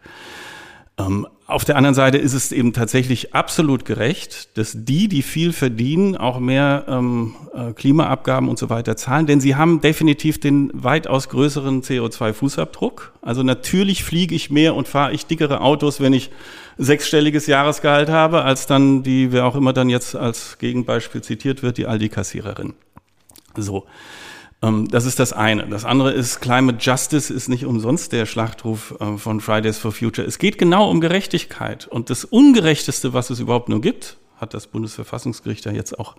Auf 1.50 1.66
der 1.66 1.78
anderen 1.78 1.96
Seite 1.96 2.20
ist 2.20 2.34
es 2.34 2.52
eben 2.52 2.74
tatsächlich 2.74 3.34
absolut 3.34 3.84
gerecht, 3.84 4.56
dass 4.56 4.74
die, 4.76 5.08
die 5.08 5.24
viel 5.24 5.52
verdienen, 5.52 6.16
auch 6.16 6.40
mehr 6.40 6.86
ähm, 6.88 7.34
äh, 7.56 7.74
Klimaabgaben 7.74 8.48
und 8.48 8.60
so 8.60 8.70
weiter 8.70 8.96
zahlen, 8.96 9.26
denn 9.26 9.42
sie 9.42 9.56
haben 9.56 9.82
definitiv 9.82 10.40
den 10.40 10.70
weitaus 10.76 11.28
größeren 11.30 11.82
CO2-Fußabdruck. 11.82 13.14
Also 13.24 13.42
natürlich 13.42 14.04
fliege 14.04 14.36
ich 14.36 14.52
mehr 14.52 14.76
und 14.76 14.88
fahre 14.88 15.12
ich 15.12 15.26
dickere 15.26 15.62
Autos, 15.62 16.00
wenn 16.00 16.14
ich 16.14 16.30
sechsstelliges 16.78 17.48
Jahresgehalt 17.48 18.10
habe, 18.10 18.44
als 18.44 18.68
dann 18.68 19.02
die, 19.02 19.32
wer 19.32 19.48
auch 19.48 19.56
immer 19.56 19.74
dann 19.74 19.90
jetzt 19.90 20.16
als 20.16 20.60
Gegenbeispiel 20.60 21.24
zitiert 21.24 21.64
wird, 21.64 21.80
die 21.80 21.88
Aldi-Kassiererin. 21.88 22.76
So. 23.58 23.88
Ähm, 24.62 24.88
das 24.90 25.06
ist 25.06 25.20
das 25.20 25.34
eine. 25.34 25.68
Das 25.68 25.86
andere 25.86 26.12
ist, 26.12 26.42
Climate 26.42 26.78
Justice 26.80 27.34
ist 27.34 27.50
nicht 27.50 27.66
umsonst 27.66 28.12
der 28.12 28.26
Schlachtruf 28.26 28.96
äh, 29.00 29.18
von 29.18 29.42
Fridays 29.42 29.78
for 29.78 29.92
Future. 29.92 30.28
Es 30.28 30.40
geht 30.40 30.58
genau 30.58 30.90
um 30.90 31.02
Gerechtigkeit. 31.02 31.88
Und 31.88 32.10
das 32.10 32.26
Ungerechteste, 32.26 33.14
was 33.14 33.30
es 33.30 33.40
überhaupt 33.40 33.70
nur 33.70 33.82
gibt, 33.82 34.18
hat 34.38 34.54
das 34.54 34.68
Bundesverfassungsgericht 34.68 35.66
ja 35.66 35.72
jetzt 35.72 36.00
auch 36.00 36.16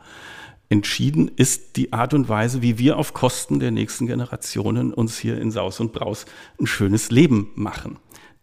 entschieden, 0.68 1.30
ist 1.34 1.76
die 1.76 1.92
Art 1.92 2.14
und 2.14 2.28
Weise, 2.28 2.62
wie 2.62 2.78
wir 2.78 2.96
auf 2.96 3.12
Kosten 3.12 3.58
der 3.58 3.72
nächsten 3.72 4.06
Generationen 4.06 4.94
uns 4.94 5.18
hier 5.18 5.40
in 5.40 5.50
Saus 5.50 5.80
und 5.80 5.92
Braus 5.92 6.26
ein 6.60 6.66
schönes 6.66 7.10
Leben 7.10 7.50
machen. 7.56 7.98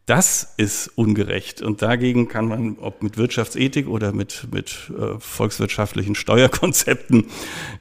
Das 0.08 0.54
ist 0.56 0.88
ungerecht. 0.96 1.62
Und 1.62 1.82
dagegen 1.82 2.30
kann 2.30 2.48
man, 2.48 2.78
ob 2.80 3.04
mit 3.04 3.17
Wirtschaftsethik 3.17 3.89
oder 3.89 4.13
mit, 4.13 4.48
mit 4.54 4.89
äh, 4.98 5.20
volkswirtschaftlichen 5.20 6.15
Steuerkonzepten, 6.15 7.26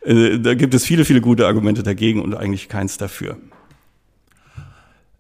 äh, 0.04 0.40
da 0.40 0.54
gibt 0.54 0.74
es 0.74 0.84
viele, 0.84 1.04
viele 1.04 1.20
gute 1.20 1.46
Argumente 1.46 1.84
dagegen 1.84 2.20
und 2.20 2.34
eigentlich 2.34 2.68
keins 2.68 2.98
dafür. 2.98 3.36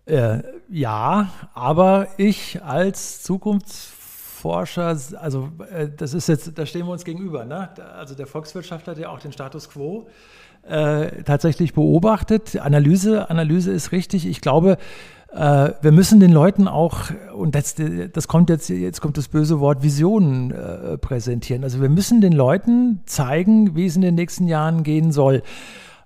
Äh, 0.06 0.42
ja, 0.68 1.30
aber 1.54 2.08
ich 2.16 2.60
als 2.64 3.22
Zukunftsforscher, 3.22 4.98
also 5.20 5.52
äh, 5.70 5.88
das 5.96 6.12
ist 6.12 6.28
jetzt, 6.28 6.58
da 6.58 6.66
stehen 6.66 6.86
wir 6.86 6.92
uns 6.92 7.04
gegenüber. 7.04 7.44
Ne? 7.44 7.70
Also 7.96 8.16
der 8.16 8.26
Volkswirtschaftler 8.26 8.94
hat 8.94 9.00
ja 9.00 9.10
auch 9.10 9.20
den 9.20 9.30
Status 9.30 9.70
quo 9.70 10.08
äh, 10.64 11.22
tatsächlich 11.22 11.72
beobachtet. 11.72 12.56
Analyse, 12.56 13.30
Analyse 13.30 13.70
ist 13.70 13.92
richtig. 13.92 14.26
Ich 14.26 14.40
glaube, 14.40 14.76
äh, 15.32 15.72
wir 15.80 15.92
müssen 15.92 16.20
den 16.20 16.32
Leuten 16.32 16.68
auch, 16.68 17.10
und 17.34 17.54
das, 17.54 17.74
das 18.12 18.28
kommt 18.28 18.50
jetzt, 18.50 18.68
jetzt 18.68 19.00
kommt 19.00 19.18
das 19.18 19.28
böse 19.28 19.60
Wort 19.60 19.82
Visionen 19.82 20.50
äh, 20.50 20.98
präsentieren. 20.98 21.64
Also 21.64 21.80
wir 21.80 21.88
müssen 21.88 22.20
den 22.20 22.32
Leuten 22.32 23.00
zeigen, 23.06 23.76
wie 23.76 23.86
es 23.86 23.96
in 23.96 24.02
den 24.02 24.14
nächsten 24.14 24.48
Jahren 24.48 24.82
gehen 24.82 25.12
soll. 25.12 25.42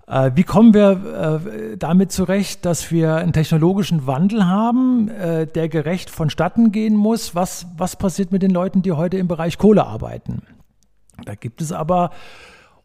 Äh, 0.07 0.31
wie 0.35 0.43
kommen 0.43 0.73
wir 0.73 1.41
äh, 1.45 1.77
damit 1.77 2.11
zurecht, 2.11 2.65
dass 2.65 2.91
wir 2.91 3.15
einen 3.15 3.31
technologischen 3.31 4.07
Wandel 4.07 4.45
haben, 4.45 5.07
äh, 5.07 5.47
der 5.47 5.69
gerecht 5.69 6.09
vonstatten 6.09 6.71
gehen 6.71 6.95
muss? 6.95 7.33
Was, 7.33 7.67
was 7.77 7.95
passiert 7.95 8.31
mit 8.31 8.41
den 8.41 8.51
Leuten, 8.51 8.81
die 8.81 8.91
heute 8.91 9.17
im 9.17 9.29
Bereich 9.29 9.57
Kohle 9.57 9.85
arbeiten? 9.85 10.41
Da 11.23 11.35
gibt 11.35 11.61
es 11.61 11.71
aber, 11.71 12.11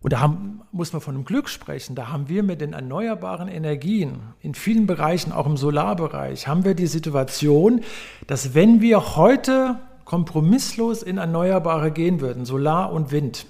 und 0.07 0.13
da 0.13 0.21
haben, 0.21 0.61
muss 0.71 0.93
man 0.93 1.03
von 1.03 1.17
einem 1.17 1.25
Glück 1.25 1.49
sprechen, 1.49 1.97
da 1.97 2.11
haben 2.13 2.29
wir 2.29 2.45
mit 2.45 2.61
den 2.61 2.75
erneuerbaren 2.75 3.49
Energien 3.49 4.21
in 4.41 4.55
vielen 4.55 4.87
Bereichen, 4.87 5.33
auch 5.33 5.47
im 5.47 5.57
Solarbereich, 5.57 6.47
haben 6.47 6.65
wir 6.65 6.75
die 6.75 6.87
Situation, 6.87 7.81
dass 8.29 8.55
wenn 8.55 8.81
wir 8.81 9.17
heute 9.17 9.81
kompromisslos 10.05 11.03
in 11.03 11.19
Erneuerbare 11.19 11.91
gehen 11.91 12.21
würden, 12.21 12.45
Solar 12.45 12.93
und 12.93 13.11
Wind, 13.11 13.47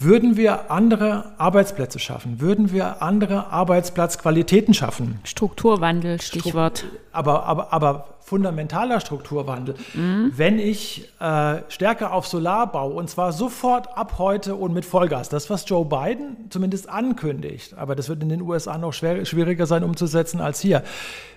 würden 0.00 0.36
wir 0.36 0.72
andere 0.72 1.38
Arbeitsplätze 1.38 2.00
schaffen, 2.00 2.40
würden 2.40 2.72
wir 2.72 3.00
andere 3.00 3.52
Arbeitsplatzqualitäten 3.52 4.74
schaffen. 4.74 5.20
Strukturwandel, 5.22 6.20
Stichwort. 6.20 6.86
Aber, 7.12 7.44
aber, 7.44 7.72
aber 7.72 8.17
fundamentaler 8.28 9.00
Strukturwandel. 9.00 9.74
Mhm. 9.94 10.32
Wenn 10.36 10.58
ich 10.58 11.10
äh, 11.18 11.62
stärker 11.68 12.12
auf 12.12 12.26
Solar 12.26 12.70
baue, 12.70 12.92
und 12.94 13.08
zwar 13.08 13.32
sofort 13.32 13.96
ab 13.96 14.14
heute 14.18 14.54
und 14.54 14.74
mit 14.74 14.84
Vollgas, 14.84 15.28
das, 15.28 15.48
was 15.50 15.68
Joe 15.68 15.84
Biden 15.84 16.36
zumindest 16.50 16.88
ankündigt, 16.88 17.76
aber 17.76 17.96
das 17.96 18.08
wird 18.08 18.22
in 18.22 18.28
den 18.28 18.42
USA 18.42 18.78
noch 18.78 18.92
schwer, 18.92 19.24
schwieriger 19.24 19.66
sein 19.66 19.82
umzusetzen 19.82 20.40
als 20.40 20.60
hier. 20.60 20.82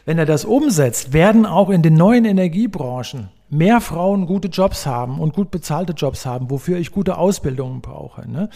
Wenn 0.05 0.17
er 0.17 0.25
das 0.25 0.45
umsetzt, 0.45 1.13
werden 1.13 1.45
auch 1.45 1.69
in 1.69 1.81
den 1.81 1.93
neuen 1.93 2.25
Energiebranchen 2.25 3.29
mehr 3.49 3.81
Frauen 3.81 4.25
gute 4.25 4.49
Jobs 4.49 4.85
haben 4.85 5.19
und 5.19 5.33
gut 5.33 5.51
bezahlte 5.51 5.93
Jobs 5.93 6.25
haben, 6.25 6.49
wofür 6.49 6.77
ich 6.77 6.91
gute 6.91 7.17
Ausbildungen 7.17 7.81
brauche. 7.81 8.29
Ne? 8.29 8.49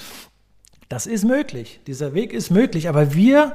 Das 0.90 1.08
ist 1.08 1.24
möglich. 1.26 1.80
Dieser 1.88 2.14
Weg 2.14 2.34
ist 2.34 2.52
möglich. 2.52 2.90
Aber 2.90 3.14
wir 3.14 3.54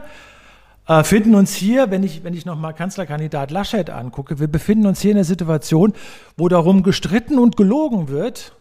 äh, 0.90 1.04
finden 1.04 1.36
uns 1.36 1.54
hier, 1.54 1.92
wenn 1.92 2.02
ich, 2.02 2.24
wenn 2.24 2.34
ich 2.34 2.44
nochmal 2.44 2.74
Kanzlerkandidat 2.74 3.52
Laschet 3.52 3.88
angucke, 3.90 4.40
wir 4.40 4.48
befinden 4.48 4.86
uns 4.86 5.00
hier 5.00 5.12
in 5.12 5.18
einer 5.18 5.24
Situation, 5.24 5.94
wo 6.36 6.48
darum 6.48 6.82
gestritten 6.82 7.38
und 7.38 7.56
gelogen 7.56 8.08
wird, 8.08 8.56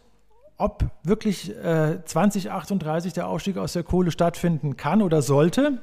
ob 0.58 0.86
wirklich 1.04 1.50
äh, 1.64 2.06
2038 2.06 3.14
der 3.14 3.28
Ausstieg 3.28 3.58
aus 3.58 3.74
der 3.74 3.82
Kohle 3.82 4.12
stattfinden 4.12 4.78
kann 4.78 5.02
oder 5.02 5.24
sollte 5.24 5.80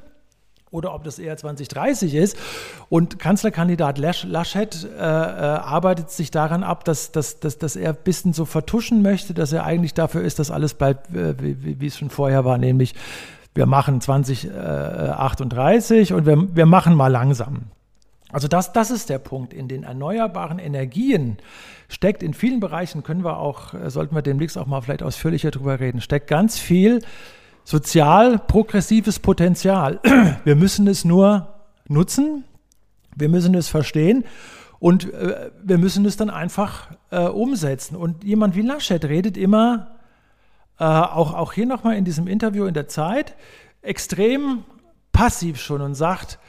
oder 0.71 0.93
ob 0.93 1.03
das 1.03 1.19
eher 1.19 1.35
2030 1.35 2.13
ist. 2.13 2.37
Und 2.87 3.19
Kanzlerkandidat 3.19 3.97
Laschet 3.97 4.83
äh, 4.83 4.97
äh, 4.97 5.01
arbeitet 5.01 6.11
sich 6.11 6.31
daran 6.31 6.63
ab, 6.63 6.85
dass, 6.85 7.11
dass, 7.11 7.41
dass, 7.41 7.57
dass 7.57 7.75
er 7.75 7.89
ein 7.89 7.97
bisschen 8.03 8.31
so 8.31 8.45
vertuschen 8.45 9.01
möchte, 9.01 9.33
dass 9.33 9.51
er 9.51 9.65
eigentlich 9.65 9.93
dafür 9.93 10.21
ist, 10.21 10.39
dass 10.39 10.51
alles 10.51 10.75
bleibt, 10.75 11.13
äh, 11.13 11.35
wie, 11.41 11.81
wie, 11.81 11.87
es 11.87 11.97
schon 11.97 12.09
vorher 12.09 12.45
war, 12.45 12.57
nämlich 12.57 12.95
wir 13.57 13.65
machen 13.65 13.99
2038 13.99 16.13
und 16.13 16.25
wir, 16.25 16.55
wir 16.55 16.65
machen 16.65 16.95
mal 16.95 17.07
langsam. 17.07 17.63
Also 18.29 18.47
das, 18.47 18.71
das 18.71 18.91
ist 18.91 19.09
der 19.09 19.19
Punkt. 19.19 19.53
In 19.53 19.67
den 19.67 19.83
erneuerbaren 19.83 20.59
Energien 20.59 21.37
steckt 21.87 22.21
in 22.21 22.33
vielen 22.33 22.59
Bereichen, 22.59 23.03
können 23.03 23.23
wir 23.23 23.37
auch, 23.37 23.73
äh, 23.73 23.89
sollten 23.89 24.13
wir 24.13 24.21
demnächst 24.21 24.57
auch 24.57 24.67
mal 24.67 24.81
vielleicht 24.81 25.01
ausführlicher 25.01 25.49
drüber 25.49 25.79
reden, 25.79 26.01
steckt 26.01 26.27
ganz 26.27 26.59
viel 26.59 27.01
sozial 27.63 28.37
progressives 28.37 29.19
Potenzial. 29.19 29.99
Wir 30.45 30.55
müssen 30.55 30.87
es 30.87 31.03
nur 31.03 31.53
nutzen, 31.89 32.45
wir 33.15 33.29
müssen 33.29 33.55
es 33.55 33.67
verstehen 33.67 34.23
und 34.79 35.11
äh, 35.13 35.49
wir 35.63 35.77
müssen 35.77 36.05
es 36.05 36.17
dann 36.17 36.29
einfach 36.29 36.89
äh, 37.11 37.25
umsetzen. 37.25 37.95
Und 37.95 38.23
jemand 38.23 38.55
wie 38.55 38.61
Laschet 38.61 39.03
redet 39.03 39.37
immer, 39.37 39.96
äh, 40.79 40.83
auch, 40.83 41.33
auch 41.33 41.53
hier 41.53 41.65
nochmal 41.65 41.95
in 41.97 42.05
diesem 42.05 42.27
Interview 42.27 42.65
in 42.65 42.73
der 42.73 42.87
Zeit, 42.87 43.35
extrem 43.81 44.63
passiv 45.11 45.59
schon 45.59 45.81
und 45.81 45.95
sagt, 45.95 46.39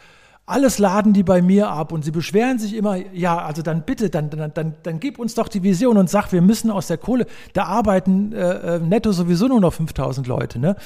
alles 0.49 0.79
laden 0.79 1.13
die 1.13 1.23
bei 1.23 1.43
mir 1.43 1.69
ab 1.69 1.93
und 1.93 2.05
sie 2.05 2.11
beschweren 2.11 2.59
sich 2.59 2.75
immer, 2.75 2.97
ja, 2.97 3.39
also 3.39 3.61
dann 3.61 3.83
bitte, 3.83 4.09
dann, 4.09 4.31
dann, 4.31 4.53
dann, 4.55 4.75
dann 4.83 5.01
gib 5.01 5.19
uns 5.19 5.35
doch 5.35 5.49
die 5.49 5.63
Vision 5.63 5.99
und 5.99 6.09
sag, 6.09 6.33
wir 6.33 6.41
müssen 6.41 6.71
aus 6.71 6.87
der 6.87 6.97
Kohle, 6.97 7.27
da 7.53 7.65
arbeiten 7.65 8.33
äh, 8.33 8.77
äh 8.77 8.79
netto 8.79 9.13
sowieso 9.13 9.47
nur 9.49 9.61
noch 9.61 9.75
5000 9.75 10.27
Leute. 10.27 10.59
Ne? 10.59 10.77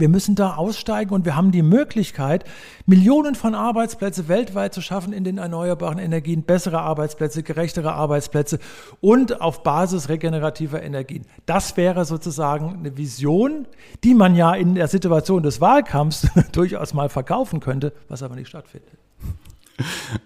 Wir 0.00 0.08
müssen 0.08 0.34
da 0.34 0.54
aussteigen 0.54 1.12
und 1.12 1.24
wir 1.24 1.36
haben 1.36 1.52
die 1.52 1.62
Möglichkeit, 1.62 2.44
Millionen 2.86 3.34
von 3.34 3.54
Arbeitsplätzen 3.54 4.28
weltweit 4.28 4.74
zu 4.74 4.80
schaffen 4.80 5.12
in 5.12 5.24
den 5.24 5.38
erneuerbaren 5.38 5.98
Energien, 5.98 6.42
bessere 6.42 6.80
Arbeitsplätze, 6.80 7.42
gerechtere 7.42 7.92
Arbeitsplätze 7.92 8.58
und 9.00 9.40
auf 9.40 9.62
Basis 9.62 10.08
regenerativer 10.08 10.82
Energien. 10.82 11.24
Das 11.46 11.76
wäre 11.76 12.04
sozusagen 12.04 12.76
eine 12.78 12.96
Vision, 12.96 13.66
die 14.04 14.14
man 14.14 14.34
ja 14.34 14.54
in 14.54 14.74
der 14.74 14.88
Situation 14.88 15.42
des 15.42 15.60
Wahlkampfs 15.60 16.28
durchaus 16.52 16.94
mal 16.94 17.08
verkaufen 17.08 17.60
könnte, 17.60 17.92
was 18.08 18.22
aber 18.22 18.36
nicht 18.36 18.48
stattfindet. 18.48 18.90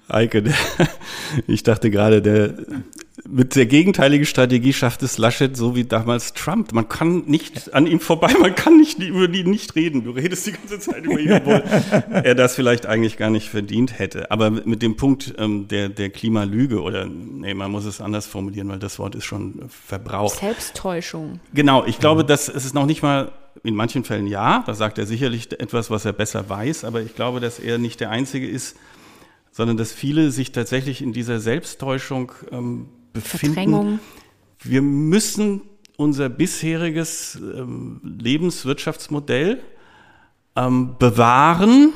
Eike, 0.09 0.45
ich 1.47 1.63
dachte 1.63 1.91
gerade, 1.91 2.23
der 2.23 2.55
mit 3.29 3.57
der 3.57 3.67
gegenteiligen 3.67 4.27
Strategie 4.27 4.73
schafft 4.73 5.03
es 5.03 5.19
Laschet 5.19 5.57
so 5.57 5.75
wie 5.75 5.85
damals 5.85 6.33
Trump. 6.33 6.73
Man 6.73 6.89
kann 6.89 7.25
nicht 7.27 7.75
an 7.75 7.87
ihm 7.87 8.01
vorbei, 8.01 8.33
man 8.41 8.55
kann 8.55 8.77
nicht 8.77 8.99
über 8.99 9.29
ihn 9.29 9.51
nicht 9.51 9.75
reden. 9.75 10.05
Du 10.05 10.11
redest 10.11 10.47
die 10.47 10.53
ganze 10.53 10.79
Zeit 10.79 11.05
über 11.05 11.19
ihn, 11.19 11.33
obwohl 11.33 11.63
er 12.11 12.35
das 12.35 12.55
vielleicht 12.55 12.87
eigentlich 12.87 13.17
gar 13.17 13.31
nicht 13.31 13.49
verdient 13.49 13.99
hätte. 13.99 14.31
Aber 14.31 14.51
mit 14.51 14.83
dem 14.83 14.97
Punkt 14.97 15.35
ähm, 15.39 15.69
der, 15.69 15.89
der 15.89 16.11
Klimalüge 16.11 16.81
oder, 16.81 17.07
nee, 17.07 17.55
man 17.55 17.71
muss 17.71 17.85
es 17.85 18.01
anders 18.01 18.27
formulieren, 18.27 18.69
weil 18.69 18.79
das 18.79 18.99
Wort 18.99 19.15
ist 19.15 19.25
schon 19.25 19.61
verbraucht. 19.69 20.39
Selbsttäuschung. 20.39 21.41
Genau, 21.53 21.85
ich 21.85 21.99
glaube, 21.99 22.25
dass 22.25 22.49
es 22.49 22.65
ist 22.65 22.75
noch 22.75 22.87
nicht 22.87 23.03
mal 23.03 23.33
in 23.65 23.75
manchen 23.75 24.05
Fällen 24.05 24.27
ja, 24.27 24.63
da 24.67 24.75
sagt 24.75 24.99
er 24.99 25.07
sicherlich 25.07 25.53
etwas, 25.61 25.91
was 25.91 26.05
er 26.05 26.13
besser 26.13 26.49
weiß, 26.49 26.85
aber 26.85 27.03
ich 27.03 27.15
glaube, 27.15 27.41
dass 27.41 27.59
er 27.59 27.79
nicht 27.79 28.01
der 28.01 28.11
Einzige 28.11 28.49
ist, 28.49 28.77
sondern 29.51 29.77
dass 29.77 29.93
viele 29.93 30.31
sich 30.31 30.53
tatsächlich 30.53 31.03
in 31.03 31.13
dieser 31.13 31.41
Selbsttäuschung 31.41 32.33
ähm, 32.53 32.87
befinden. 33.13 33.55
Verdrängung. 33.55 34.01
Wir 34.63 34.83
müssen 34.83 35.63
unser 35.97 36.29
bisheriges 36.29 37.39
ähm, 37.41 38.01
Lebenswirtschaftsmodell 38.03 39.61
ähm, 40.57 40.97
bewahren, 40.99 41.93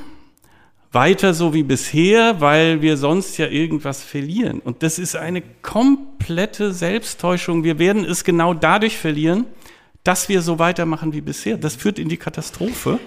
weiter 0.93 1.35
so 1.35 1.55
wie 1.55 1.63
bisher, 1.63 2.41
weil 2.41 2.81
wir 2.81 2.97
sonst 2.97 3.37
ja 3.39 3.47
irgendwas 3.47 4.03
verlieren. 4.03 4.61
Und 4.61 4.83
das 4.83 4.99
ist 4.99 5.17
eine 5.17 5.43
komplette 5.63 6.73
Selbsttäuschung. 6.73 7.65
Wir 7.65 7.79
werden 7.79 8.05
es 8.05 8.25
genau 8.25 8.55
dadurch 8.55 8.97
verlieren, 8.97 9.47
dass 10.05 10.29
wir 10.29 10.43
so 10.43 10.59
weitermachen 10.59 11.13
wie 11.15 11.23
bisher. 11.23 11.57
Das 11.57 11.75
führt 11.75 11.99
in 11.99 12.09
die 12.09 12.19
Katastrophe 12.19 13.01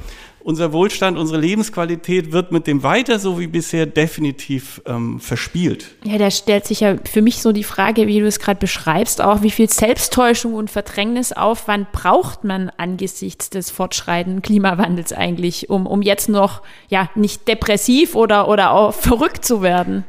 unser 0.47 0.71
Wohlstand, 0.71 1.17
unsere 1.17 1.41
Lebensqualität 1.41 2.31
wird 2.31 2.53
mit 2.53 2.67
dem 2.67 2.81
weiter 2.81 3.19
so 3.19 3.37
wie 3.37 3.47
bisher 3.47 3.85
definitiv 3.85 4.81
ähm, 4.85 5.19
verspielt. 5.19 5.97
Ja, 6.05 6.17
da 6.17 6.31
stellt 6.31 6.65
sich 6.65 6.79
ja 6.79 6.95
für 7.03 7.21
mich 7.21 7.41
so 7.41 7.51
die 7.51 7.65
Frage, 7.65 8.07
wie 8.07 8.21
du 8.21 8.27
es 8.27 8.39
gerade 8.39 8.57
beschreibst, 8.57 9.19
auch 9.19 9.41
wie 9.41 9.51
viel 9.51 9.69
Selbsttäuschung 9.69 10.53
und 10.53 10.71
Verdrängnisaufwand 10.71 11.91
braucht 11.91 12.45
man 12.45 12.71
angesichts 12.77 13.49
des 13.49 13.71
fortschreitenden 13.71 14.41
Klimawandels 14.41 15.11
eigentlich, 15.11 15.69
um, 15.69 15.85
um 15.85 16.01
jetzt 16.01 16.29
noch 16.29 16.61
ja 16.87 17.09
nicht 17.15 17.45
depressiv 17.49 18.15
oder, 18.15 18.47
oder 18.47 18.71
auch 18.71 18.93
verrückt 18.93 19.43
zu 19.43 19.61
werden? 19.61 20.05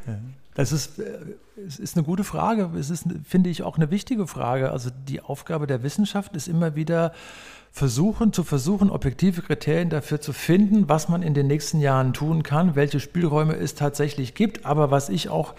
Das 0.55 0.71
ist 0.71 1.01
äh, 1.01 1.19
es 1.67 1.81
ist 1.81 1.97
eine 1.97 2.05
gute 2.05 2.23
Frage. 2.23 2.71
Es 2.79 2.89
ist, 2.89 3.07
finde 3.25 3.51
ich, 3.51 3.65
auch 3.65 3.77
eine 3.77 3.91
wichtige 3.91 4.29
Frage. 4.29 4.71
Also 4.71 4.91
die 5.09 5.21
Aufgabe 5.21 5.67
der 5.67 5.83
Wissenschaft 5.83 6.37
ist 6.37 6.47
immer 6.47 6.77
wieder 6.77 7.13
versuchen, 7.79 8.33
zu 8.33 8.43
versuchen, 8.45 8.91
objektive 8.91 9.41
Kriterien 9.41 9.89
dafür 9.89 10.21
zu 10.21 10.33
finden, 10.33 10.89
was 10.89 11.09
man 11.09 11.23
in 11.23 11.33
den 11.33 11.47
nächsten 11.47 11.81
Jahren 11.81 12.13
tun 12.13 12.43
kann, 12.43 12.75
welche 12.77 13.01
Spielräume 13.01 13.55
es 13.55 13.75
tatsächlich 13.75 14.35
gibt. 14.35 14.67
Aber 14.67 14.91
was 14.91 15.09
ich 15.09 15.31
auch 15.31 15.55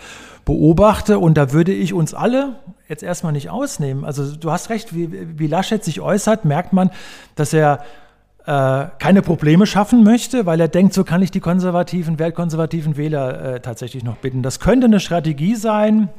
beobachte, 0.45 1.17
und 1.17 1.35
da 1.35 1.51
würde 1.51 1.71
ich 1.71 1.93
uns 1.93 2.13
alle 2.13 2.59
jetzt 2.87 3.01
erstmal 3.01 3.31
nicht 3.31 3.49
ausnehmen, 3.49 4.05
also 4.05 4.35
du 4.35 4.51
hast 4.51 4.69
recht, 4.69 4.93
wie, 4.93 5.39
wie 5.39 5.47
Laschet 5.47 5.83
sich 5.83 6.01
äußert, 6.01 6.45
merkt 6.45 6.73
man, 6.73 6.91
dass 7.35 7.53
er 7.53 7.79
äh, 8.45 8.87
keine 8.99 9.21
Probleme 9.21 9.65
schaffen 9.65 10.03
möchte, 10.03 10.45
weil 10.45 10.59
er 10.59 10.67
denkt, 10.67 10.93
so 10.93 11.03
kann 11.03 11.21
ich 11.21 11.31
die 11.31 11.39
konservativen, 11.39 12.19
wertkonservativen 12.19 12.97
Wähler 12.97 13.55
äh, 13.55 13.59
tatsächlich 13.61 14.03
noch 14.03 14.17
bitten. 14.17 14.43
Das 14.43 14.59
könnte 14.59 14.85
eine 14.85 14.99
Strategie 14.99 15.55
sein, 15.55 16.09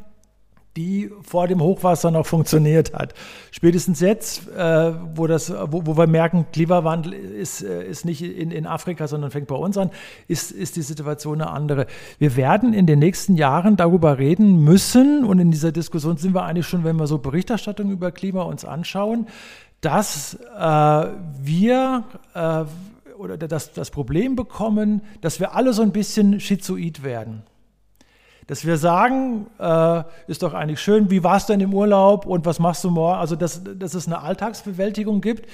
die 0.77 1.11
vor 1.23 1.49
dem 1.49 1.61
Hochwasser 1.61 2.11
noch 2.11 2.27
funktioniert 2.27 2.95
hat. 2.95 3.15
Spätestens 3.51 4.01
jetzt, 4.01 4.49
äh, 4.49 4.93
wo, 5.15 5.27
das, 5.27 5.51
wo, 5.51 5.85
wo, 5.85 5.97
wir 5.97 6.07
merken, 6.07 6.47
Klimawandel 6.53 7.13
ist, 7.13 7.63
äh, 7.63 7.85
ist 7.85 8.05
nicht 8.05 8.23
in, 8.23 8.53
in 8.53 8.67
Afrika, 8.67 9.09
sondern 9.09 9.33
fängt 9.33 9.49
bei 9.49 9.57
uns 9.57 9.77
an, 9.77 9.91
ist, 10.29 10.53
ist 10.53 10.77
die 10.77 10.83
Situation 10.83 11.41
eine 11.43 11.51
andere. 11.51 11.87
Wir 12.19 12.37
werden 12.37 12.73
in 12.73 12.87
den 12.87 13.01
nächsten 13.01 13.35
Jahren 13.35 13.77
darüber 13.77 14.19
reden 14.19 14.63
müssen, 14.63 15.25
und 15.25 15.41
in 15.41 15.51
dieser 15.51 15.73
Diskussion 15.73 16.17
sind 16.19 16.35
wir 16.35 16.45
eigentlich 16.45 16.69
schon, 16.69 16.85
wenn 16.85 16.97
wir 16.97 17.09
so 17.09 17.19
Berichterstattung 17.19 17.91
über 17.91 18.13
Klima 18.13 18.43
uns 18.43 18.65
anschauen, 18.65 19.27
dass 19.81 20.35
äh, 20.57 21.07
wir 21.43 22.05
äh, 22.35 22.65
oder 23.19 23.37
das, 23.37 23.73
das 23.73 23.91
Problem 23.91 24.35
bekommen, 24.37 25.03
dass 25.21 25.41
wir 25.41 25.55
alle 25.55 25.73
so 25.73 25.83
ein 25.83 25.93
bisschen 25.93 26.41
schizoid 26.41 27.03
werden 27.03 27.43
dass 28.51 28.67
wir 28.67 28.79
sagen, 28.79 29.47
äh, 29.61 30.03
ist 30.27 30.43
doch 30.43 30.55
eigentlich 30.55 30.81
schön, 30.81 31.09
wie 31.09 31.23
war 31.23 31.37
es 31.37 31.47
denn 31.47 31.61
im 31.61 31.73
Urlaub 31.73 32.27
und 32.27 32.47
was 32.47 32.59
machst 32.59 32.83
du 32.83 32.91
morgen? 32.91 33.21
Also, 33.21 33.37
dass, 33.37 33.63
dass 33.63 33.95
es 33.95 34.09
eine 34.09 34.23
Alltagsbewältigung 34.23 35.21
gibt, 35.21 35.49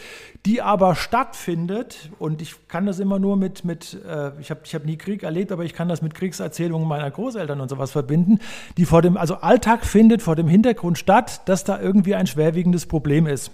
die 0.47 0.63
aber 0.63 0.95
stattfindet. 0.95 2.09
Und 2.19 2.41
ich 2.41 2.55
kann 2.69 2.87
das 2.87 2.99
immer 2.99 3.19
nur 3.19 3.37
mit, 3.37 3.67
mit 3.67 4.03
äh, 4.09 4.31
ich 4.41 4.49
habe 4.49 4.61
ich 4.65 4.75
hab 4.75 4.87
nie 4.87 4.97
Krieg 4.97 5.25
erlebt, 5.25 5.53
aber 5.53 5.65
ich 5.65 5.75
kann 5.75 5.91
das 5.91 6.01
mit 6.01 6.15
Kriegserzählungen 6.15 6.89
meiner 6.89 7.11
Großeltern 7.11 7.61
und 7.61 7.69
sowas 7.69 7.91
verbinden, 7.91 8.39
die 8.79 8.87
vor 8.87 9.03
dem, 9.03 9.19
also 9.19 9.35
Alltag 9.35 9.85
findet 9.85 10.23
vor 10.23 10.35
dem 10.35 10.49
Hintergrund 10.49 10.97
statt, 10.97 11.43
dass 11.51 11.65
da 11.65 11.79
irgendwie 11.79 12.15
ein 12.15 12.27
schwerwiegendes 12.27 12.87
Problem 12.87 13.27
ist. 13.27 13.51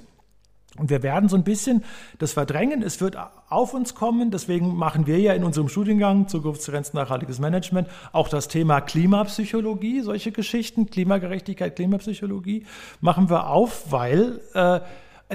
Und 0.79 0.89
wir 0.89 1.03
werden 1.03 1.29
so 1.29 1.37
ein 1.37 1.45
bisschen 1.45 1.85
das 2.19 2.33
verdrängen. 2.33 2.83
Es 2.83 3.01
wird 3.01 3.19
auf 3.51 3.75
uns 3.75 3.95
kommen. 3.95 4.31
Deswegen 4.31 4.75
machen 4.75 5.07
wir 5.07 5.19
ja 5.19 5.35
in 5.35 5.45
unserem 5.45 5.69
Studiengang 5.69 6.29
Zukunftsgrenzen 6.29 6.99
nachhaltiges 6.99 7.39
Management 7.39 7.89
auch 8.13 8.29
das 8.29 8.49
Thema 8.49 8.81
Klimapsychologie, 8.81 10.01
solche 10.01 10.33
Geschichten, 10.33 10.87
Klimagerechtigkeit, 10.87 11.77
Klimapsychologie 11.77 12.65
machen 13.01 13.29
wir 13.29 13.49
auf, 13.49 13.93
weil 13.93 14.41
äh, 14.55 14.81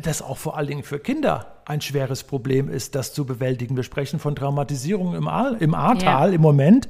das 0.01 0.21
auch 0.21 0.37
vor 0.37 0.57
allen 0.57 0.67
Dingen 0.67 0.83
für 0.83 0.99
Kinder 0.99 1.57
ein 1.67 1.81
schweres 1.81 2.23
Problem 2.23 2.69
ist, 2.69 2.95
das 2.95 3.13
zu 3.13 3.25
bewältigen. 3.25 3.75
Wir 3.75 3.83
sprechen 3.83 4.19
von 4.19 4.35
Traumatisierung 4.35 5.15
im, 5.15 5.27
Aal, 5.27 5.57
im 5.59 5.75
Ahrtal 5.75 6.29
ja. 6.29 6.35
im 6.35 6.41
Moment. 6.41 6.87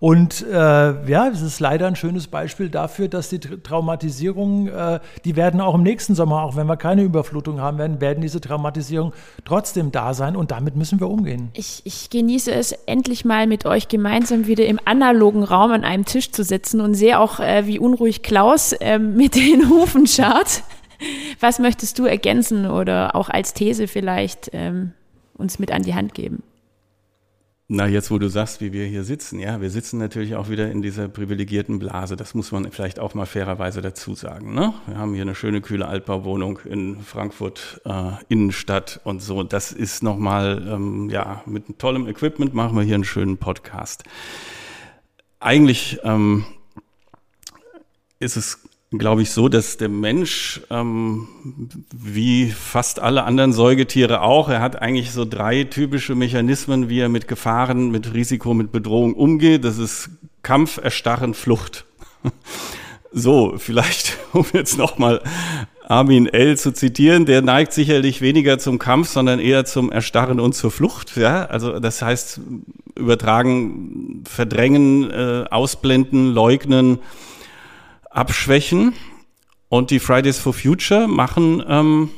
Und 0.00 0.46
äh, 0.46 0.54
ja, 0.54 1.28
es 1.28 1.40
ist 1.40 1.60
leider 1.60 1.86
ein 1.86 1.96
schönes 1.96 2.28
Beispiel 2.28 2.68
dafür, 2.68 3.08
dass 3.08 3.30
die 3.30 3.40
Traumatisierungen, 3.40 4.68
äh, 4.68 5.00
die 5.24 5.34
werden 5.34 5.60
auch 5.60 5.74
im 5.74 5.82
nächsten 5.82 6.14
Sommer, 6.14 6.42
auch 6.42 6.56
wenn 6.56 6.66
wir 6.66 6.76
keine 6.76 7.02
Überflutung 7.02 7.60
haben 7.60 7.78
werden, 7.78 8.00
werden 8.00 8.20
diese 8.20 8.40
Traumatisierungen 8.40 9.14
trotzdem 9.44 9.90
da 9.90 10.14
sein 10.14 10.36
und 10.36 10.50
damit 10.50 10.76
müssen 10.76 11.00
wir 11.00 11.08
umgehen. 11.08 11.48
Ich, 11.54 11.80
ich 11.84 12.10
genieße 12.10 12.52
es, 12.52 12.72
endlich 12.86 13.24
mal 13.24 13.46
mit 13.46 13.64
euch 13.66 13.88
gemeinsam 13.88 14.46
wieder 14.46 14.66
im 14.66 14.78
analogen 14.84 15.42
Raum 15.42 15.72
an 15.72 15.84
einem 15.84 16.04
Tisch 16.04 16.30
zu 16.30 16.44
sitzen 16.44 16.80
und 16.80 16.94
sehe 16.94 17.18
auch, 17.18 17.40
äh, 17.40 17.66
wie 17.66 17.78
unruhig 17.78 18.22
Klaus 18.22 18.72
äh, 18.74 18.98
mit 18.98 19.34
den 19.34 19.68
Hufen 19.68 20.06
schaut. 20.06 20.62
Was 21.40 21.58
möchtest 21.58 21.98
du 21.98 22.06
ergänzen 22.06 22.66
oder 22.66 23.14
auch 23.14 23.28
als 23.28 23.54
These 23.54 23.88
vielleicht 23.88 24.50
ähm, 24.52 24.92
uns 25.34 25.58
mit 25.58 25.70
an 25.70 25.82
die 25.82 25.94
Hand 25.94 26.14
geben? 26.14 26.42
Na, 27.70 27.86
jetzt, 27.86 28.10
wo 28.10 28.16
du 28.16 28.28
sagst, 28.28 28.62
wie 28.62 28.72
wir 28.72 28.86
hier 28.86 29.04
sitzen, 29.04 29.38
ja, 29.38 29.60
wir 29.60 29.68
sitzen 29.68 29.98
natürlich 29.98 30.36
auch 30.36 30.48
wieder 30.48 30.70
in 30.70 30.80
dieser 30.80 31.06
privilegierten 31.06 31.78
Blase. 31.78 32.16
Das 32.16 32.32
muss 32.32 32.50
man 32.50 32.72
vielleicht 32.72 32.98
auch 32.98 33.12
mal 33.12 33.26
fairerweise 33.26 33.82
dazu 33.82 34.14
sagen. 34.14 34.54
Ne? 34.54 34.72
Wir 34.86 34.96
haben 34.96 35.12
hier 35.12 35.20
eine 35.20 35.34
schöne, 35.34 35.60
kühle 35.60 35.86
Altbauwohnung 35.86 36.60
in 36.60 37.02
Frankfurt 37.02 37.82
äh, 37.84 38.12
Innenstadt 38.28 39.02
und 39.04 39.20
so. 39.20 39.42
Das 39.42 39.70
ist 39.70 40.02
nochmal, 40.02 40.66
ähm, 40.66 41.10
ja, 41.10 41.42
mit 41.44 41.78
tollem 41.78 42.08
Equipment 42.08 42.54
machen 42.54 42.74
wir 42.74 42.84
hier 42.84 42.94
einen 42.94 43.04
schönen 43.04 43.36
Podcast. 43.36 44.04
Eigentlich 45.38 45.98
ähm, 46.04 46.46
ist 48.18 48.38
es 48.38 48.66
glaube 48.90 49.22
ich, 49.22 49.30
so, 49.32 49.48
dass 49.48 49.76
der 49.76 49.90
Mensch, 49.90 50.62
ähm, 50.70 51.28
wie 51.94 52.50
fast 52.50 53.00
alle 53.00 53.24
anderen 53.24 53.52
Säugetiere 53.52 54.22
auch, 54.22 54.48
er 54.48 54.60
hat 54.60 54.80
eigentlich 54.80 55.12
so 55.12 55.24
drei 55.26 55.64
typische 55.64 56.14
Mechanismen, 56.14 56.88
wie 56.88 57.00
er 57.00 57.10
mit 57.10 57.28
Gefahren, 57.28 57.90
mit 57.90 58.14
Risiko, 58.14 58.54
mit 58.54 58.72
Bedrohung 58.72 59.14
umgeht. 59.14 59.64
Das 59.64 59.78
ist 59.78 60.10
Kampf, 60.42 60.78
Erstarren, 60.82 61.34
Flucht. 61.34 61.84
so, 63.12 63.54
vielleicht, 63.58 64.16
um 64.32 64.46
jetzt 64.54 64.78
nochmal 64.78 65.22
Armin 65.86 66.26
L. 66.26 66.56
zu 66.56 66.72
zitieren, 66.72 67.26
der 67.26 67.42
neigt 67.42 67.72
sicherlich 67.72 68.20
weniger 68.22 68.58
zum 68.58 68.78
Kampf, 68.78 69.08
sondern 69.08 69.38
eher 69.38 69.66
zum 69.66 69.92
Erstarren 69.92 70.40
und 70.40 70.54
zur 70.54 70.70
Flucht. 70.70 71.16
Ja, 71.16 71.44
also 71.46 71.78
das 71.78 72.00
heißt, 72.00 72.40
übertragen, 72.94 74.24
verdrängen, 74.26 75.10
äh, 75.10 75.44
ausblenden, 75.50 76.32
leugnen, 76.32 76.98
abschwächen. 78.10 78.94
Und 79.68 79.90
die 79.90 79.98
Fridays 79.98 80.38
for 80.38 80.54
Future 80.54 81.06
machen, 81.06 81.62
ähm, 81.68 82.10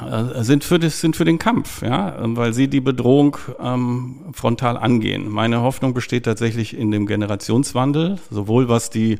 äh, 0.00 0.42
sind, 0.42 0.64
für 0.64 0.78
sind 0.90 1.16
für 1.16 1.24
den 1.24 1.38
Kampf, 1.38 1.82
ja, 1.82 2.16
weil 2.18 2.52
sie 2.52 2.68
die 2.68 2.80
Bedrohung 2.80 3.36
ähm, 3.58 4.26
frontal 4.32 4.76
angehen. 4.76 5.30
Meine 5.30 5.62
Hoffnung 5.62 5.94
besteht 5.94 6.24
tatsächlich 6.24 6.76
in 6.76 6.90
dem 6.90 7.06
Generationswandel, 7.06 8.18
sowohl 8.30 8.68
was 8.68 8.90
die 8.90 9.18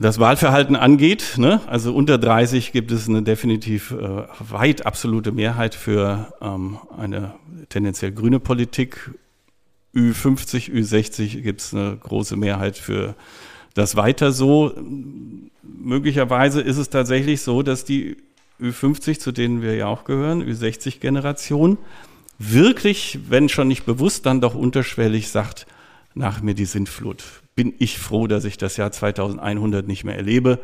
das 0.00 0.20
Wahlverhalten 0.20 0.76
angeht, 0.76 1.34
ne? 1.38 1.60
also 1.66 1.92
unter 1.92 2.18
30 2.18 2.70
gibt 2.70 2.92
es 2.92 3.08
eine 3.08 3.22
definitiv 3.22 3.90
äh, 3.90 4.22
weit 4.38 4.86
absolute 4.86 5.32
Mehrheit 5.32 5.74
für 5.74 6.32
ähm, 6.40 6.78
eine 6.96 7.34
tendenziell 7.68 8.12
grüne 8.12 8.38
Politik. 8.38 9.10
Ü50, 9.96 10.70
Ü60 10.70 11.40
gibt 11.40 11.60
es 11.60 11.74
eine 11.74 11.96
große 11.96 12.36
Mehrheit 12.36 12.76
für 12.76 13.16
das 13.78 13.96
weiter 13.96 14.32
so. 14.32 14.74
Möglicherweise 15.62 16.60
ist 16.60 16.76
es 16.76 16.90
tatsächlich 16.90 17.40
so, 17.40 17.62
dass 17.62 17.84
die 17.84 18.16
Ü50, 18.60 19.20
zu 19.20 19.32
denen 19.32 19.62
wir 19.62 19.76
ja 19.76 19.86
auch 19.86 20.04
gehören, 20.04 20.42
Ü60-Generation, 20.42 21.78
wirklich, 22.38 23.20
wenn 23.28 23.48
schon 23.48 23.68
nicht 23.68 23.86
bewusst, 23.86 24.26
dann 24.26 24.40
doch 24.40 24.54
unterschwellig 24.54 25.28
sagt, 25.28 25.66
nach 26.14 26.42
mir 26.42 26.54
die 26.54 26.64
Sintflut. 26.64 27.22
Bin 27.54 27.72
ich 27.78 27.98
froh, 27.98 28.26
dass 28.26 28.44
ich 28.44 28.58
das 28.58 28.76
Jahr 28.76 28.90
2100 28.90 29.86
nicht 29.86 30.04
mehr 30.04 30.16
erlebe. 30.16 30.58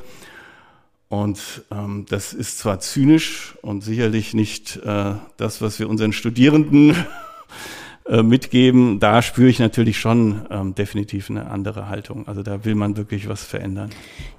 Und 1.08 1.62
ähm, 1.70 2.06
das 2.08 2.32
ist 2.32 2.58
zwar 2.58 2.80
zynisch 2.80 3.54
und 3.62 3.82
sicherlich 3.82 4.34
nicht 4.34 4.76
äh, 4.84 5.14
das, 5.36 5.62
was 5.62 5.78
wir 5.78 5.88
unseren 5.88 6.12
Studierenden 6.12 6.96
äh, 8.07 8.22
mitgeben, 8.22 9.00
da 9.00 9.22
spüre 9.22 9.48
ich 9.48 9.59
natürlich 9.59 9.98
schon 9.98 10.44
ähm, 10.50 10.74
definitiv 10.74 11.30
eine 11.30 11.50
andere 11.50 11.88
Haltung. 11.88 12.28
Also 12.28 12.42
da 12.42 12.62
will 12.66 12.74
man 12.74 12.98
wirklich 12.98 13.30
was 13.30 13.42
verändern. 13.42 13.88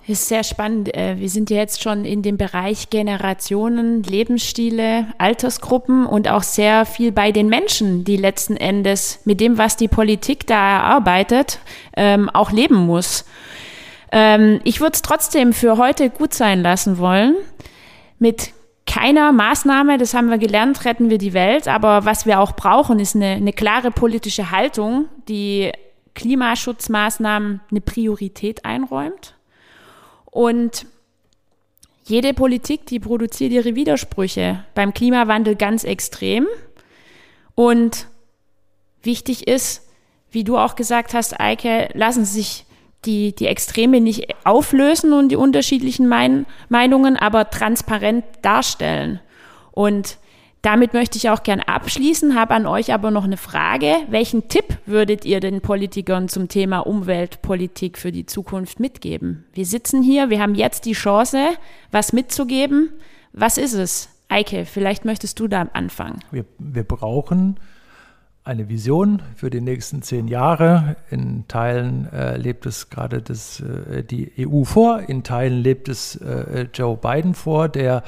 Ist 0.05 0.27
sehr 0.27 0.43
spannend. 0.43 0.95
Äh, 0.95 1.15
wir 1.17 1.29
sind 1.29 1.49
ja 1.49 1.57
jetzt 1.57 1.81
schon 1.81 2.05
in 2.05 2.21
dem 2.21 2.37
Bereich 2.37 2.91
Generationen, 2.91 4.03
Lebensstile, 4.03 5.07
Altersgruppen 5.17 6.05
und 6.05 6.27
auch 6.29 6.43
sehr 6.43 6.85
viel 6.85 7.11
bei 7.11 7.31
den 7.31 7.49
Menschen, 7.49 8.03
die 8.03 8.17
letzten 8.17 8.55
Endes 8.55 9.21
mit 9.25 9.41
dem, 9.41 9.57
was 9.57 9.77
die 9.77 9.87
Politik 9.87 10.45
da 10.45 10.77
erarbeitet, 10.77 11.57
ähm, 11.97 12.29
auch 12.29 12.51
leben 12.51 12.85
muss. 12.85 13.25
Ähm, 14.11 14.59
ich 14.63 14.79
würde 14.79 14.93
es 14.93 15.01
trotzdem 15.01 15.53
für 15.53 15.77
heute 15.77 16.11
gut 16.11 16.35
sein 16.35 16.61
lassen 16.61 16.99
wollen, 16.99 17.35
mit 18.19 18.53
keiner 18.95 19.33
Maßnahme, 19.33 19.97
das 19.97 20.13
haben 20.13 20.29
wir 20.29 20.37
gelernt, 20.37 20.85
retten 20.85 21.09
wir 21.09 21.17
die 21.17 21.33
Welt. 21.33 21.67
Aber 21.67 22.05
was 22.05 22.25
wir 22.25 22.39
auch 22.39 22.53
brauchen, 22.53 22.97
ist 22.99 23.13
eine, 23.13 23.31
eine 23.31 23.51
klare 23.51 23.91
politische 23.91 24.51
Haltung, 24.51 25.09
die 25.27 25.73
Klimaschutzmaßnahmen 26.13 27.59
eine 27.69 27.81
Priorität 27.81 28.63
einräumt. 28.63 29.35
Und 30.31 30.85
jede 32.05 32.33
Politik, 32.33 32.85
die 32.85 33.01
produziert 33.01 33.51
ihre 33.51 33.75
Widersprüche 33.75 34.63
beim 34.75 34.93
Klimawandel 34.93 35.57
ganz 35.57 35.83
extrem. 35.83 36.47
Und 37.53 38.07
wichtig 39.03 39.45
ist, 39.45 39.89
wie 40.31 40.45
du 40.45 40.57
auch 40.57 40.77
gesagt 40.77 41.13
hast, 41.13 41.37
Eike, 41.37 41.89
lassen 41.95 42.23
Sie 42.23 42.41
sich 42.41 42.64
die, 43.05 43.33
die 43.35 43.47
Extreme 43.47 44.01
nicht 44.01 44.33
auflösen 44.43 45.13
und 45.13 45.29
die 45.29 45.35
unterschiedlichen 45.35 46.07
mein 46.07 46.45
Meinungen, 46.69 47.17
aber 47.17 47.49
transparent 47.49 48.23
darstellen. 48.41 49.19
Und 49.71 50.17
damit 50.65 50.93
möchte 50.93 51.17
ich 51.19 51.29
auch 51.29 51.43
gern 51.43 51.59
abschließen, 51.59 52.33
habe 52.33 52.55
an 52.55 52.65
euch 52.65 52.91
aber 52.91 53.11
noch 53.11 53.25
eine 53.25 53.37
Frage. 53.37 53.97
Welchen 54.09 54.47
Tipp 54.47 54.79
würdet 54.87 55.23
ihr 55.23 55.39
den 55.39 55.61
Politikern 55.61 56.27
zum 56.27 56.47
Thema 56.47 56.79
Umweltpolitik 56.79 57.99
für 57.99 58.11
die 58.11 58.25
Zukunft 58.25 58.79
mitgeben? 58.79 59.45
Wir 59.53 59.67
sitzen 59.67 60.01
hier, 60.01 60.31
wir 60.31 60.41
haben 60.41 60.55
jetzt 60.55 60.85
die 60.85 60.93
Chance, 60.93 61.49
was 61.91 62.13
mitzugeben. 62.13 62.89
Was 63.31 63.59
ist 63.59 63.73
es? 63.73 64.09
Eike, 64.27 64.65
vielleicht 64.65 65.05
möchtest 65.05 65.39
du 65.39 65.47
da 65.47 65.67
anfangen. 65.73 66.19
Wir, 66.31 66.45
wir 66.57 66.83
brauchen 66.83 67.59
eine 68.45 68.69
Vision 68.69 69.23
für 69.35 69.49
die 69.49 69.59
nächsten 69.59 70.03
zehn 70.03 70.27
Jahre. 70.27 70.95
In 71.09 71.47
Teilen 71.47 72.07
äh, 72.13 72.37
lebt 72.37 72.67
es 72.67 72.91
gerade 72.91 73.21
das, 73.21 73.59
äh, 73.59 74.03
die 74.03 74.31
EU 74.39 74.63
vor, 74.63 75.01
in 75.07 75.23
Teilen 75.23 75.61
lebt 75.61 75.89
es 75.89 76.15
äh, 76.17 76.67
Joe 76.71 76.95
Biden 76.95 77.33
vor, 77.33 77.67
der 77.67 78.03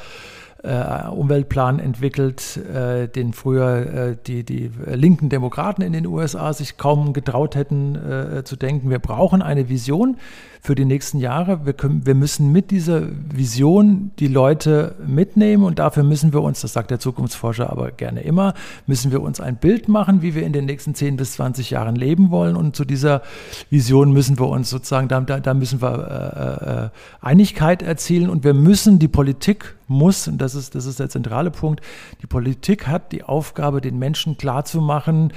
äh, 0.64 1.08
Umweltplan 1.08 1.80
entwickelt, 1.80 2.58
äh, 2.58 3.08
den 3.08 3.34
früher 3.34 4.12
äh, 4.12 4.18
die, 4.28 4.44
die 4.44 4.72
linken 4.86 5.30
Demokraten 5.30 5.82
in 5.82 5.94
den 5.94 6.06
USA 6.06 6.54
sich 6.54 6.78
kaum 6.78 7.14
getraut 7.14 7.56
hätten 7.56 8.44
zu 8.44 8.56
denken. 8.56 8.90
Wir 8.90 9.00
brauchen 9.00 9.42
eine 9.42 9.70
Vision 9.70 10.18
für 10.62 10.76
die 10.76 10.86
nächsten 10.86 11.20
Jahre. 11.20 11.66
Wir, 11.66 11.74
können, 11.74 12.06
wir 12.06 12.16
müssen 12.16 12.52
mit 12.52 12.72
dieser 12.72 13.04
Vision 13.34 14.12
die 14.20 14.28
Leute 14.28 14.96
mitnehmen 15.06 15.64
und 15.64 15.80
dafür 15.80 16.04
müssen 16.04 16.34
wir 16.34 16.42
uns, 16.42 16.62
das 16.62 16.74
sagt 16.74 16.92
der 16.92 17.00
Zukunftsforscher 17.00 17.70
aber 17.70 17.92
gerne 17.92 18.22
immer, 18.22 18.54
müssen 18.86 19.12
wir 19.12 19.22
uns 19.22 19.40
ein 19.40 19.58
Bild 19.58 19.88
machen, 19.88 20.22
wie 20.22 20.36
wir 20.36 20.44
in 20.44 20.54
den 20.54 20.66
nächsten 20.66 20.96
10 20.96 21.18
bis 21.18 21.34
20 21.34 21.70
Jahren 21.70 21.96
leben 21.96 22.32
wollen 22.32 22.56
und 22.56 22.76
zu 22.76 22.86
dieser 22.86 23.22
Vision 23.70 24.12
müssen 24.12 24.40
wir 24.40 24.48
uns 24.48 24.70
sozusagen, 24.70 25.08
da, 25.08 25.22
da 25.22 25.54
müssen 25.54 25.82
wir 25.82 25.90
äh, 25.92 26.86
äh, 26.86 26.90
Einigkeit 27.22 27.82
erzielen 27.82 28.30
und 28.30 28.44
wir 28.44 28.54
müssen, 28.54 29.00
die 29.00 29.08
Politik 29.08 29.76
muss, 29.88 30.28
und 30.28 30.40
das 30.40 30.56
ist, 30.56 30.76
das 30.76 30.86
ist 30.86 31.00
der 31.00 31.10
zentrale 31.10 31.52
Punkt, 31.52 31.82
die 32.22 32.28
Politik 32.28 32.88
hat 32.88 33.12
die 33.12 33.24
Aufgabe, 33.24 33.82
den 33.82 33.98
Menschen 33.98 34.38
klarzumachen, 34.38 35.34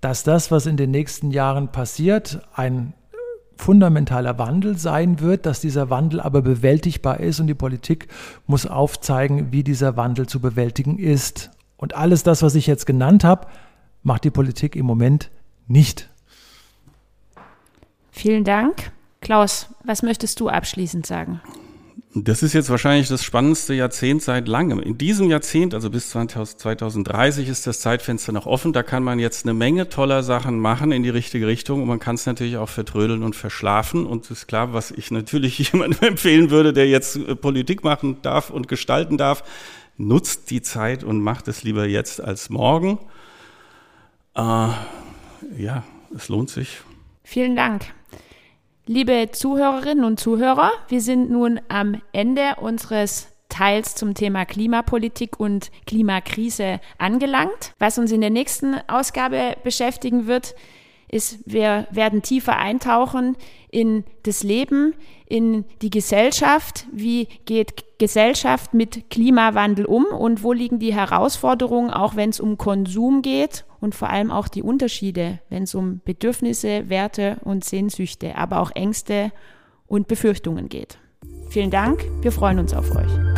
dass 0.00 0.22
das, 0.22 0.50
was 0.50 0.66
in 0.66 0.76
den 0.76 0.90
nächsten 0.90 1.30
Jahren 1.30 1.68
passiert, 1.68 2.40
ein 2.54 2.92
fundamentaler 3.56 4.38
Wandel 4.38 4.76
sein 4.76 5.20
wird, 5.20 5.46
dass 5.46 5.60
dieser 5.60 5.90
Wandel 5.90 6.20
aber 6.20 6.42
bewältigbar 6.42 7.20
ist 7.20 7.40
und 7.40 7.46
die 7.46 7.54
Politik 7.54 8.08
muss 8.46 8.66
aufzeigen, 8.66 9.52
wie 9.52 9.62
dieser 9.62 9.96
Wandel 9.96 10.26
zu 10.26 10.40
bewältigen 10.40 10.98
ist. 10.98 11.50
Und 11.76 11.94
alles 11.94 12.22
das, 12.22 12.42
was 12.42 12.54
ich 12.54 12.66
jetzt 12.66 12.86
genannt 12.86 13.24
habe, 13.24 13.46
macht 14.02 14.24
die 14.24 14.30
Politik 14.30 14.76
im 14.76 14.86
Moment 14.86 15.30
nicht. 15.66 16.10
Vielen 18.10 18.44
Dank. 18.44 18.92
Klaus, 19.20 19.68
was 19.84 20.02
möchtest 20.02 20.38
du 20.40 20.48
abschließend 20.48 21.06
sagen? 21.06 21.40
Das 22.16 22.44
ist 22.44 22.52
jetzt 22.52 22.70
wahrscheinlich 22.70 23.08
das 23.08 23.24
spannendste 23.24 23.74
Jahrzehnt 23.74 24.22
seit 24.22 24.46
langem. 24.46 24.78
In 24.78 24.96
diesem 24.96 25.28
Jahrzehnt, 25.30 25.74
also 25.74 25.90
bis 25.90 26.10
2030, 26.10 27.48
ist 27.48 27.66
das 27.66 27.80
Zeitfenster 27.80 28.30
noch 28.30 28.46
offen. 28.46 28.72
Da 28.72 28.84
kann 28.84 29.02
man 29.02 29.18
jetzt 29.18 29.44
eine 29.44 29.52
Menge 29.52 29.88
toller 29.88 30.22
Sachen 30.22 30.60
machen 30.60 30.92
in 30.92 31.02
die 31.02 31.10
richtige 31.10 31.48
Richtung 31.48 31.82
und 31.82 31.88
man 31.88 31.98
kann 31.98 32.14
es 32.14 32.24
natürlich 32.24 32.56
auch 32.56 32.68
vertrödeln 32.68 33.24
und 33.24 33.34
verschlafen. 33.34 34.06
Und 34.06 34.30
ist 34.30 34.46
klar, 34.46 34.72
was 34.72 34.92
ich 34.92 35.10
natürlich 35.10 35.58
jemandem 35.72 36.10
empfehlen 36.10 36.50
würde, 36.50 36.72
der 36.72 36.88
jetzt 36.88 37.16
äh, 37.16 37.34
Politik 37.34 37.82
machen 37.82 38.22
darf 38.22 38.50
und 38.50 38.68
gestalten 38.68 39.18
darf, 39.18 39.42
nutzt 39.96 40.50
die 40.50 40.62
Zeit 40.62 41.02
und 41.02 41.20
macht 41.20 41.48
es 41.48 41.64
lieber 41.64 41.84
jetzt 41.84 42.20
als 42.20 42.48
morgen. 42.48 43.00
Äh, 44.36 44.68
ja, 45.58 45.82
es 46.14 46.28
lohnt 46.28 46.48
sich. 46.48 46.78
Vielen 47.24 47.56
Dank. 47.56 47.86
Liebe 48.86 49.30
Zuhörerinnen 49.32 50.04
und 50.04 50.20
Zuhörer, 50.20 50.70
wir 50.88 51.00
sind 51.00 51.30
nun 51.30 51.58
am 51.68 52.02
Ende 52.12 52.56
unseres 52.60 53.28
Teils 53.48 53.94
zum 53.94 54.12
Thema 54.12 54.44
Klimapolitik 54.44 55.40
und 55.40 55.70
Klimakrise 55.86 56.80
angelangt. 56.98 57.72
Was 57.78 57.96
uns 57.96 58.12
in 58.12 58.20
der 58.20 58.28
nächsten 58.28 58.76
Ausgabe 58.86 59.56
beschäftigen 59.64 60.26
wird, 60.26 60.54
ist, 61.14 61.38
wir 61.46 61.86
werden 61.90 62.22
tiefer 62.22 62.58
eintauchen 62.58 63.36
in 63.70 64.04
das 64.24 64.42
Leben, 64.42 64.94
in 65.26 65.64
die 65.80 65.90
Gesellschaft. 65.90 66.86
Wie 66.92 67.28
geht 67.44 67.98
Gesellschaft 67.98 68.74
mit 68.74 69.10
Klimawandel 69.10 69.86
um 69.86 70.04
und 70.06 70.42
wo 70.42 70.52
liegen 70.52 70.78
die 70.78 70.92
Herausforderungen, 70.92 71.90
auch 71.90 72.16
wenn 72.16 72.30
es 72.30 72.40
um 72.40 72.58
Konsum 72.58 73.22
geht 73.22 73.64
und 73.80 73.94
vor 73.94 74.10
allem 74.10 74.30
auch 74.30 74.48
die 74.48 74.62
Unterschiede, 74.62 75.38
wenn 75.48 75.62
es 75.62 75.74
um 75.74 76.00
Bedürfnisse, 76.04 76.88
Werte 76.88 77.38
und 77.44 77.64
Sehnsüchte, 77.64 78.36
aber 78.36 78.60
auch 78.60 78.72
Ängste 78.72 79.32
und 79.86 80.08
Befürchtungen 80.08 80.68
geht. 80.68 80.98
Vielen 81.48 81.70
Dank, 81.70 82.04
wir 82.22 82.32
freuen 82.32 82.58
uns 82.58 82.74
auf 82.74 82.90
euch. 82.90 83.33